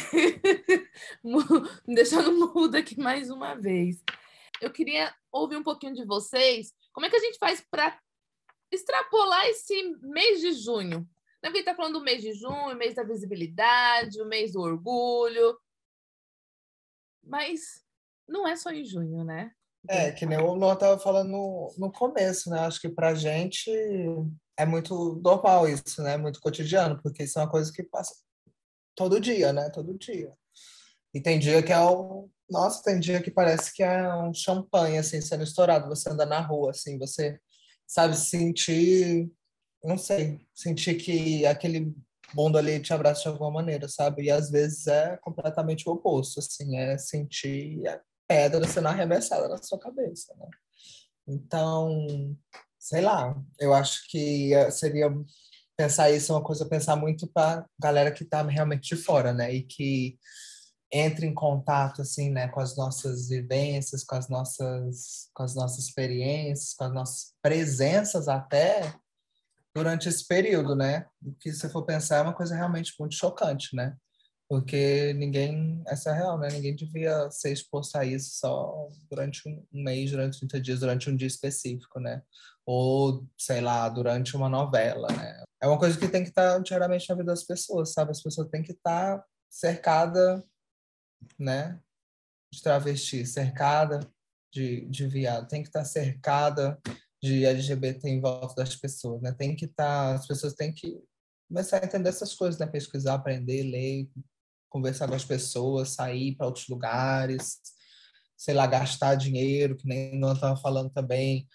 deixando 1.86 2.54
mudo 2.54 2.76
aqui 2.76 2.98
mais 2.98 3.32
uma 3.32 3.56
vez. 3.56 4.04
Eu 4.62 4.72
queria 4.72 5.14
ouvir 5.32 5.58
um 5.58 5.64
pouquinho 5.64 5.96
de 5.96 6.06
vocês. 6.06 6.74
Como 6.94 7.08
é 7.08 7.10
que 7.10 7.16
a 7.16 7.20
gente 7.20 7.40
faz 7.40 7.60
para 7.60 8.00
extrapolar 8.72 9.48
esse 9.48 9.98
mês 10.04 10.40
de 10.40 10.54
junho? 10.54 11.10
Né? 11.44 11.50
Porque 11.50 11.60
está 11.60 11.76
falando 11.76 12.00
do 12.00 12.06
mês 12.06 12.22
de 12.22 12.34
junho, 12.34 12.78
mês 12.78 12.96
da 12.96 13.04
visibilidade, 13.04 14.22
o 14.22 14.26
mês 14.26 14.54
do 14.54 14.62
orgulho. 14.62 15.60
Mas 17.22 17.84
não 18.28 18.48
é 18.48 18.56
só 18.56 18.72
em 18.72 18.86
junho, 18.86 19.26
né? 19.26 19.52
É, 19.90 20.12
que 20.12 20.26
nem 20.26 20.38
o 20.38 20.54
Lô 20.54 20.72
estava 20.72 20.98
falando 20.98 21.30
no, 21.30 21.76
no 21.78 21.92
começo, 21.92 22.50
né? 22.50 22.62
Acho 22.62 22.80
que 22.80 22.88
para 22.88 23.14
gente 23.14 23.70
é 24.58 24.66
muito 24.66 25.20
normal 25.22 25.68
isso, 25.68 26.02
né? 26.02 26.16
Muito 26.16 26.40
cotidiano, 26.40 27.02
porque 27.04 27.24
isso 27.24 27.38
é 27.38 27.42
uma 27.42 27.52
coisa 27.52 27.72
que 27.72 27.84
passa 27.84 28.16
todo 28.96 29.20
dia, 29.20 29.52
né? 29.52 29.70
Todo 29.70 29.98
dia. 29.98 30.34
E 31.14 31.22
tem 31.22 31.38
dia 31.38 31.62
que 31.62 31.74
é 31.74 31.80
um. 31.80 32.30
Nossa, 32.50 32.84
tem 32.84 33.00
dia 33.00 33.22
que 33.22 33.32
parece 33.32 33.74
que 33.74 33.84
é 33.84 34.16
um 34.16 34.34
champanhe, 34.34 34.98
assim, 34.98 35.20
sendo 35.20 35.44
estourado. 35.44 35.90
Você 35.90 36.10
anda 36.10 36.26
na 36.26 36.40
rua, 36.40 36.72
assim, 36.72 36.98
você 36.98 37.38
sabe 37.86 38.16
sentir. 38.16 39.30
Não 39.84 39.98
sei, 39.98 40.40
sentir 40.54 40.96
que 40.96 41.46
aquele 41.46 41.94
mundo 42.34 42.58
ali 42.58 42.80
te 42.80 42.94
abraça 42.94 43.24
de 43.24 43.28
alguma 43.28 43.52
maneira, 43.52 43.88
sabe? 43.88 44.24
E 44.24 44.32
às 44.32 44.50
vezes 44.50 44.88
é 44.88 45.18
completamente 45.18 45.88
o 45.88 45.92
oposto, 45.92 46.40
assim, 46.40 46.78
é 46.78 46.98
sentir 46.98 47.86
a 47.88 48.00
pedra 48.28 48.68
sendo 48.68 48.88
arremessada 48.88 49.48
na 49.48 49.58
sua 49.62 49.80
cabeça, 49.80 50.34
né? 50.38 50.48
Então, 51.28 52.08
sei 52.80 53.02
lá, 53.02 53.36
eu 53.60 53.74
acho 53.74 54.08
que 54.10 54.54
eh, 54.54 54.72
seria 54.72 55.10
pensar 55.78 56.12
isso 56.12 56.32
é 56.32 56.36
uma 56.36 56.44
coisa 56.44 56.66
pensar 56.66 56.96
muito 56.96 57.28
para 57.28 57.66
galera 57.80 58.12
que 58.12 58.24
está 58.24 58.42
realmente 58.44 58.96
de 58.96 59.02
fora, 59.02 59.34
né? 59.34 59.54
E 59.54 59.64
que 59.64 60.18
entre 60.92 61.26
em 61.26 61.34
contato 61.34 62.02
assim, 62.02 62.30
né, 62.30 62.48
com 62.50 62.60
as 62.60 62.78
nossas 62.78 63.30
vivências, 63.30 64.04
com 64.04 64.16
as 64.16 64.30
nossas 64.30 65.30
com 65.34 65.44
as 65.44 65.56
nossas 65.56 65.86
experiências, 65.86 66.74
com 66.74 66.86
as 66.86 66.94
nossas 66.94 67.34
presenças 67.42 68.28
até 68.28 68.94
durante 69.76 70.08
esse 70.08 70.28
período, 70.28 70.76
né? 70.76 71.06
O 71.22 71.34
que 71.34 71.52
se 71.52 71.68
for 71.70 71.84
pensar 71.84 72.18
é 72.18 72.22
uma 72.22 72.34
coisa 72.34 72.56
realmente 72.56 72.94
muito 73.00 73.16
chocante, 73.16 73.76
né? 73.76 73.96
Porque 74.48 75.14
ninguém, 75.14 75.82
essa 75.88 76.12
é 76.12 76.14
real, 76.14 76.38
né? 76.38 76.48
Ninguém 76.50 76.76
devia 76.76 77.30
ser 77.32 77.52
exposto 77.52 77.96
a 77.96 78.06
isso 78.06 78.38
só 78.38 78.88
durante 79.10 79.42
um 79.48 79.66
mês, 79.84 80.12
durante 80.12 80.40
30 80.40 80.62
dias, 80.62 80.80
durante 80.80 81.10
um 81.10 81.16
dia 81.16 81.28
específico, 81.28 82.00
né? 82.00 82.22
Ou, 82.66 83.28
sei 83.38 83.62
lá, 83.62 83.90
durante 83.90 84.36
uma 84.36 84.50
novela, 84.50 85.08
né? 85.08 85.44
É 85.62 85.68
uma 85.68 85.80
coisa 85.80 85.98
que 85.98 86.08
tem 86.08 86.24
que 86.24 86.30
estar 86.30 86.60
diariamente 86.60 87.10
na 87.10 87.16
vida 87.16 87.32
das 87.32 87.44
pessoas, 87.44 87.94
sabe? 87.94 88.12
As 88.12 88.22
pessoas 88.22 88.50
têm 88.50 88.62
que 88.62 88.74
estar 88.74 89.24
cercada, 89.50 90.44
né? 91.40 91.80
De 92.54 92.62
travesti, 92.62 93.26
cercada 93.26 94.02
de, 94.54 94.86
de 94.88 95.08
viado, 95.08 95.48
tem 95.48 95.64
que 95.64 95.70
estar 95.70 95.84
cercada 95.84 96.80
de 97.24 97.46
LGBT 97.46 98.10
em 98.10 98.20
volta 98.20 98.54
das 98.56 98.76
pessoas, 98.76 99.22
né? 99.22 99.32
Tem 99.32 99.56
que 99.56 99.64
estar, 99.64 100.14
as 100.14 100.28
pessoas 100.28 100.56
têm 100.56 100.74
que 100.74 101.02
começar 101.48 101.82
a 101.82 101.86
entender 101.86 102.10
essas 102.10 102.36
coisas, 102.36 102.60
né? 102.60 102.68
Pesquisar, 102.68 103.14
aprender, 103.14 103.64
ler, 103.64 104.10
conversar 104.70 105.08
com 105.08 105.16
as 105.16 105.24
pessoas, 105.24 105.92
sair 105.92 106.36
para 106.36 106.48
outros 106.48 106.68
lugares, 106.68 107.60
sei 108.36 108.54
lá, 108.54 108.68
gastar 108.68 109.16
dinheiro, 109.16 109.78
que 109.78 109.88
nem 109.88 110.20
nós 110.20 110.34
estava 110.34 110.58
falando 110.58 110.90
também, 110.90 111.48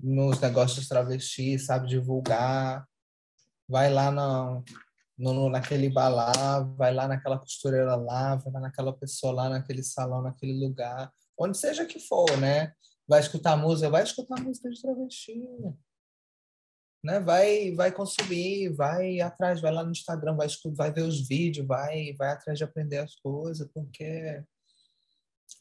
nos 0.00 0.38
negócios 0.40 0.86
travestis, 0.86 1.66
sabe, 1.66 1.88
divulgar. 1.88 2.86
Vai 3.68 3.92
lá 3.92 4.12
na, 4.12 4.62
no, 5.18 5.50
naquele 5.50 5.90
bar 5.90 6.10
lá, 6.10 6.60
vai 6.76 6.94
lá 6.94 7.08
naquela 7.08 7.40
costureira 7.40 7.96
lá, 7.96 8.36
vai 8.36 8.52
lá 8.52 8.60
naquela 8.60 8.92
pessoa 8.96 9.32
lá, 9.32 9.48
naquele 9.48 9.82
salão, 9.82 10.22
naquele 10.22 10.64
lugar, 10.64 11.12
onde 11.36 11.58
seja 11.58 11.84
que 11.84 11.98
for, 11.98 12.38
né? 12.38 12.72
Vai 13.08 13.20
escutar 13.20 13.56
música, 13.56 13.90
vai 13.90 14.02
escutar 14.02 14.40
música 14.42 14.68
de 14.70 14.80
travesti 14.80 15.34
né? 17.02 17.20
Vai, 17.20 17.72
vai 17.74 17.92
consumir, 17.92 18.70
vai 18.74 19.20
atrás, 19.20 19.60
vai 19.60 19.72
lá 19.72 19.84
no 19.84 19.92
Instagram, 19.92 20.36
vai, 20.36 20.48
vai 20.74 20.92
ver 20.92 21.02
os 21.02 21.26
vídeos, 21.26 21.66
vai, 21.66 22.12
vai 22.14 22.30
atrás 22.30 22.58
de 22.58 22.64
aprender 22.64 22.98
as 22.98 23.14
coisas, 23.16 23.68
porque 23.72 24.44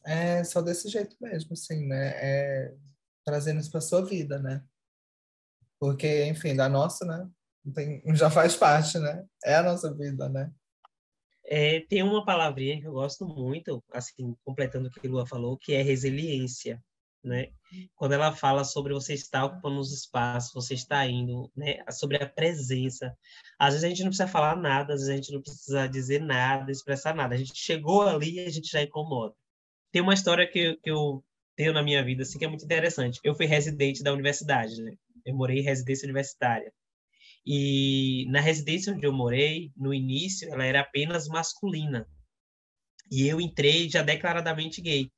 é 0.06 0.43
só 0.43 0.62
desse 0.62 0.89
jeito 0.89 1.16
mesmo, 1.22 1.54
assim, 1.54 1.88
né? 1.88 2.10
É 2.16 2.76
trazendo 3.26 3.60
isso 3.60 3.72
para 3.72 3.82
sua 3.82 4.06
vida, 4.06 4.39
né? 4.39 4.64
Porque, 5.80 6.26
enfim, 6.26 6.56
da 6.56 6.70
nossa, 6.70 7.06
né? 7.06 7.30
Tem, 7.74 8.02
já 8.16 8.30
faz 8.30 8.56
parte, 8.56 8.98
né? 9.00 9.26
É 9.43 9.56
a 9.56 9.64
nossa 9.64 9.93
vida, 9.93 10.30
né? 10.30 10.52
É, 11.45 11.82
tem 11.82 12.04
uma 12.04 12.26
palavrinha 12.26 12.80
que 12.80 12.88
eu 12.88 12.93
gosto 12.93 13.26
muito, 13.26 13.84
assim, 13.91 14.36
completando 14.43 14.88
o 14.88 14.91
que 14.91 15.08
a 15.08 15.10
Lua 15.10 15.26
falou, 15.26 15.58
que 15.58 15.74
é 15.74 15.82
resiliência 15.82 16.84
né? 17.28 17.49
Quando 17.95 18.13
ela 18.13 18.32
fala 18.32 18.63
sobre 18.63 18.93
você 18.93 19.13
estar 19.13 19.45
ocupando 19.45 19.80
os 19.80 19.91
espaços, 19.91 20.53
você 20.53 20.73
está 20.73 21.05
indo, 21.05 21.51
né? 21.55 21.80
Sobre 21.91 22.17
a 22.17 22.28
presença. 22.28 23.15
Às 23.59 23.73
vezes 23.73 23.84
a 23.84 23.89
gente 23.89 24.01
não 24.01 24.09
precisa 24.09 24.28
falar 24.28 24.55
nada, 24.55 24.93
às 24.93 25.01
vezes 25.01 25.13
a 25.13 25.15
gente 25.15 25.32
não 25.34 25.41
precisa 25.41 25.88
dizer 25.88 26.21
nada, 26.21 26.71
expressar 26.71 27.13
nada. 27.13 27.36
A 27.36 27.38
gente 27.38 27.55
chegou 27.55 28.03
ali 28.03 28.36
e 28.36 28.39
a 28.39 28.49
gente 28.49 28.71
já 28.71 28.82
incomoda. 28.82 29.36
Tem 29.91 30.01
uma 30.01 30.13
história 30.13 30.47
que, 30.47 30.78
que 30.78 30.89
eu 30.89 31.23
tenho 31.55 31.73
na 31.73 31.84
minha 31.84 32.03
vida, 32.03 32.23
assim, 32.23 32.39
que 32.39 32.45
é 32.45 32.47
muito 32.47 32.63
interessante. 32.63 33.19
Eu 33.23 33.36
fui 33.36 33.45
residente 33.45 34.03
da 34.03 34.13
universidade, 34.13 34.82
né? 34.82 34.93
Eu 35.25 35.36
morei 35.36 35.59
em 35.59 35.63
residência 35.63 36.05
universitária. 36.05 36.71
E 37.45 38.25
na 38.30 38.39
residência 38.39 38.93
onde 38.93 39.05
eu 39.05 39.13
morei, 39.13 39.71
no 39.75 39.93
início, 39.93 40.51
ela 40.51 40.65
era 40.65 40.82
apenas 40.82 41.28
masculina. 41.28 42.07
E 43.11 43.28
eu 43.28 43.39
entrei 43.39 43.89
já 43.89 44.01
declaradamente 44.03 44.82
gay 44.82 45.09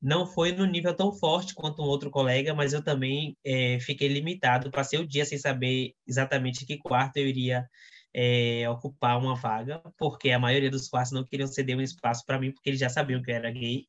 não 0.00 0.26
foi 0.26 0.52
no 0.52 0.64
nível 0.64 0.94
tão 0.94 1.12
forte 1.12 1.54
quanto 1.54 1.82
um 1.82 1.86
outro 1.86 2.10
colega, 2.10 2.54
mas 2.54 2.72
eu 2.72 2.82
também 2.82 3.36
é, 3.44 3.78
fiquei 3.80 4.08
limitado. 4.08 4.70
Passei 4.70 4.98
o 4.98 5.06
dia 5.06 5.24
sem 5.24 5.38
saber 5.38 5.92
exatamente 6.06 6.64
que 6.64 6.78
quarto 6.78 7.16
eu 7.16 7.26
iria 7.26 7.66
é, 8.14 8.68
ocupar 8.70 9.18
uma 9.18 9.34
vaga, 9.34 9.82
porque 9.98 10.30
a 10.30 10.38
maioria 10.38 10.70
dos 10.70 10.88
quartos 10.88 11.12
não 11.12 11.24
queriam 11.24 11.48
ceder 11.48 11.76
um 11.76 11.80
espaço 11.80 12.24
para 12.24 12.38
mim, 12.38 12.52
porque 12.52 12.70
eles 12.70 12.80
já 12.80 12.88
sabiam 12.88 13.22
que 13.22 13.30
eu 13.30 13.34
era 13.34 13.50
gay. 13.50 13.86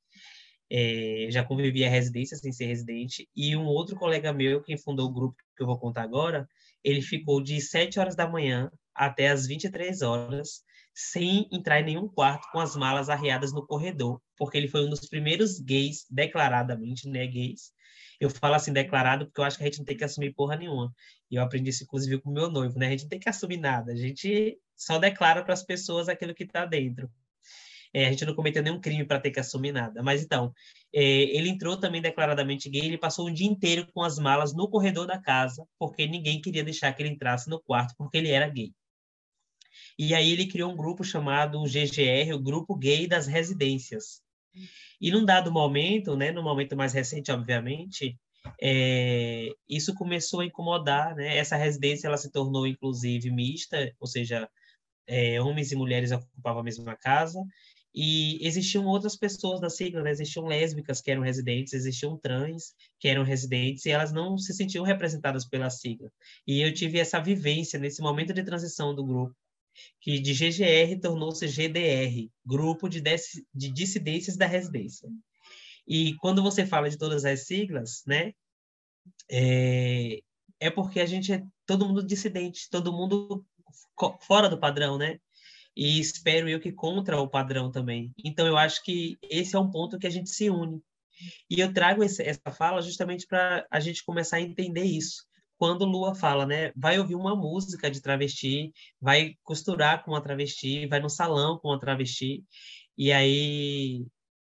É, 0.71 1.27
já 1.31 1.43
convivia 1.43 1.87
a 1.87 1.89
residência 1.89 2.37
sem 2.37 2.51
ser 2.51 2.65
residente. 2.65 3.27
E 3.35 3.55
um 3.55 3.65
outro 3.65 3.95
colega 3.95 4.31
meu, 4.33 4.61
quem 4.61 4.77
fundou 4.77 5.07
o 5.07 5.13
grupo 5.13 5.35
que 5.55 5.63
eu 5.63 5.67
vou 5.67 5.79
contar 5.79 6.03
agora, 6.03 6.47
ele 6.83 7.01
ficou 7.01 7.41
de 7.41 7.59
7 7.59 7.99
horas 7.99 8.15
da 8.15 8.27
manhã 8.27 8.69
até 8.93 9.29
as 9.29 9.47
23 9.47 10.01
horas 10.01 10.63
sem 10.93 11.47
entrar 11.51 11.79
em 11.81 11.85
nenhum 11.85 12.07
quarto 12.07 12.47
com 12.51 12.59
as 12.59 12.75
malas 12.75 13.09
arreadas 13.09 13.53
no 13.53 13.65
corredor, 13.65 14.21
porque 14.39 14.57
ele 14.57 14.69
foi 14.69 14.85
um 14.85 14.89
dos 14.89 15.01
primeiros 15.01 15.59
gays, 15.59 16.05
declaradamente, 16.09 17.07
né, 17.09 17.27
gays. 17.27 17.73
Eu 18.19 18.29
falo 18.29 18.55
assim, 18.55 18.73
declarado, 18.73 19.25
porque 19.25 19.39
eu 19.41 19.45
acho 19.45 19.57
que 19.57 19.63
a 19.63 19.67
gente 19.67 19.79
não 19.79 19.85
tem 19.85 19.97
que 19.97 20.03
assumir 20.03 20.33
porra 20.33 20.55
nenhuma. 20.55 20.93
E 21.29 21.35
eu 21.35 21.43
aprendi 21.43 21.69
isso, 21.69 21.83
inclusive, 21.83 22.21
com 22.21 22.31
meu 22.31 22.49
noivo, 22.49 22.79
né? 22.79 22.87
A 22.87 22.89
gente 22.91 23.03
não 23.03 23.09
tem 23.09 23.19
que 23.19 23.29
assumir 23.29 23.57
nada, 23.57 23.91
a 23.91 23.95
gente 23.95 24.57
só 24.75 24.97
declara 24.97 25.43
para 25.43 25.53
as 25.53 25.63
pessoas 25.63 26.09
aquilo 26.09 26.33
que 26.33 26.43
está 26.43 26.65
dentro. 26.65 27.09
É, 27.93 28.05
a 28.05 28.11
gente 28.11 28.23
não 28.25 28.35
cometeu 28.35 28.61
nenhum 28.63 28.79
crime 28.79 29.03
para 29.05 29.19
ter 29.19 29.31
que 29.31 29.39
assumir 29.39 29.71
nada. 29.71 30.01
Mas 30.03 30.23
então, 30.23 30.53
é, 30.93 31.01
ele 31.01 31.49
entrou 31.49 31.77
também 31.77 32.01
declaradamente 32.01 32.69
gay, 32.69 32.85
ele 32.85 32.97
passou 32.97 33.27
o 33.27 33.33
dia 33.33 33.47
inteiro 33.47 33.87
com 33.93 34.03
as 34.03 34.19
malas 34.19 34.53
no 34.53 34.69
corredor 34.69 35.07
da 35.07 35.19
casa, 35.19 35.65
porque 35.77 36.07
ninguém 36.07 36.39
queria 36.41 36.63
deixar 36.63 36.93
que 36.93 37.01
ele 37.01 37.09
entrasse 37.09 37.49
no 37.49 37.59
quarto, 37.59 37.95
porque 37.97 38.17
ele 38.17 38.29
era 38.29 38.47
gay. 38.47 38.71
E 39.97 40.13
aí 40.13 40.31
ele 40.31 40.47
criou 40.47 40.71
um 40.71 40.77
grupo 40.77 41.03
chamado 41.03 41.61
GGR, 41.63 42.33
o 42.33 42.39
Grupo 42.39 42.75
Gay 42.75 43.07
das 43.07 43.27
Residências. 43.27 44.21
E 45.01 45.11
num 45.11 45.25
dado 45.25 45.51
momento, 45.51 46.15
né, 46.15 46.31
no 46.31 46.43
momento 46.43 46.75
mais 46.75 46.93
recente, 46.93 47.31
obviamente, 47.31 48.17
é, 48.61 49.49
isso 49.67 49.93
começou 49.93 50.41
a 50.41 50.45
incomodar, 50.45 51.15
né? 51.15 51.37
Essa 51.37 51.55
residência 51.55 52.07
ela 52.07 52.17
se 52.17 52.31
tornou 52.31 52.65
inclusive 52.67 53.29
mista, 53.31 53.93
ou 53.99 54.07
seja, 54.07 54.49
é, 55.07 55.41
homens 55.41 55.71
e 55.71 55.75
mulheres 55.75 56.11
ocupavam 56.11 56.61
a 56.61 56.63
mesma 56.63 56.95
casa. 56.95 57.43
E 57.93 58.45
existiam 58.45 58.85
outras 58.85 59.15
pessoas 59.15 59.59
da 59.59 59.69
sigla, 59.69 60.03
né? 60.03 60.11
existiam 60.11 60.45
lésbicas 60.45 61.01
que 61.01 61.09
eram 61.09 61.23
residentes, 61.23 61.73
existiam 61.73 62.17
trans 62.17 62.73
que 62.99 63.07
eram 63.07 63.23
residentes, 63.23 63.85
e 63.85 63.89
elas 63.89 64.13
não 64.13 64.37
se 64.37 64.53
sentiam 64.53 64.85
representadas 64.85 65.45
pela 65.47 65.69
sigla. 65.71 66.11
E 66.45 66.61
eu 66.61 66.71
tive 66.73 66.99
essa 66.99 67.19
vivência 67.19 67.79
nesse 67.79 68.01
momento 68.01 68.33
de 68.33 68.43
transição 68.43 68.93
do 68.93 69.03
grupo, 69.03 69.35
que 70.01 70.19
de 70.19 70.33
GGR 70.33 70.99
tornou-se 71.01 71.47
GDR, 71.47 72.29
Grupo 72.45 72.87
de, 72.87 73.01
de 73.01 73.69
Dissidências 73.69 74.37
da 74.37 74.45
Residência. 74.45 75.09
E 75.87 76.15
quando 76.17 76.43
você 76.43 76.65
fala 76.65 76.89
de 76.89 76.97
todas 76.97 77.25
as 77.25 77.47
siglas, 77.47 78.03
né, 78.05 78.33
é, 79.29 80.19
é 80.59 80.69
porque 80.69 80.99
a 80.99 81.05
gente 81.05 81.33
é 81.33 81.43
todo 81.65 81.87
mundo 81.87 82.05
dissidente, 82.05 82.69
todo 82.69 82.93
mundo 82.93 83.45
fora 84.21 84.49
do 84.49 84.59
padrão, 84.59 84.97
né? 84.97 85.19
E 85.75 85.99
espero 85.99 86.49
eu 86.49 86.59
que 86.59 86.71
contra 86.71 87.19
o 87.19 87.27
padrão 87.27 87.71
também. 87.71 88.13
Então 88.23 88.45
eu 88.45 88.57
acho 88.57 88.83
que 88.83 89.17
esse 89.23 89.55
é 89.55 89.59
um 89.59 89.69
ponto 89.69 89.97
que 89.97 90.07
a 90.07 90.09
gente 90.09 90.29
se 90.29 90.49
une. 90.49 90.81
E 91.49 91.59
eu 91.59 91.73
trago 91.73 92.03
essa 92.03 92.51
fala 92.51 92.81
justamente 92.81 93.25
para 93.27 93.65
a 93.69 93.79
gente 93.79 94.03
começar 94.03 94.37
a 94.37 94.41
entender 94.41 94.83
isso 94.83 95.28
quando 95.59 95.85
Lua 95.85 96.15
fala, 96.15 96.45
né? 96.45 96.71
Vai 96.75 96.97
ouvir 96.97 97.15
uma 97.15 97.35
música 97.35 97.91
de 97.91 98.01
travesti, 98.01 98.71
vai 98.99 99.35
costurar 99.43 100.03
com 100.03 100.11
uma 100.11 100.21
travesti, 100.21 100.87
vai 100.87 101.01
no 101.01 101.09
salão 101.09 101.59
com 101.59 101.67
uma 101.67 101.79
travesti, 101.79 102.45
e 102.97 103.11
aí 103.11 104.05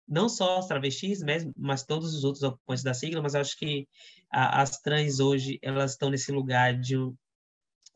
não 0.07 0.29
só 0.29 0.59
as 0.59 0.67
travestis, 0.67 1.21
mas, 1.57 1.83
todos 1.83 2.13
os 2.13 2.23
outros 2.23 2.43
ocupantes 2.43 2.83
da 2.83 2.93
sigla, 2.93 3.21
mas 3.23 3.33
acho 3.33 3.57
que 3.57 3.87
a, 4.31 4.61
as 4.61 4.79
trans 4.81 5.19
hoje 5.19 5.59
elas 5.63 5.91
estão 5.91 6.11
nesse 6.11 6.31
lugar 6.31 6.79
de 6.79 6.95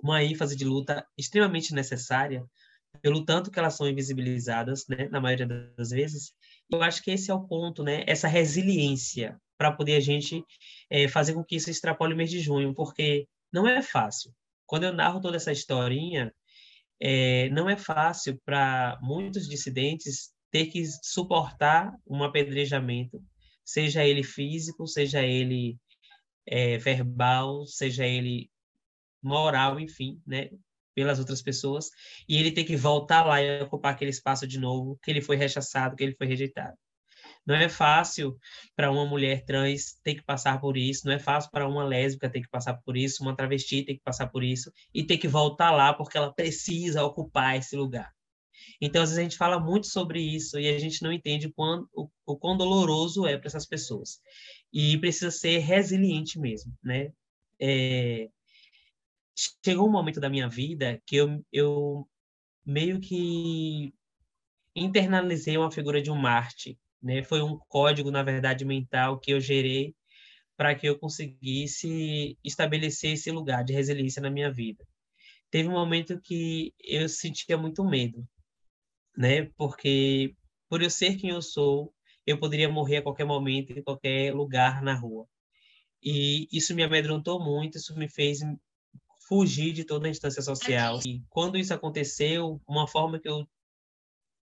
uma 0.02 0.24
ênfase 0.24 0.56
de 0.56 0.66
luta 0.66 1.06
extremamente 1.16 1.74
necessária, 1.74 2.44
pelo 3.02 3.24
tanto 3.26 3.52
que 3.52 3.60
elas 3.60 3.76
são 3.76 3.88
invisibilizadas, 3.88 4.86
né, 4.88 5.08
na 5.10 5.22
maioria 5.22 5.48
das 5.48 5.92
vezes. 5.92 6.34
Eu 6.72 6.82
acho 6.82 7.04
que 7.04 7.12
esse 7.12 7.30
é 7.30 7.34
o 7.34 7.48
ponto, 7.48 7.84
né, 7.84 8.04
essa 8.08 8.28
resiliência 8.28 9.40
para 9.58 9.72
poder 9.72 9.96
a 9.96 10.00
gente 10.00 10.44
é, 10.90 11.08
fazer 11.08 11.34
com 11.34 11.44
que 11.44 11.56
isso 11.56 11.70
extrapole 11.70 12.14
o 12.14 12.18
mês 12.18 12.30
de 12.30 12.40
junho, 12.40 12.74
porque 12.74 13.28
não 13.52 13.68
é 13.68 13.82
fácil. 13.82 14.34
Quando 14.66 14.84
eu 14.84 14.94
narro 14.94 15.22
toda 15.22 15.38
essa 15.38 15.52
historinha, 15.52 16.34
é, 17.00 17.50
não 17.50 17.70
é 17.70 17.76
fácil 17.76 18.40
para 18.46 18.98
muitos 19.02 19.48
dissidentes 19.48 20.32
ter 20.52 20.68
que 20.68 20.84
suportar 21.04 21.94
um 22.08 22.24
apedrejamento, 22.24 23.22
seja 23.66 24.06
ele 24.06 24.24
físico, 24.24 24.88
seja 24.88 25.22
ele 25.22 25.78
é, 26.46 26.78
verbal, 26.78 27.66
seja 27.66 28.06
ele 28.06 28.50
moral, 29.22 29.80
enfim, 29.80 30.22
né, 30.26 30.50
pelas 30.94 31.20
outras 31.20 31.42
pessoas, 31.42 31.90
e 32.28 32.38
ele 32.38 32.52
ter 32.52 32.64
que 32.64 32.76
voltar 32.76 33.26
lá 33.26 33.42
e 33.42 33.64
ocupar 33.64 33.94
aquele 33.94 34.12
espaço 34.12 34.48
de 34.48 34.60
novo, 34.60 35.00
que 35.02 35.10
ele 35.10 35.22
foi 35.22 35.36
rechaçado, 35.36 35.96
que 35.96 36.04
ele 36.04 36.16
foi 36.16 36.28
rejeitado. 36.28 36.78
Não 37.46 37.56
é 37.56 37.68
fácil 37.68 38.38
para 38.76 38.92
uma 38.92 39.06
mulher 39.06 39.44
trans 39.46 40.00
ter 40.04 40.16
que 40.16 40.24
passar 40.24 40.62
por 40.62 40.78
isso, 40.78 41.06
não 41.06 41.14
é 41.14 41.20
fácil 41.20 41.52
para 41.52 41.68
uma 41.68 41.84
lésbica 41.84 42.30
ter 42.30 42.42
que 42.42 42.50
passar 42.50 42.76
por 42.76 42.96
isso, 42.96 43.22
uma 43.22 43.36
travesti 43.36 43.84
ter 43.84 43.96
que 43.96 44.04
passar 44.04 44.28
por 44.28 44.44
isso 44.44 44.72
e 44.94 45.04
ter 45.04 45.18
que 45.18 45.28
voltar 45.28 45.72
lá 45.72 45.94
porque 45.94 46.18
ela 46.18 46.34
precisa 46.34 47.04
ocupar 47.04 47.58
esse 47.58 47.76
lugar. 47.76 48.12
Então, 48.80 49.02
às 49.02 49.10
vezes 49.10 49.20
a 49.20 49.24
gente 49.24 49.38
fala 49.38 49.60
muito 49.60 49.88
sobre 49.88 50.22
isso 50.22 50.60
e 50.60 50.68
a 50.68 50.80
gente 50.80 51.02
não 51.02 51.12
entende 51.12 51.52
o 51.58 52.10
o 52.26 52.38
quão 52.38 52.58
doloroso 52.58 53.26
é 53.26 53.38
para 53.38 53.48
essas 53.48 53.66
pessoas. 53.66 54.22
E 54.72 54.98
precisa 54.98 55.32
ser 55.32 55.60
resiliente 55.60 56.40
mesmo, 56.40 56.74
né? 56.84 57.12
É... 57.60 58.30
Chegou 59.66 59.88
um 59.88 59.92
momento 59.92 60.20
da 60.20 60.30
minha 60.30 60.48
vida 60.48 61.02
que 61.06 61.16
eu, 61.16 61.44
eu 61.52 62.08
meio 62.66 63.00
que 63.00 63.94
internalizei 64.76 65.58
uma 65.58 65.72
figura 65.72 66.02
de 66.02 66.12
um 66.12 66.16
Marte, 66.16 66.78
né? 67.04 67.24
Foi 67.24 67.42
um 67.42 67.60
código, 67.68 68.10
na 68.10 68.24
verdade, 68.24 68.64
mental 68.64 69.20
que 69.20 69.32
eu 69.32 69.42
gerei 69.42 69.94
para 70.56 70.74
que 70.74 70.88
eu 70.88 70.98
conseguisse 70.98 72.38
estabelecer 72.44 73.14
esse 73.14 73.30
lugar 73.32 73.64
de 73.64 73.74
resiliência 73.74 74.22
na 74.22 74.30
minha 74.30 74.52
vida. 74.52 74.88
Teve 75.52 75.68
um 75.68 75.74
momento 75.74 76.20
que 76.22 76.74
eu 76.80 77.10
sentia 77.10 77.58
muito 77.58 77.84
medo, 77.84 78.26
né? 79.18 79.50
Porque 79.58 80.34
por 80.70 80.82
eu 80.82 80.90
ser 80.90 81.18
quem 81.18 81.32
eu 81.32 81.42
sou, 81.42 81.94
eu 82.26 82.40
poderia 82.40 82.70
morrer 82.70 82.98
a 82.98 83.02
qualquer 83.02 83.26
momento, 83.26 83.72
em 83.72 83.84
qualquer 83.84 84.34
lugar 84.34 84.82
na 84.82 84.94
rua. 84.94 85.28
E 86.02 86.48
isso 86.52 86.74
me 86.74 86.84
amedrontou 86.84 87.44
muito, 87.44 87.78
isso 87.78 87.98
me 87.98 88.10
fez 88.10 88.40
fugir 89.28 89.74
de 89.74 89.84
toda 89.84 90.08
a 90.08 90.10
instância 90.10 90.42
social. 90.42 91.00
E 91.06 91.22
quando 91.30 91.58
isso 91.58 91.74
aconteceu, 91.74 92.62
uma 92.68 92.88
forma 92.88 93.20
que 93.20 93.28
eu 93.28 93.46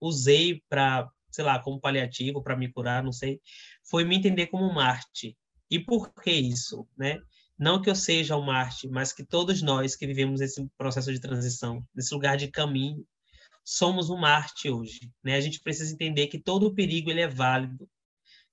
usei 0.01 0.63
para 0.69 1.11
sei 1.37 1.45
lá, 1.45 1.59
como 1.59 1.79
paliativo 1.79 2.43
para 2.43 2.57
me 2.57 2.73
curar, 2.73 3.05
não 3.05 3.13
sei, 3.13 3.41
foi 3.85 4.05
me 4.05 4.17
entender 4.17 4.47
como 4.47 4.73
Marte. 4.73 5.37
E 5.71 5.79
por 5.79 6.15
que 6.15 6.31
isso, 6.31 6.89
né? 6.97 7.21
Não 7.59 7.81
que 7.81 7.91
eu 7.91 7.95
seja 7.95 8.37
um 8.37 8.43
Marte, 8.43 8.89
mas 8.89 9.13
que 9.13 9.23
todos 9.25 9.61
nós 9.61 9.95
que 9.95 10.07
vivemos 10.07 10.41
esse 10.41 10.67
processo 10.79 11.13
de 11.13 11.21
transição, 11.21 11.87
nesse 11.95 12.15
lugar 12.15 12.39
de 12.39 12.49
caminho, 12.49 13.07
somos 13.63 14.09
um 14.09 14.17
Marte 14.17 14.71
hoje, 14.71 15.13
né? 15.23 15.37
A 15.37 15.41
gente 15.41 15.61
precisa 15.61 15.93
entender 15.93 16.29
que 16.29 16.41
todo 16.41 16.69
o 16.69 16.75
perigo 16.75 17.11
ele 17.11 17.21
é 17.21 17.29
válido 17.29 17.87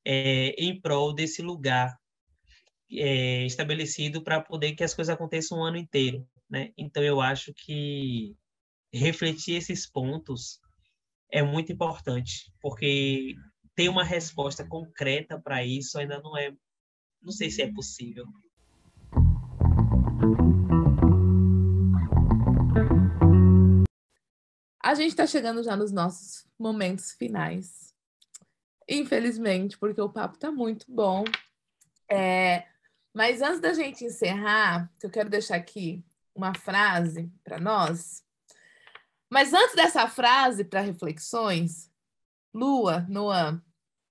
é, 0.04 0.50
em 0.62 0.80
prol 0.82 1.14
desse 1.14 1.42
lugar 1.42 1.98
é, 2.92 3.46
estabelecido 3.46 4.22
para 4.22 4.42
poder 4.42 4.74
que 4.74 4.84
as 4.84 4.94
coisas 4.94 5.14
aconteçam 5.14 5.60
o 5.60 5.64
ano 5.64 5.78
inteiro, 5.78 6.28
né? 6.50 6.74
Então 6.78 7.02
eu 7.02 7.22
acho 7.22 7.54
que 7.54 8.36
refletir 8.92 9.56
esses 9.56 9.90
pontos 9.90 10.60
é 11.34 11.42
muito 11.42 11.72
importante, 11.72 12.54
porque 12.62 13.34
ter 13.76 13.90
uma 13.90 14.04
resposta 14.04 14.64
concreta 14.64 15.42
para 15.42 15.66
isso 15.66 15.98
ainda 15.98 16.22
não 16.22 16.38
é, 16.38 16.56
não 17.20 17.32
sei 17.32 17.50
se 17.50 17.64
é 17.64 17.74
possível. 17.74 18.28
A 24.80 24.94
gente 24.94 25.10
está 25.10 25.26
chegando 25.26 25.64
já 25.64 25.76
nos 25.76 25.92
nossos 25.92 26.46
momentos 26.60 27.14
finais. 27.14 27.96
Infelizmente, 28.88 29.76
porque 29.80 30.00
o 30.00 30.10
papo 30.10 30.36
está 30.36 30.52
muito 30.52 30.86
bom. 30.88 31.24
É, 32.12 32.68
mas 33.12 33.42
antes 33.42 33.60
da 33.60 33.74
gente 33.74 34.06
encerrar, 34.06 34.92
eu 35.02 35.10
quero 35.10 35.32
deixar 35.32 35.56
aqui 35.56 36.06
uma 36.36 36.54
frase 36.54 37.32
para 37.44 37.60
nós 37.60 38.24
mas 39.34 39.52
antes 39.52 39.76
dessa 39.76 40.08
frase 40.08 40.64
para 40.64 40.80
reflexões, 40.80 41.90
Lua, 42.54 43.04
Noam, 43.10 43.60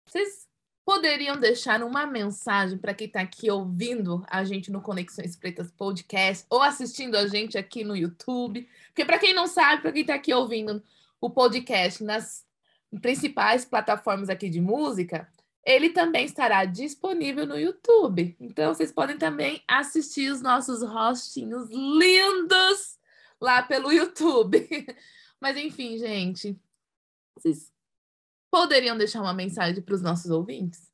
vocês 0.05 0.49
poderiam 0.85 1.39
deixar 1.39 1.81
uma 1.85 2.05
mensagem 2.05 2.77
para 2.77 2.93
quem 2.93 3.07
está 3.07 3.20
aqui 3.20 3.49
ouvindo 3.49 4.25
a 4.29 4.43
gente 4.43 4.73
no 4.73 4.81
Conexões 4.81 5.37
Pretas 5.37 5.70
Podcast 5.70 6.45
ou 6.51 6.61
assistindo 6.61 7.16
a 7.16 7.29
gente 7.29 7.57
aqui 7.57 7.85
no 7.85 7.95
YouTube? 7.95 8.68
Porque 8.89 9.05
para 9.05 9.16
quem 9.16 9.33
não 9.33 9.47
sabe, 9.47 9.83
para 9.83 9.93
quem 9.93 10.01
está 10.01 10.14
aqui 10.14 10.35
ouvindo 10.35 10.83
o 11.20 11.31
podcast 11.31 12.03
nas 12.03 12.45
principais 13.01 13.64
plataformas 13.64 14.29
aqui 14.29 14.51
de 14.51 14.61
música, 14.61 15.29
ele 15.64 15.91
também 15.91 16.25
estará 16.25 16.64
disponível 16.64 17.47
no 17.47 17.57
YouTube. 17.57 18.37
Então 18.41 18.75
vocês 18.75 18.91
podem 18.91 19.16
também 19.16 19.62
assistir 19.68 20.33
os 20.33 20.43
nossos 20.43 20.83
rostinhos 20.83 21.68
lindos 21.70 23.01
lá 23.43 23.62
pelo 23.62 23.93
YouTube. 23.93 24.66
Mas 25.40 25.57
enfim, 25.57 25.99
gente, 25.99 26.59
vocês 27.36 27.72
poderiam 28.51 28.97
deixar 28.97 29.20
uma 29.20 29.34
mensagem 29.34 29.82
para 29.82 29.95
os 29.95 30.01
nossos 30.01 30.30
ouvintes? 30.30 30.90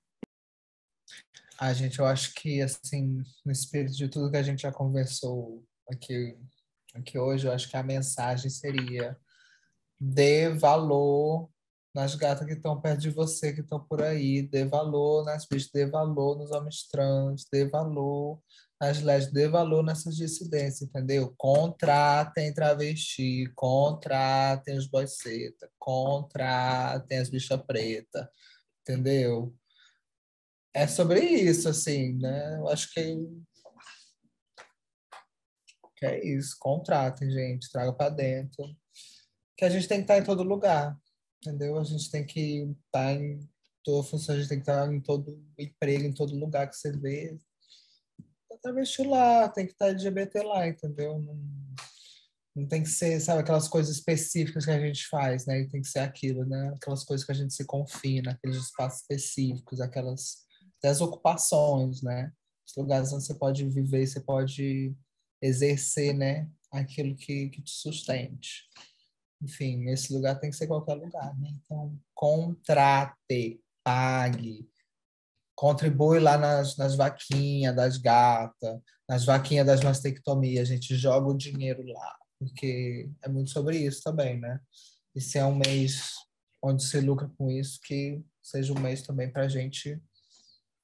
Ah, 1.58 1.72
gente, 1.72 1.98
eu 1.98 2.06
acho 2.06 2.32
que, 2.34 2.62
assim, 2.62 3.22
no 3.44 3.52
espírito 3.52 3.96
de 3.96 4.08
tudo 4.08 4.30
que 4.30 4.36
a 4.36 4.42
gente 4.42 4.62
já 4.62 4.72
conversou 4.72 5.64
aqui, 5.90 6.38
aqui 6.94 7.18
hoje, 7.18 7.46
eu 7.46 7.52
acho 7.52 7.68
que 7.68 7.76
a 7.76 7.82
mensagem 7.82 8.48
seria 8.48 9.18
dê 10.00 10.48
valor 10.50 11.50
nas 11.92 12.14
gatas 12.14 12.46
que 12.46 12.52
estão 12.52 12.80
perto 12.80 13.00
de 13.00 13.10
você, 13.10 13.52
que 13.52 13.60
estão 13.60 13.80
por 13.80 14.00
aí, 14.00 14.40
dê 14.42 14.64
valor 14.64 15.24
nas 15.24 15.46
bichas, 15.46 15.70
dê 15.72 15.84
valor 15.84 16.38
nos 16.38 16.52
homens 16.52 16.86
trans, 16.86 17.44
dê 17.52 17.68
valor 17.68 18.40
as 18.80 19.02
leis 19.02 19.30
dê 19.32 19.48
valor 19.48 19.82
nessas 19.82 20.16
dissidências, 20.16 20.88
entendeu? 20.88 21.34
Contratem 21.36 22.54
travesti, 22.54 23.50
contratem 23.56 24.76
os 24.78 24.86
boiceta, 24.86 25.68
contratem 25.78 27.18
as 27.18 27.28
bichas 27.28 27.60
preta, 27.66 28.30
entendeu? 28.82 29.54
É 30.72 30.86
sobre 30.86 31.20
isso, 31.20 31.68
assim, 31.68 32.12
né? 32.18 32.56
Eu 32.58 32.68
acho 32.68 32.92
que, 32.92 33.16
que 35.96 36.06
é 36.06 36.24
isso. 36.24 36.56
Contratem, 36.60 37.30
gente, 37.32 37.70
traga 37.72 37.92
para 37.92 38.10
dentro. 38.10 38.64
Que 39.56 39.64
a 39.64 39.70
gente 39.70 39.88
tem 39.88 39.98
que 39.98 40.04
estar 40.04 40.18
em 40.18 40.24
todo 40.24 40.44
lugar, 40.44 40.96
entendeu? 41.42 41.76
A 41.78 41.82
gente 41.84 42.08
tem 42.12 42.24
que 42.24 42.72
estar 42.86 43.12
em 43.12 43.40
toda 43.82 44.06
função, 44.06 44.36
a 44.36 44.38
gente 44.38 44.48
tem 44.48 44.58
que 44.58 44.70
estar 44.70 44.92
em 44.92 45.00
todo 45.00 45.44
emprego, 45.58 46.04
em 46.04 46.12
todo 46.12 46.38
lugar 46.38 46.68
que 46.68 46.76
você 46.76 46.92
vê, 46.92 47.36
travesti 48.60 49.02
lá, 49.02 49.48
tem 49.48 49.66
que 49.66 49.72
estar 49.72 49.88
LGBT 49.88 50.42
lá, 50.42 50.68
entendeu? 50.68 51.18
Não, 51.18 51.38
não 52.54 52.66
tem 52.66 52.82
que 52.82 52.88
ser, 52.88 53.20
sabe, 53.20 53.40
aquelas 53.40 53.68
coisas 53.68 53.94
específicas 53.94 54.64
que 54.64 54.70
a 54.70 54.80
gente 54.80 55.06
faz, 55.06 55.46
né? 55.46 55.60
E 55.60 55.68
tem 55.68 55.80
que 55.80 55.88
ser 55.88 56.00
aquilo, 56.00 56.44
né? 56.44 56.72
Aquelas 56.76 57.04
coisas 57.04 57.24
que 57.24 57.32
a 57.32 57.34
gente 57.34 57.54
se 57.54 57.64
confina, 57.64 58.32
aqueles 58.32 58.56
espaços 58.56 59.00
específicos, 59.02 59.80
aquelas 59.80 60.38
das 60.82 61.00
ocupações, 61.00 62.02
né? 62.02 62.32
Os 62.66 62.76
lugares 62.76 63.12
onde 63.12 63.24
você 63.24 63.34
pode 63.34 63.68
viver, 63.68 64.06
você 64.06 64.20
pode 64.20 64.94
exercer, 65.40 66.14
né? 66.14 66.48
Aquilo 66.70 67.16
que, 67.16 67.48
que 67.48 67.62
te 67.62 67.70
sustente. 67.70 68.68
Enfim, 69.40 69.88
esse 69.88 70.12
lugar 70.12 70.38
tem 70.38 70.50
que 70.50 70.56
ser 70.56 70.66
qualquer 70.66 70.94
lugar, 70.94 71.38
né? 71.38 71.50
Então, 71.64 71.98
contrate, 72.14 73.60
pague, 73.84 74.68
contribui 75.58 76.20
lá 76.20 76.38
nas, 76.38 76.76
nas 76.76 76.94
vaquinhas 76.94 77.74
das 77.74 77.96
gatas, 77.96 78.80
nas 79.08 79.24
vaquinhas 79.24 79.66
das 79.66 79.82
mastectomias, 79.82 80.70
a 80.70 80.72
gente 80.72 80.94
joga 80.94 81.26
o 81.26 81.36
dinheiro 81.36 81.84
lá, 81.84 82.16
porque 82.38 83.10
é 83.24 83.28
muito 83.28 83.50
sobre 83.50 83.76
isso 83.76 84.00
também, 84.04 84.38
né? 84.38 84.60
E 85.16 85.20
se 85.20 85.36
é 85.36 85.44
um 85.44 85.56
mês 85.56 86.12
onde 86.62 86.84
se 86.84 87.00
lucra 87.00 87.28
com 87.36 87.50
isso, 87.50 87.80
que 87.82 88.22
seja 88.40 88.72
um 88.72 88.78
mês 88.78 89.02
também 89.02 89.32
para 89.32 89.46
a 89.46 89.48
gente 89.48 90.00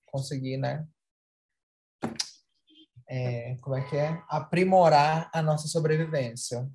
conseguir, 0.06 0.56
né? 0.56 0.84
É, 3.08 3.54
como 3.60 3.76
é 3.76 3.88
que 3.88 3.96
é? 3.96 4.20
Aprimorar 4.28 5.30
a 5.32 5.40
nossa 5.40 5.68
sobrevivência. 5.68 6.68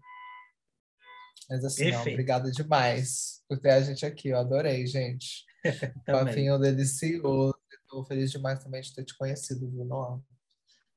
Mas 1.49 1.65
assim, 1.65 1.91
ó, 1.91 1.99
obrigado 1.99 2.49
demais 2.49 3.43
por 3.49 3.59
ter 3.59 3.71
a 3.71 3.81
gente 3.81 4.05
aqui. 4.05 4.29
Eu 4.29 4.37
adorei, 4.37 4.87
gente. 4.87 5.43
Papinho 6.05 6.57
delicioso. 6.57 7.59
Estou 7.89 8.05
feliz 8.05 8.29
demais 8.29 8.63
também 8.63 8.81
de 8.81 8.93
ter 8.93 9.03
te 9.03 9.17
conhecido, 9.17 9.67
viu, 9.67 9.83
Noah? 9.83 10.21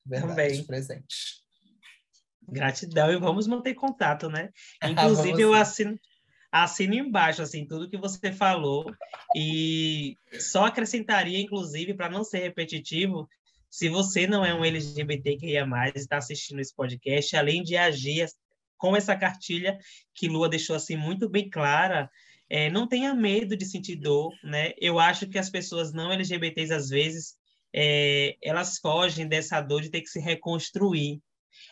Verdade, 0.04 0.28
também. 0.28 0.64
presente. 0.66 1.16
Gratidão 2.46 3.10
e 3.10 3.16
vamos 3.16 3.46
manter 3.46 3.72
contato, 3.72 4.28
né? 4.28 4.50
Inclusive, 4.84 5.40
eu 5.40 5.54
assino, 5.54 5.98
assino 6.52 6.92
embaixo, 6.92 7.40
assim, 7.40 7.66
tudo 7.66 7.88
que 7.88 7.96
você 7.96 8.30
falou 8.30 8.94
e 9.34 10.18
só 10.38 10.66
acrescentaria, 10.66 11.40
inclusive, 11.40 11.94
para 11.94 12.10
não 12.10 12.22
ser 12.22 12.40
repetitivo, 12.40 13.26
se 13.70 13.88
você 13.88 14.26
não 14.26 14.44
é 14.44 14.52
um 14.52 14.62
LGBT 14.62 15.38
que 15.38 15.52
ia 15.52 15.64
mais 15.64 15.96
está 15.96 16.18
assistindo 16.18 16.60
esse 16.60 16.76
podcast, 16.76 17.34
além 17.34 17.62
de 17.62 17.74
agir 17.74 18.28
com 18.76 18.94
essa 18.94 19.16
cartilha 19.16 19.78
que 20.14 20.28
Lua 20.28 20.46
deixou 20.46 20.76
assim 20.76 20.94
muito 20.94 21.26
bem 21.26 21.48
clara, 21.48 22.10
é, 22.52 22.68
não 22.68 22.86
tenha 22.86 23.14
medo 23.14 23.56
de 23.56 23.64
sentir 23.64 23.96
dor, 23.96 24.30
né? 24.44 24.74
Eu 24.78 24.98
acho 24.98 25.26
que 25.26 25.38
as 25.38 25.48
pessoas 25.48 25.90
não 25.90 26.12
LGBTs, 26.12 26.70
às 26.70 26.90
vezes, 26.90 27.34
é, 27.74 28.36
elas 28.42 28.76
fogem 28.78 29.26
dessa 29.26 29.58
dor 29.62 29.80
de 29.80 29.88
ter 29.88 30.02
que 30.02 30.10
se 30.10 30.20
reconstruir, 30.20 31.18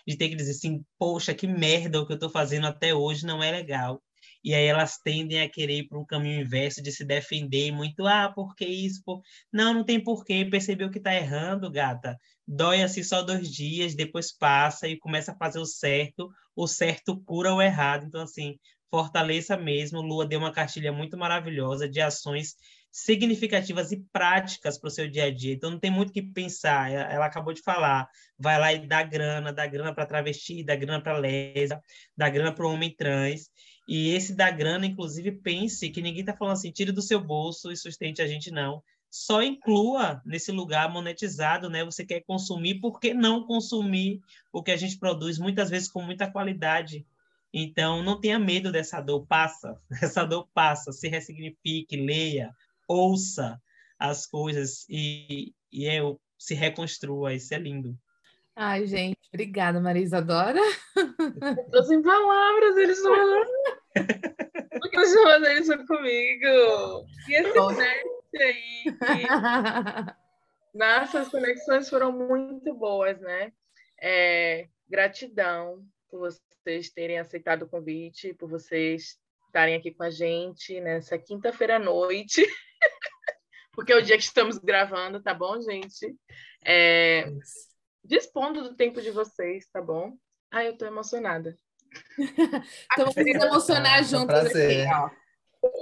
de 0.09 0.17
ter 0.17 0.31
que 0.31 0.35
dizer 0.35 0.53
assim, 0.53 0.83
poxa, 0.99 1.35
que 1.35 1.47
merda 1.47 2.01
o 2.01 2.07
que 2.07 2.13
eu 2.13 2.15
estou 2.15 2.31
fazendo 2.31 2.67
até 2.67 2.95
hoje 2.95 3.27
não 3.27 3.43
é 3.43 3.51
legal. 3.51 4.03
E 4.43 4.55
aí 4.55 4.65
elas 4.65 4.97
tendem 4.97 5.43
a 5.43 5.51
querer 5.51 5.81
ir 5.81 5.87
para 5.87 5.99
um 5.99 6.07
caminho 6.07 6.41
inverso 6.41 6.83
de 6.83 6.91
se 6.91 7.05
defender 7.05 7.71
muito, 7.73 8.07
ah, 8.07 8.33
por 8.35 8.55
que 8.57 8.65
isso? 8.65 9.03
Por... 9.05 9.21
Não, 9.53 9.75
não 9.75 9.85
tem 9.85 10.03
porquê, 10.03 10.47
percebeu 10.47 10.91
que 10.91 10.97
está 10.97 11.15
errando, 11.15 11.71
gata. 11.71 12.19
Dói 12.49 12.83
assim 12.83 13.03
só 13.03 13.21
dois 13.21 13.51
dias, 13.51 13.95
depois 13.95 14.33
passa 14.35 14.89
e 14.89 14.99
começa 14.99 15.33
a 15.33 15.37
fazer 15.37 15.59
o 15.59 15.67
certo, 15.67 16.31
o 16.57 16.67
certo 16.67 17.21
cura 17.21 17.53
o 17.53 17.61
errado. 17.61 18.07
Então, 18.07 18.23
assim, 18.23 18.57
fortaleça 18.91 19.57
mesmo. 19.57 20.03
Lua 20.03 20.27
deu 20.27 20.39
uma 20.39 20.53
cartilha 20.53 20.93
muito 20.93 21.17
maravilhosa 21.17 21.89
de 21.89 22.01
ações 22.01 22.57
significativas 22.91 23.93
e 23.93 24.05
práticas 24.13 24.77
para 24.77 24.89
o 24.89 24.91
seu 24.91 25.09
dia 25.09 25.25
a 25.25 25.31
dia. 25.31 25.55
Então 25.55 25.71
não 25.71 25.79
tem 25.79 25.91
muito 25.91 26.11
o 26.11 26.13
que 26.13 26.23
pensar. 26.23 26.91
Ela 26.91 27.27
acabou 27.27 27.53
de 27.53 27.63
falar, 27.63 28.09
vai 28.39 28.59
lá 28.59 28.73
e 28.73 28.87
dá 28.87 29.03
grana, 29.03 29.53
dá 29.53 29.67
grana 29.67 29.95
para 29.95 30.07
travesti, 30.07 30.65
dá 30.65 30.75
grana 30.75 31.01
para 31.01 31.17
lesa, 31.17 31.81
dá 32.17 32.29
grana 32.29 32.53
para 32.53 32.67
o 32.67 32.73
homem 32.73 32.95
trans. 32.95 33.49
E 33.87 34.11
esse 34.15 34.35
da 34.35 34.51
grana, 34.51 34.87
inclusive, 34.87 35.33
pense 35.33 35.89
que 35.91 36.03
ninguém 36.03 36.21
está 36.21 36.37
falando 36.37 36.55
assim, 36.55 36.71
tire 36.71 36.93
do 36.93 37.03
seu 37.03 37.21
bolso 37.21 37.71
e 37.71 37.77
sustente 37.77 38.21
a 38.21 38.27
gente, 38.27 38.51
não. 38.51 38.83
Só 39.11 39.43
inclua 39.43 40.23
nesse 40.25 40.53
lugar 40.53 40.89
monetizado, 40.89 41.69
né? 41.69 41.85
Você 41.85 42.05
quer 42.05 42.21
consumir, 42.21 42.81
por 42.81 43.01
que 43.01 43.13
não 43.13 43.45
consumir 43.45 44.21
o 44.53 44.63
que 44.63 44.71
a 44.71 44.77
gente 44.77 44.99
produz, 44.99 45.39
muitas 45.39 45.69
vezes 45.69 45.89
com 45.89 46.03
muita 46.03 46.31
qualidade? 46.31 47.05
Então, 47.53 48.03
não 48.03 48.21
tenha 48.21 48.39
medo 48.39 48.71
dessa 48.71 49.01
dor, 49.01 49.27
passa. 49.27 49.81
Essa 50.03 50.25
dor 50.25 50.49
passa, 50.55 50.93
se 50.93 51.09
ressignifique, 51.09 51.97
leia, 51.97 52.51
ouça 52.89 53.61
as 53.99 54.27
coisas 54.27 54.87
e, 54.89 55.53
e 55.73 55.85
eu 55.85 56.21
se 56.39 56.55
reconstrua. 56.55 57.35
Isso 57.35 57.53
é 57.53 57.59
lindo. 57.59 57.99
Ai, 58.57 58.87
gente, 58.87 59.19
obrigada, 59.33 59.81
Maria 59.81 60.03
Isadora. 60.03 60.61
Estou 61.65 61.85
sem 61.85 62.03
palavras, 62.03 62.77
eles 62.77 62.99
estão 62.99 63.15
Porque 64.81 64.97
eles 64.97 65.09
estão 65.09 65.25
fazendo 65.25 65.61
isso 65.61 65.87
comigo. 65.87 67.07
E 67.29 67.35
esse 67.35 67.53
teste 67.53 68.43
aí. 68.43 69.27
Nossas 70.75 71.29
conexões 71.29 71.89
foram 71.89 72.13
muito 72.13 72.73
boas, 72.75 73.21
né? 73.21 73.53
É, 74.01 74.69
gratidão 74.89 75.85
por 76.11 76.21
vocês 76.21 76.91
terem 76.91 77.19
aceitado 77.19 77.63
o 77.63 77.69
convite, 77.69 78.35
por 78.35 78.49
vocês 78.49 79.17
estarem 79.47 79.77
aqui 79.77 79.93
com 79.93 80.03
a 80.03 80.11
gente 80.11 80.81
nessa 80.81 81.19
quinta-feira 81.19 81.77
à 81.77 81.79
noite, 81.79 82.43
porque 83.73 83.93
é 83.93 83.97
o 83.97 84.03
dia 84.03 84.17
que 84.17 84.25
estamos 84.25 84.59
gravando, 84.59 85.23
tá 85.23 85.33
bom, 85.33 85.61
gente? 85.61 86.15
É, 86.65 87.25
dispondo 88.05 88.63
do 88.63 88.77
tempo 88.77 89.01
de 89.01 89.11
vocês, 89.11 89.69
tá 89.73 89.81
bom? 89.81 90.17
Ai, 90.51 90.69
eu 90.69 90.77
tô 90.77 90.85
emocionada. 90.85 91.57
então 92.19 93.11
vamos 93.13 93.35
nos 93.35 93.45
emocionar 93.45 93.99
ah, 93.99 94.03
juntos 94.03 94.37
aqui, 94.37 94.85
ó. 94.93 95.11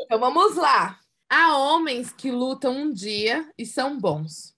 Então 0.05 0.19
vamos 0.19 0.57
lá. 0.57 0.99
Há 1.29 1.59
homens 1.59 2.13
que 2.13 2.31
lutam 2.31 2.75
um 2.75 2.93
dia 2.93 3.51
e 3.57 3.67
são 3.67 3.99
bons. 3.99 4.57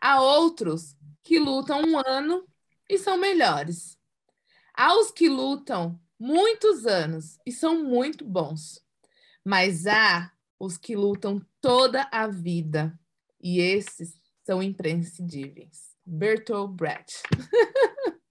Há 0.00 0.20
outros 0.20 0.94
que 1.22 1.38
lutam 1.38 1.82
um 1.82 1.98
ano 1.98 2.46
e 2.88 2.98
são 2.98 3.16
melhores. 3.16 3.99
Há 4.82 4.98
os 4.98 5.10
que 5.10 5.28
lutam 5.28 6.00
muitos 6.18 6.86
anos 6.86 7.38
e 7.44 7.52
são 7.52 7.84
muito 7.84 8.24
bons. 8.24 8.82
Mas 9.44 9.86
há 9.86 10.32
os 10.58 10.78
que 10.78 10.96
lutam 10.96 11.38
toda 11.60 12.08
a 12.10 12.26
vida 12.26 12.98
e 13.38 13.60
esses 13.60 14.18
são 14.42 14.62
imprescindíveis. 14.62 15.94
Bertolt 16.06 16.72
Brecht. 16.72 17.22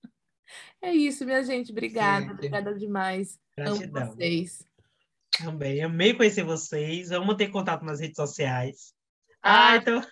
é 0.81 0.91
isso, 0.91 1.23
minha 1.23 1.43
gente. 1.43 1.71
Obrigada, 1.71 2.25
Sim. 2.25 2.31
obrigada 2.31 2.73
demais. 2.73 3.39
Gratidão. 3.55 4.01
Amo 4.01 4.15
vocês. 4.15 4.65
Também, 5.37 5.83
amei 5.83 6.15
conhecer 6.15 6.41
vocês. 6.41 7.09
Vamos 7.09 7.35
ter 7.35 7.49
contato 7.49 7.85
nas 7.85 7.99
redes 7.99 8.15
sociais. 8.15 8.91
Ah, 9.43 9.73
ah 9.73 9.75
então. 9.75 10.03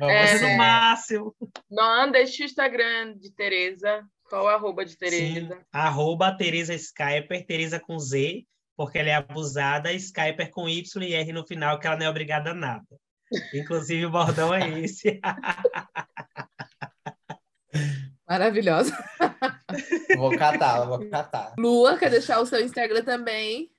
É, 0.00 0.38
no 0.38 0.56
máximo. 0.56 1.36
Não, 1.70 2.10
deixa 2.10 2.44
o 2.44 2.46
Instagram 2.46 3.18
de 3.18 3.30
Tereza. 3.30 4.02
Qual 4.32 4.48
é 4.48 4.54
o 4.54 4.56
arroba 4.56 4.82
de 4.82 4.96
Tereza? 4.96 5.54
Sim, 5.54 5.60
arroba 5.70 6.34
Tereza 6.34 6.74
Skyper, 6.74 7.44
Tereza 7.44 7.78
com 7.78 7.98
Z, 7.98 8.46
porque 8.74 8.98
ela 8.98 9.10
é 9.10 9.14
abusada, 9.14 9.92
Skyper 9.92 10.50
com 10.50 10.66
Y 10.66 11.02
e 11.02 11.12
R 11.12 11.32
no 11.34 11.46
final, 11.46 11.78
que 11.78 11.86
ela 11.86 11.98
não 11.98 12.06
é 12.06 12.08
obrigada 12.08 12.52
a 12.52 12.54
nada. 12.54 12.86
Inclusive, 13.52 14.06
o 14.06 14.10
bordão 14.10 14.54
é 14.54 14.80
esse. 14.80 15.20
Maravilhosa. 18.26 18.96
Vou 20.16 20.34
catar, 20.38 20.86
vou 20.86 21.10
catar. 21.10 21.52
Lua, 21.58 21.98
quer 21.98 22.08
deixar 22.08 22.40
o 22.40 22.46
seu 22.46 22.64
Instagram 22.64 23.04
também? 23.04 23.70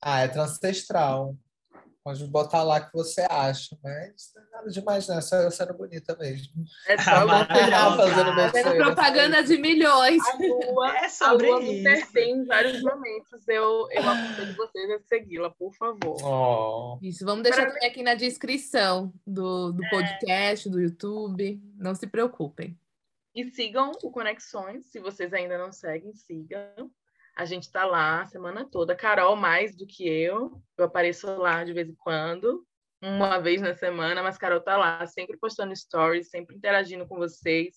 Ah, 0.00 0.20
é 0.20 0.28
Transcestral. 0.28 1.36
Pode 2.04 2.22
botar 2.26 2.62
lá 2.62 2.76
o 2.76 2.86
que 2.86 2.92
você 2.92 3.26
acha, 3.30 3.78
mas 3.82 4.30
não 4.34 4.42
é 4.42 4.50
nada 4.50 4.70
demais, 4.70 5.08
né? 5.08 5.22
Só 5.22 5.36
eu 5.36 5.50
sendo 5.50 5.72
bonita 5.72 6.14
mesmo. 6.16 6.62
É 6.86 6.98
só 7.00 7.10
ah, 7.10 7.46
fazendo 7.96 8.52
fazendo 8.52 8.76
propaganda 8.76 9.42
de 9.42 9.56
milhões. 9.56 10.20
A 10.28 10.36
Lua, 10.36 10.96
é 10.98 11.08
sobre 11.08 11.50
a 11.50 11.56
Lua 11.56 11.64
isso. 11.64 12.18
em 12.18 12.44
vários 12.44 12.82
momentos. 12.82 13.48
Eu, 13.48 13.88
eu 13.90 14.02
aconselho 14.02 14.54
vocês 14.54 14.90
a 14.90 14.98
segui-la, 15.08 15.48
por 15.48 15.72
favor. 15.72 16.22
Oh. 16.22 16.98
Isso, 17.02 17.24
vamos 17.24 17.42
deixar 17.42 17.68
também 17.68 17.88
aqui 17.88 18.02
na 18.02 18.14
descrição 18.14 19.10
do, 19.26 19.72
do 19.72 19.82
é. 19.82 19.88
podcast, 19.88 20.68
do 20.68 20.78
YouTube. 20.78 21.58
Não 21.78 21.94
se 21.94 22.06
preocupem. 22.06 22.78
E 23.34 23.50
sigam 23.50 23.92
o 24.02 24.10
Conexões, 24.10 24.84
se 24.90 25.00
vocês 25.00 25.32
ainda 25.32 25.56
não 25.56 25.72
seguem, 25.72 26.14
sigam. 26.14 26.90
A 27.36 27.44
gente 27.44 27.64
está 27.64 27.84
lá 27.84 28.22
a 28.22 28.26
semana 28.26 28.64
toda. 28.64 28.94
Carol, 28.94 29.34
mais 29.34 29.74
do 29.74 29.86
que 29.86 30.08
eu. 30.08 30.62
Eu 30.78 30.84
apareço 30.84 31.26
lá 31.36 31.64
de 31.64 31.72
vez 31.72 31.88
em 31.88 31.94
quando, 31.94 32.64
uma 33.02 33.38
vez 33.38 33.60
na 33.60 33.74
semana, 33.74 34.22
mas 34.22 34.38
Carol 34.38 34.58
está 34.58 34.76
lá, 34.76 35.04
sempre 35.06 35.36
postando 35.36 35.74
stories, 35.74 36.30
sempre 36.30 36.56
interagindo 36.56 37.06
com 37.06 37.16
vocês. 37.16 37.76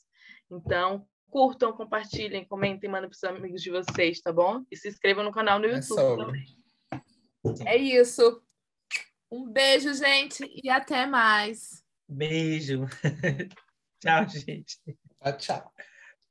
Então, 0.49 1.07
curtam, 1.29 1.73
compartilhem, 1.73 2.45
comentem, 2.45 2.89
mandem 2.89 3.09
para 3.09 3.15
os 3.15 3.23
amigos 3.23 3.61
de 3.61 3.71
vocês, 3.71 4.21
tá 4.21 4.31
bom? 4.31 4.63
E 4.71 4.77
se 4.77 4.87
inscrevam 4.87 5.23
no 5.23 5.31
canal 5.31 5.59
no 5.59 5.65
é 5.65 5.75
YouTube 5.75 5.99
é 5.99 6.25
também. 6.25 6.57
É 7.65 7.77
isso. 7.77 8.41
Um 9.31 9.51
beijo, 9.51 9.93
gente, 9.93 10.49
e 10.63 10.69
até 10.69 11.05
mais. 11.05 11.83
Beijo. 12.07 12.85
tchau, 13.99 14.27
gente. 14.29 14.79
Tchau, 15.21 15.37
tchau. 15.37 15.73